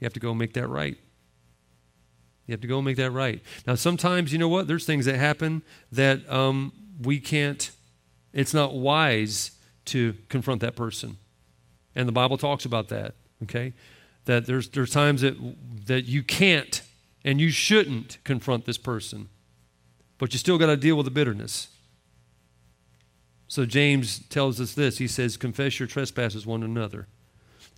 You 0.00 0.06
have 0.06 0.14
to 0.14 0.20
go 0.20 0.34
make 0.34 0.54
that 0.54 0.68
right. 0.68 0.98
You 2.50 2.54
have 2.54 2.60
to 2.62 2.66
go 2.66 2.78
and 2.78 2.84
make 2.84 2.96
that 2.96 3.12
right. 3.12 3.40
Now, 3.64 3.76
sometimes, 3.76 4.32
you 4.32 4.38
know 4.40 4.48
what? 4.48 4.66
There's 4.66 4.84
things 4.84 5.04
that 5.04 5.14
happen 5.14 5.62
that 5.92 6.28
um, 6.28 6.72
we 7.00 7.20
can't, 7.20 7.70
it's 8.32 8.52
not 8.52 8.74
wise 8.74 9.52
to 9.84 10.16
confront 10.28 10.60
that 10.62 10.74
person. 10.74 11.16
And 11.94 12.08
the 12.08 12.12
Bible 12.12 12.36
talks 12.38 12.64
about 12.64 12.88
that, 12.88 13.14
okay? 13.44 13.72
That 14.24 14.46
there's, 14.46 14.68
there's 14.70 14.90
times 14.90 15.20
that, 15.20 15.36
that 15.86 16.06
you 16.06 16.24
can't 16.24 16.82
and 17.24 17.40
you 17.40 17.50
shouldn't 17.50 18.18
confront 18.24 18.66
this 18.66 18.78
person, 18.78 19.28
but 20.18 20.32
you 20.32 20.38
still 20.40 20.58
got 20.58 20.66
to 20.66 20.76
deal 20.76 20.96
with 20.96 21.04
the 21.04 21.12
bitterness. 21.12 21.68
So 23.46 23.64
James 23.64 24.26
tells 24.28 24.60
us 24.60 24.74
this. 24.74 24.98
He 24.98 25.06
says, 25.06 25.36
Confess 25.36 25.78
your 25.78 25.86
trespasses 25.86 26.46
one 26.46 26.64
another 26.64 27.06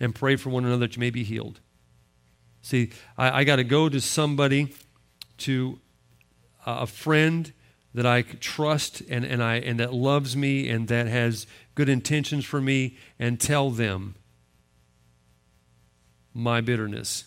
and 0.01 0.15
pray 0.15 0.37
for 0.37 0.49
one 0.49 0.65
another 0.65 0.87
that 0.87 0.97
you 0.97 1.01
may 1.01 1.11
be 1.11 1.25
healed. 1.25 1.61
See, 2.63 2.91
I, 3.19 3.41
I 3.41 3.45
got 3.45 3.57
to 3.57 3.65
go 3.65 3.89
to 3.89 4.01
somebody, 4.01 4.75
to 5.39 5.79
a 6.65 6.87
friend 6.87 7.53
that 7.95 8.07
I 8.07 8.23
trust 8.23 9.03
and, 9.11 9.25
and, 9.25 9.43
I, 9.43 9.57
and 9.57 9.79
that 9.81 9.93
loves 9.93 10.37
me 10.37 10.69
and 10.69 10.89
that 10.89 11.07
has 11.07 11.47
good 11.75 11.89
intentions 11.89 12.45
for 12.45 12.61
me 12.61 12.97
and 13.19 13.39
tell 13.39 13.71
them 13.71 14.15
my 16.33 16.61
bitterness. 16.61 17.25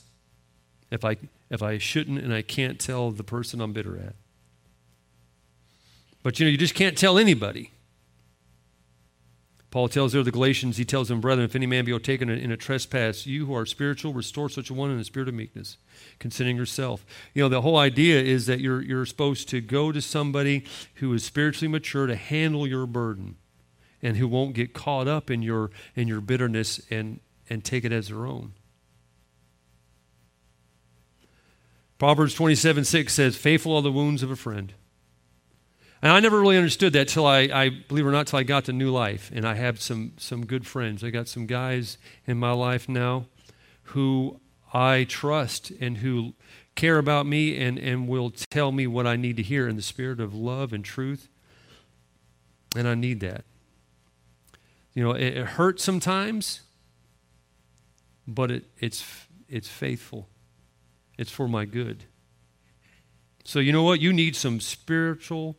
If 0.89 1.03
I, 1.05 1.17
if 1.49 1.61
I 1.61 1.77
shouldn't 1.77 2.19
and 2.19 2.33
I 2.33 2.41
can't 2.41 2.79
tell 2.79 3.11
the 3.11 3.23
person 3.23 3.61
I'm 3.61 3.73
bitter 3.73 3.97
at. 3.97 4.15
But 6.23 6.39
you 6.39 6.45
know, 6.45 6.51
you 6.51 6.57
just 6.57 6.73
can't 6.73 6.97
tell 6.97 7.19
anybody. 7.19 7.71
Paul 9.75 9.89
tells 9.89 10.13
there 10.13 10.23
the 10.23 10.31
Galatians, 10.31 10.77
he 10.77 10.85
tells 10.85 11.09
them, 11.09 11.19
Brethren, 11.19 11.43
if 11.43 11.53
any 11.53 11.65
man 11.65 11.83
be 11.83 11.91
overtaken 11.91 12.29
in 12.29 12.49
a 12.49 12.55
trespass, 12.55 13.25
you 13.25 13.45
who 13.45 13.53
are 13.53 13.65
spiritual, 13.65 14.13
restore 14.13 14.47
such 14.47 14.69
a 14.69 14.73
one 14.73 14.89
in 14.89 14.97
the 14.97 15.03
spirit 15.03 15.27
of 15.27 15.33
meekness, 15.33 15.75
considering 16.17 16.55
yourself. 16.55 17.05
You 17.33 17.43
know, 17.43 17.49
the 17.49 17.59
whole 17.59 17.75
idea 17.75 18.21
is 18.21 18.45
that 18.45 18.61
you're, 18.61 18.81
you're 18.81 19.05
supposed 19.05 19.49
to 19.49 19.59
go 19.59 19.91
to 19.91 20.01
somebody 20.01 20.63
who 20.93 21.11
is 21.11 21.25
spiritually 21.25 21.69
mature 21.69 22.07
to 22.07 22.15
handle 22.15 22.65
your 22.65 22.87
burden 22.87 23.35
and 24.01 24.15
who 24.15 24.29
won't 24.29 24.55
get 24.55 24.73
caught 24.73 25.09
up 25.09 25.29
in 25.29 25.41
your, 25.41 25.71
in 25.93 26.07
your 26.07 26.21
bitterness 26.21 26.79
and, 26.89 27.19
and 27.49 27.65
take 27.65 27.83
it 27.83 27.91
as 27.91 28.07
their 28.07 28.25
own. 28.25 28.53
Proverbs 31.97 32.33
27 32.33 32.85
6 32.85 33.13
says, 33.13 33.35
Faithful 33.35 33.75
are 33.75 33.81
the 33.81 33.91
wounds 33.91 34.23
of 34.23 34.31
a 34.31 34.37
friend 34.37 34.73
and 36.05 36.13
I 36.13 36.19
never 36.19 36.39
really 36.39 36.55
understood 36.55 36.93
that 36.93 37.07
till 37.07 37.25
I, 37.25 37.49
I, 37.51 37.69
believe 37.69 38.05
it 38.05 38.09
or 38.09 38.11
not, 38.11 38.27
till 38.27 38.37
I 38.37 38.43
got 38.43 38.65
to 38.65 38.73
New 38.73 38.91
Life. 38.91 39.31
And 39.33 39.43
I 39.43 39.55
have 39.55 39.81
some, 39.81 40.13
some 40.17 40.45
good 40.45 40.67
friends. 40.67 41.03
I 41.03 41.09
got 41.09 41.27
some 41.27 41.47
guys 41.47 41.97
in 42.27 42.37
my 42.37 42.51
life 42.51 42.87
now 42.87 43.25
who 43.85 44.39
I 44.71 45.07
trust 45.09 45.71
and 45.81 45.97
who 45.97 46.35
care 46.75 46.99
about 46.99 47.25
me 47.25 47.59
and, 47.59 47.79
and 47.79 48.07
will 48.07 48.29
tell 48.29 48.71
me 48.71 48.85
what 48.85 49.07
I 49.07 49.15
need 49.15 49.35
to 49.37 49.41
hear 49.41 49.67
in 49.67 49.77
the 49.77 49.81
spirit 49.81 50.19
of 50.19 50.35
love 50.35 50.73
and 50.73 50.85
truth. 50.85 51.27
And 52.75 52.87
I 52.87 52.93
need 52.93 53.19
that. 53.21 53.43
You 54.93 55.05
know, 55.05 55.13
it, 55.13 55.35
it 55.35 55.45
hurts 55.47 55.83
sometimes, 55.83 56.61
but 58.27 58.51
it, 58.51 58.65
it's, 58.77 59.03
it's 59.49 59.69
faithful. 59.69 60.29
It's 61.17 61.31
for 61.31 61.47
my 61.47 61.65
good. 61.65 62.03
So, 63.43 63.57
you 63.57 63.71
know 63.71 63.81
what? 63.81 64.01
You 64.01 64.13
need 64.13 64.35
some 64.35 64.59
spiritual 64.59 65.57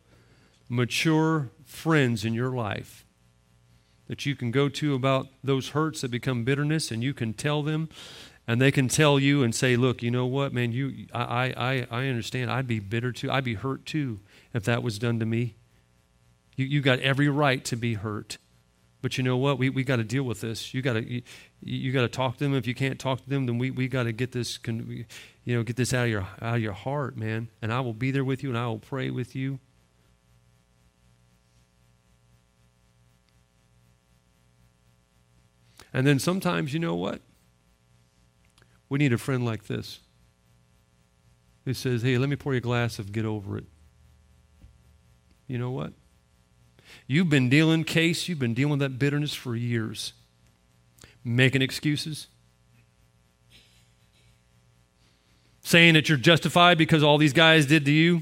mature 0.69 1.49
friends 1.65 2.25
in 2.25 2.33
your 2.33 2.51
life 2.51 3.05
that 4.07 4.25
you 4.25 4.35
can 4.35 4.51
go 4.51 4.69
to 4.69 4.95
about 4.95 5.27
those 5.43 5.69
hurts 5.69 6.01
that 6.01 6.09
become 6.09 6.43
bitterness 6.43 6.91
and 6.91 7.03
you 7.03 7.13
can 7.13 7.33
tell 7.33 7.61
them 7.61 7.89
and 8.47 8.61
they 8.61 8.71
can 8.71 8.87
tell 8.87 9.19
you 9.19 9.43
and 9.43 9.53
say 9.53 9.75
look 9.75 10.01
you 10.01 10.09
know 10.09 10.25
what 10.25 10.53
man 10.53 10.71
you 10.71 11.05
i 11.13 11.53
i 11.57 11.87
i 11.91 12.07
understand. 12.07 12.49
I'd 12.49 12.67
be 12.67 12.79
bitter 12.79 13.11
too. 13.11 13.29
I'd 13.29 13.43
be 13.43 13.55
hurt 13.55 13.85
too 13.85 14.19
if 14.53 14.63
that 14.63 14.81
was 14.81 14.97
done 14.97 15.19
to 15.19 15.25
me. 15.25 15.55
You 16.55 16.65
you 16.65 16.81
got 16.81 16.99
every 16.99 17.29
right 17.29 17.63
to 17.65 17.75
be 17.75 17.95
hurt. 17.95 18.37
But 18.99 19.17
you 19.17 19.23
know 19.23 19.37
what? 19.37 19.59
We, 19.59 19.69
we 19.69 19.83
got 19.83 19.97
to 19.97 20.03
deal 20.03 20.23
with 20.23 20.41
this. 20.41 20.73
You 20.73 20.81
got 20.81 20.93
to 20.93 21.03
you, 21.03 21.21
you 21.61 21.91
got 21.91 22.01
to 22.01 22.07
talk 22.07 22.37
to 22.37 22.43
them. 22.43 22.55
If 22.55 22.65
you 22.65 22.73
can't 22.73 22.99
talk 22.99 23.23
to 23.23 23.29
them 23.29 23.45
then 23.45 23.57
we, 23.57 23.69
we 23.69 23.87
got 23.87 24.03
to 24.03 24.11
get 24.11 24.31
this 24.31 24.57
can 24.57 25.05
you 25.43 25.55
know 25.55 25.63
get 25.63 25.75
this 25.75 25.93
out 25.93 26.05
of 26.05 26.09
your 26.09 26.27
out 26.41 26.55
of 26.55 26.61
your 26.61 26.73
heart 26.73 27.17
man. 27.17 27.49
And 27.61 27.73
i 27.73 27.79
will 27.81 27.93
be 27.93 28.11
there 28.11 28.25
with 28.25 28.43
you 28.43 28.49
and 28.49 28.57
i 28.57 28.67
will 28.67 28.79
pray 28.79 29.09
with 29.09 29.35
you 29.35 29.59
And 35.97 36.05
then 36.05 36.19
sometimes, 36.19 36.75
you 36.75 36.79
know 36.79 36.93
what? 36.93 37.21
We 38.87 38.99
need 38.99 39.13
a 39.13 39.17
friend 39.17 39.43
like 39.43 39.65
this 39.65 39.99
who 41.65 41.73
says, 41.73 42.03
hey, 42.03 42.19
let 42.19 42.29
me 42.29 42.35
pour 42.35 42.53
you 42.53 42.59
a 42.59 42.61
glass 42.61 42.99
of 42.99 43.11
get 43.11 43.25
over 43.25 43.57
it. 43.57 43.63
You 45.47 45.57
know 45.57 45.71
what? 45.71 45.93
You've 47.07 47.31
been 47.31 47.49
dealing, 47.49 47.83
Case, 47.83 48.27
you've 48.27 48.37
been 48.37 48.53
dealing 48.53 48.73
with 48.73 48.81
that 48.81 48.99
bitterness 48.99 49.33
for 49.33 49.55
years. 49.55 50.13
Making 51.23 51.63
excuses. 51.63 52.27
Saying 55.63 55.95
that 55.95 56.09
you're 56.09 56.19
justified 56.19 56.77
because 56.77 57.01
all 57.01 57.17
these 57.17 57.33
guys 57.33 57.65
did 57.65 57.85
to 57.85 57.91
you. 57.91 58.21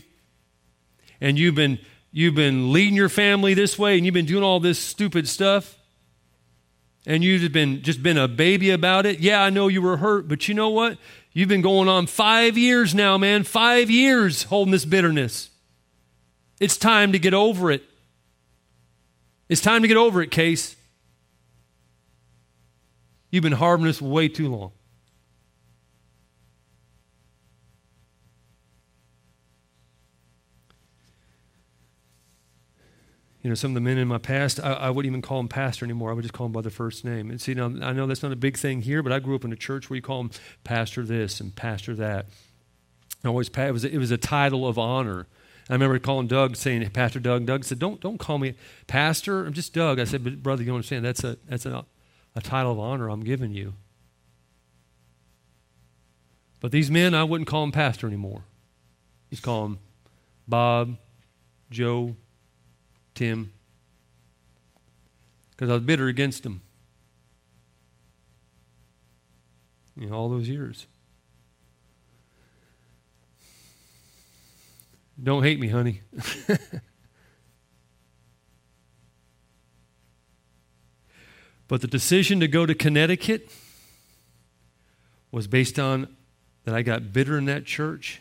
And 1.20 1.38
you've 1.38 1.56
been 1.56 1.80
you've 2.14 2.36
been 2.36 2.72
leading 2.72 2.96
your 2.96 3.10
family 3.10 3.54
this 3.54 3.78
way 3.78 3.98
and 3.98 4.06
you've 4.06 4.14
been 4.14 4.26
doing 4.26 4.46
all 4.46 4.62
this 4.62 4.80
stupid 4.80 5.28
stuff 5.28 5.78
and 7.06 7.24
you've 7.24 7.52
been 7.52 7.82
just 7.82 8.02
been 8.02 8.18
a 8.18 8.28
baby 8.28 8.72
about 8.72 9.06
it. 9.06 9.20
Yeah, 9.20 9.44
I 9.44 9.50
know 9.50 9.68
you 9.68 9.82
were 9.82 9.98
hurt, 9.98 10.28
but 10.28 10.48
you 10.48 10.54
know 10.54 10.70
what? 10.70 10.98
You've 11.34 11.50
been 11.50 11.62
going 11.62 11.90
on 11.90 12.08
five 12.08 12.58
years 12.58 12.96
now, 12.96 13.18
man. 13.18 13.44
Five 13.44 13.90
years 13.90 14.44
holding 14.44 14.72
this 14.72 14.86
bitterness. 14.86 15.50
It's 16.60 16.78
time 16.78 17.12
to 17.12 17.20
get 17.20 17.34
over 17.34 17.72
it. 17.72 17.84
It's 19.50 19.62
time 19.62 19.82
to 19.82 19.88
get 19.88 19.98
over 19.98 20.22
it, 20.22 20.32
Case. 20.32 20.76
You've 23.30 23.44
been 23.44 23.52
harboring 23.52 23.88
this 23.88 24.02
way 24.02 24.30
too 24.30 24.48
long. 24.48 24.72
You 33.46 33.50
know, 33.50 33.54
some 33.54 33.70
of 33.70 33.76
the 33.76 33.82
men 33.82 34.00
in 34.00 34.08
my 34.08 34.18
past, 34.18 34.60
I, 34.60 34.74
I, 34.74 34.90
wouldn't 34.90 35.12
even 35.12 35.22
call 35.22 35.38
them 35.38 35.48
pastor 35.48 35.86
anymore. 35.86 36.10
I 36.10 36.14
would 36.14 36.24
just 36.24 36.34
call 36.34 36.48
them 36.48 36.52
by 36.52 36.62
their 36.62 36.72
first 36.72 37.06
name. 37.06 37.30
And 37.30 37.40
see, 37.40 37.54
now 37.54 37.66
I 37.66 37.94
know 37.94 38.08
that's 38.08 38.24
not 38.24 38.32
a 38.32 38.36
big 38.36 38.58
thing 38.58 38.82
here, 38.82 39.04
but 39.04 39.12
I 39.12 39.20
grew 39.20 39.36
up 39.36 39.46
in 39.46 39.54
a 39.54 39.56
church 39.56 39.88
where 39.88 39.96
you 39.96 40.02
call 40.02 40.24
them 40.24 40.32
pastor 40.64 41.04
this 41.04 41.40
and 41.40 41.56
pastor 41.56 41.94
that. 41.94 42.26
I 43.24 43.28
always, 43.28 43.50
it 43.50 43.72
was, 43.72 43.86
a, 43.86 43.94
it 43.94 44.00
was 44.00 44.10
a 44.10 44.18
title 44.18 44.68
of 44.68 44.80
honor. 44.80 45.28
I 45.70 45.74
remember 45.74 46.00
calling 46.00 46.26
Doug, 46.26 46.56
saying, 46.56 46.90
Pastor 46.90 47.20
Doug. 47.20 47.46
Doug 47.46 47.66
said, 47.66 47.78
don't, 47.78 48.02
don't 48.02 48.18
call 48.18 48.40
me 48.40 48.56
pastor. 48.88 49.46
I'm 49.46 49.54
just 49.54 49.76
Doug. 49.76 50.00
I 50.00 50.06
said, 50.06 50.24
but 50.24 50.42
brother, 50.42 50.64
you 50.64 50.74
understand, 50.74 51.06
that's 51.06 51.24
a, 51.24 51.38
that's 51.48 51.68
a, 51.68 51.86
a 52.36 52.42
title 52.42 52.72
of 52.72 52.80
honor 52.80 53.12
I'm 53.12 53.24
giving 53.24 53.52
you. 53.52 53.76
But 56.62 56.72
these 56.72 56.90
men, 56.90 57.14
I 57.14 57.24
wouldn't 57.24 57.48
call 57.48 57.62
them 57.62 57.72
pastor 57.72 58.08
anymore. 58.08 58.42
Just 59.30 59.44
call 59.44 59.68
them 59.68 59.80
Bob, 60.48 60.98
Joe, 61.70 62.16
Tim, 63.16 63.52
because 65.52 65.70
I 65.70 65.74
was 65.74 65.84
bitter 65.84 66.08
against 66.08 66.46
him. 66.46 66.62
You 69.98 70.10
know, 70.10 70.16
all 70.16 70.28
those 70.30 70.50
years. 70.50 70.86
Don't 75.22 75.44
hate 75.44 75.62
me, 75.62 75.70
honey. 75.70 76.02
but 81.70 81.80
the 81.80 81.88
decision 81.88 82.42
to 82.42 82.50
go 82.50 82.66
to 82.66 82.76
Connecticut 82.76 83.50
was 85.32 85.48
based 85.48 85.80
on 85.80 86.14
that 86.66 86.76
I 86.76 86.82
got 86.82 87.14
bitter 87.14 87.38
in 87.38 87.46
that 87.46 87.64
church 87.66 88.20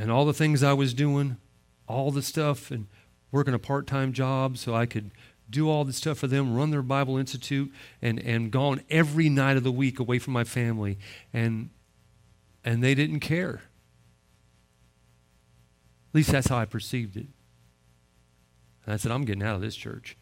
and 0.00 0.10
all 0.10 0.24
the 0.24 0.32
things 0.32 0.62
I 0.62 0.72
was 0.72 0.94
doing, 0.94 1.36
all 1.86 2.10
the 2.10 2.22
stuff, 2.22 2.70
and 2.70 2.86
working 3.30 3.52
a 3.52 3.58
part 3.58 3.86
time 3.86 4.14
job 4.14 4.56
so 4.56 4.74
I 4.74 4.86
could 4.86 5.10
do 5.50 5.68
all 5.68 5.84
the 5.84 5.92
stuff 5.92 6.16
for 6.16 6.26
them, 6.26 6.54
run 6.54 6.70
their 6.70 6.80
Bible 6.80 7.18
Institute, 7.18 7.70
and, 8.00 8.18
and 8.20 8.50
gone 8.50 8.80
every 8.88 9.28
night 9.28 9.58
of 9.58 9.62
the 9.62 9.70
week 9.70 10.00
away 10.00 10.18
from 10.18 10.32
my 10.32 10.42
family. 10.42 10.98
And, 11.34 11.68
and 12.64 12.82
they 12.82 12.94
didn't 12.94 13.20
care. 13.20 13.60
At 16.08 16.14
least 16.14 16.32
that's 16.32 16.48
how 16.48 16.56
I 16.56 16.64
perceived 16.64 17.18
it. 17.18 17.26
And 18.86 18.94
I 18.94 18.96
said, 18.96 19.12
I'm 19.12 19.26
getting 19.26 19.42
out 19.42 19.56
of 19.56 19.60
this 19.60 19.76
church. 19.76 20.16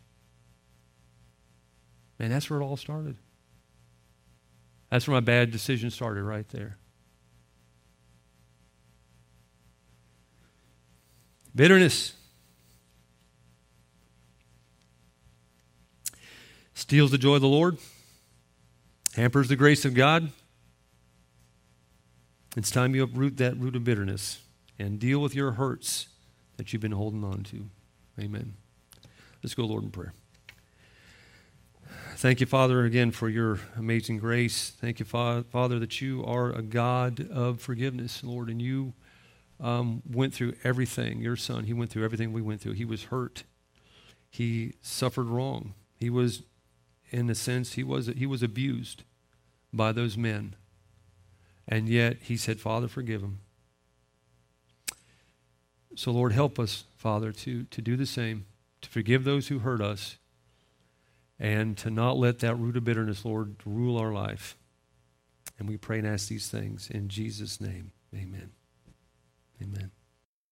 Man, 2.18 2.30
that's 2.30 2.50
where 2.50 2.60
it 2.60 2.64
all 2.64 2.76
started. 2.76 3.16
That's 4.90 5.06
where 5.06 5.14
my 5.14 5.20
bad 5.20 5.52
decision 5.52 5.90
started, 5.90 6.24
right 6.24 6.48
there. 6.48 6.78
Bitterness 11.58 12.14
steals 16.72 17.10
the 17.10 17.18
joy 17.18 17.34
of 17.34 17.40
the 17.40 17.48
Lord, 17.48 17.78
hampers 19.16 19.48
the 19.48 19.56
grace 19.56 19.84
of 19.84 19.92
God. 19.92 20.30
It's 22.56 22.70
time 22.70 22.94
you 22.94 23.02
uproot 23.02 23.38
that 23.38 23.58
root 23.58 23.74
of 23.74 23.82
bitterness 23.82 24.38
and 24.78 25.00
deal 25.00 25.18
with 25.18 25.34
your 25.34 25.50
hurts 25.50 26.06
that 26.58 26.72
you've 26.72 26.80
been 26.80 26.92
holding 26.92 27.24
on 27.24 27.42
to. 27.42 27.68
Amen. 28.20 28.54
Let's 29.42 29.54
go, 29.54 29.64
Lord, 29.64 29.82
in 29.82 29.90
prayer. 29.90 30.12
Thank 32.14 32.38
you, 32.38 32.46
Father, 32.46 32.84
again 32.84 33.10
for 33.10 33.28
your 33.28 33.58
amazing 33.76 34.18
grace. 34.18 34.70
Thank 34.80 35.00
you, 35.00 35.04
Father, 35.04 35.80
that 35.80 36.00
you 36.00 36.24
are 36.24 36.52
a 36.52 36.62
God 36.62 37.28
of 37.28 37.60
forgiveness, 37.60 38.22
Lord, 38.22 38.48
and 38.48 38.62
you 38.62 38.92
um, 39.60 40.02
went 40.08 40.34
through 40.34 40.54
everything. 40.64 41.20
Your 41.20 41.36
son, 41.36 41.64
he 41.64 41.72
went 41.72 41.90
through 41.90 42.04
everything 42.04 42.32
we 42.32 42.42
went 42.42 42.60
through. 42.60 42.72
He 42.72 42.84
was 42.84 43.04
hurt. 43.04 43.44
He 44.30 44.74
suffered 44.82 45.26
wrong. 45.26 45.74
He 45.96 46.10
was, 46.10 46.42
in 47.10 47.28
a 47.30 47.34
sense, 47.34 47.72
he 47.72 47.82
was, 47.82 48.06
he 48.06 48.26
was 48.26 48.42
abused 48.42 49.02
by 49.72 49.92
those 49.92 50.16
men. 50.16 50.54
And 51.66 51.88
yet 51.88 52.18
he 52.22 52.36
said, 52.36 52.60
Father, 52.60 52.88
forgive 52.88 53.22
him. 53.22 53.40
So, 55.96 56.12
Lord, 56.12 56.32
help 56.32 56.58
us, 56.58 56.84
Father, 56.96 57.32
to, 57.32 57.64
to 57.64 57.82
do 57.82 57.96
the 57.96 58.06
same, 58.06 58.46
to 58.82 58.88
forgive 58.88 59.24
those 59.24 59.48
who 59.48 59.58
hurt 59.58 59.80
us, 59.80 60.16
and 61.40 61.76
to 61.78 61.90
not 61.90 62.16
let 62.16 62.38
that 62.40 62.54
root 62.56 62.76
of 62.76 62.84
bitterness, 62.84 63.24
Lord, 63.24 63.56
rule 63.64 63.98
our 63.98 64.12
life. 64.12 64.56
And 65.58 65.68
we 65.68 65.76
pray 65.76 65.98
and 65.98 66.06
ask 66.06 66.28
these 66.28 66.48
things 66.48 66.88
in 66.88 67.08
Jesus' 67.08 67.60
name. 67.60 67.90
Amen. 68.14 68.50
Amen. 69.62 69.97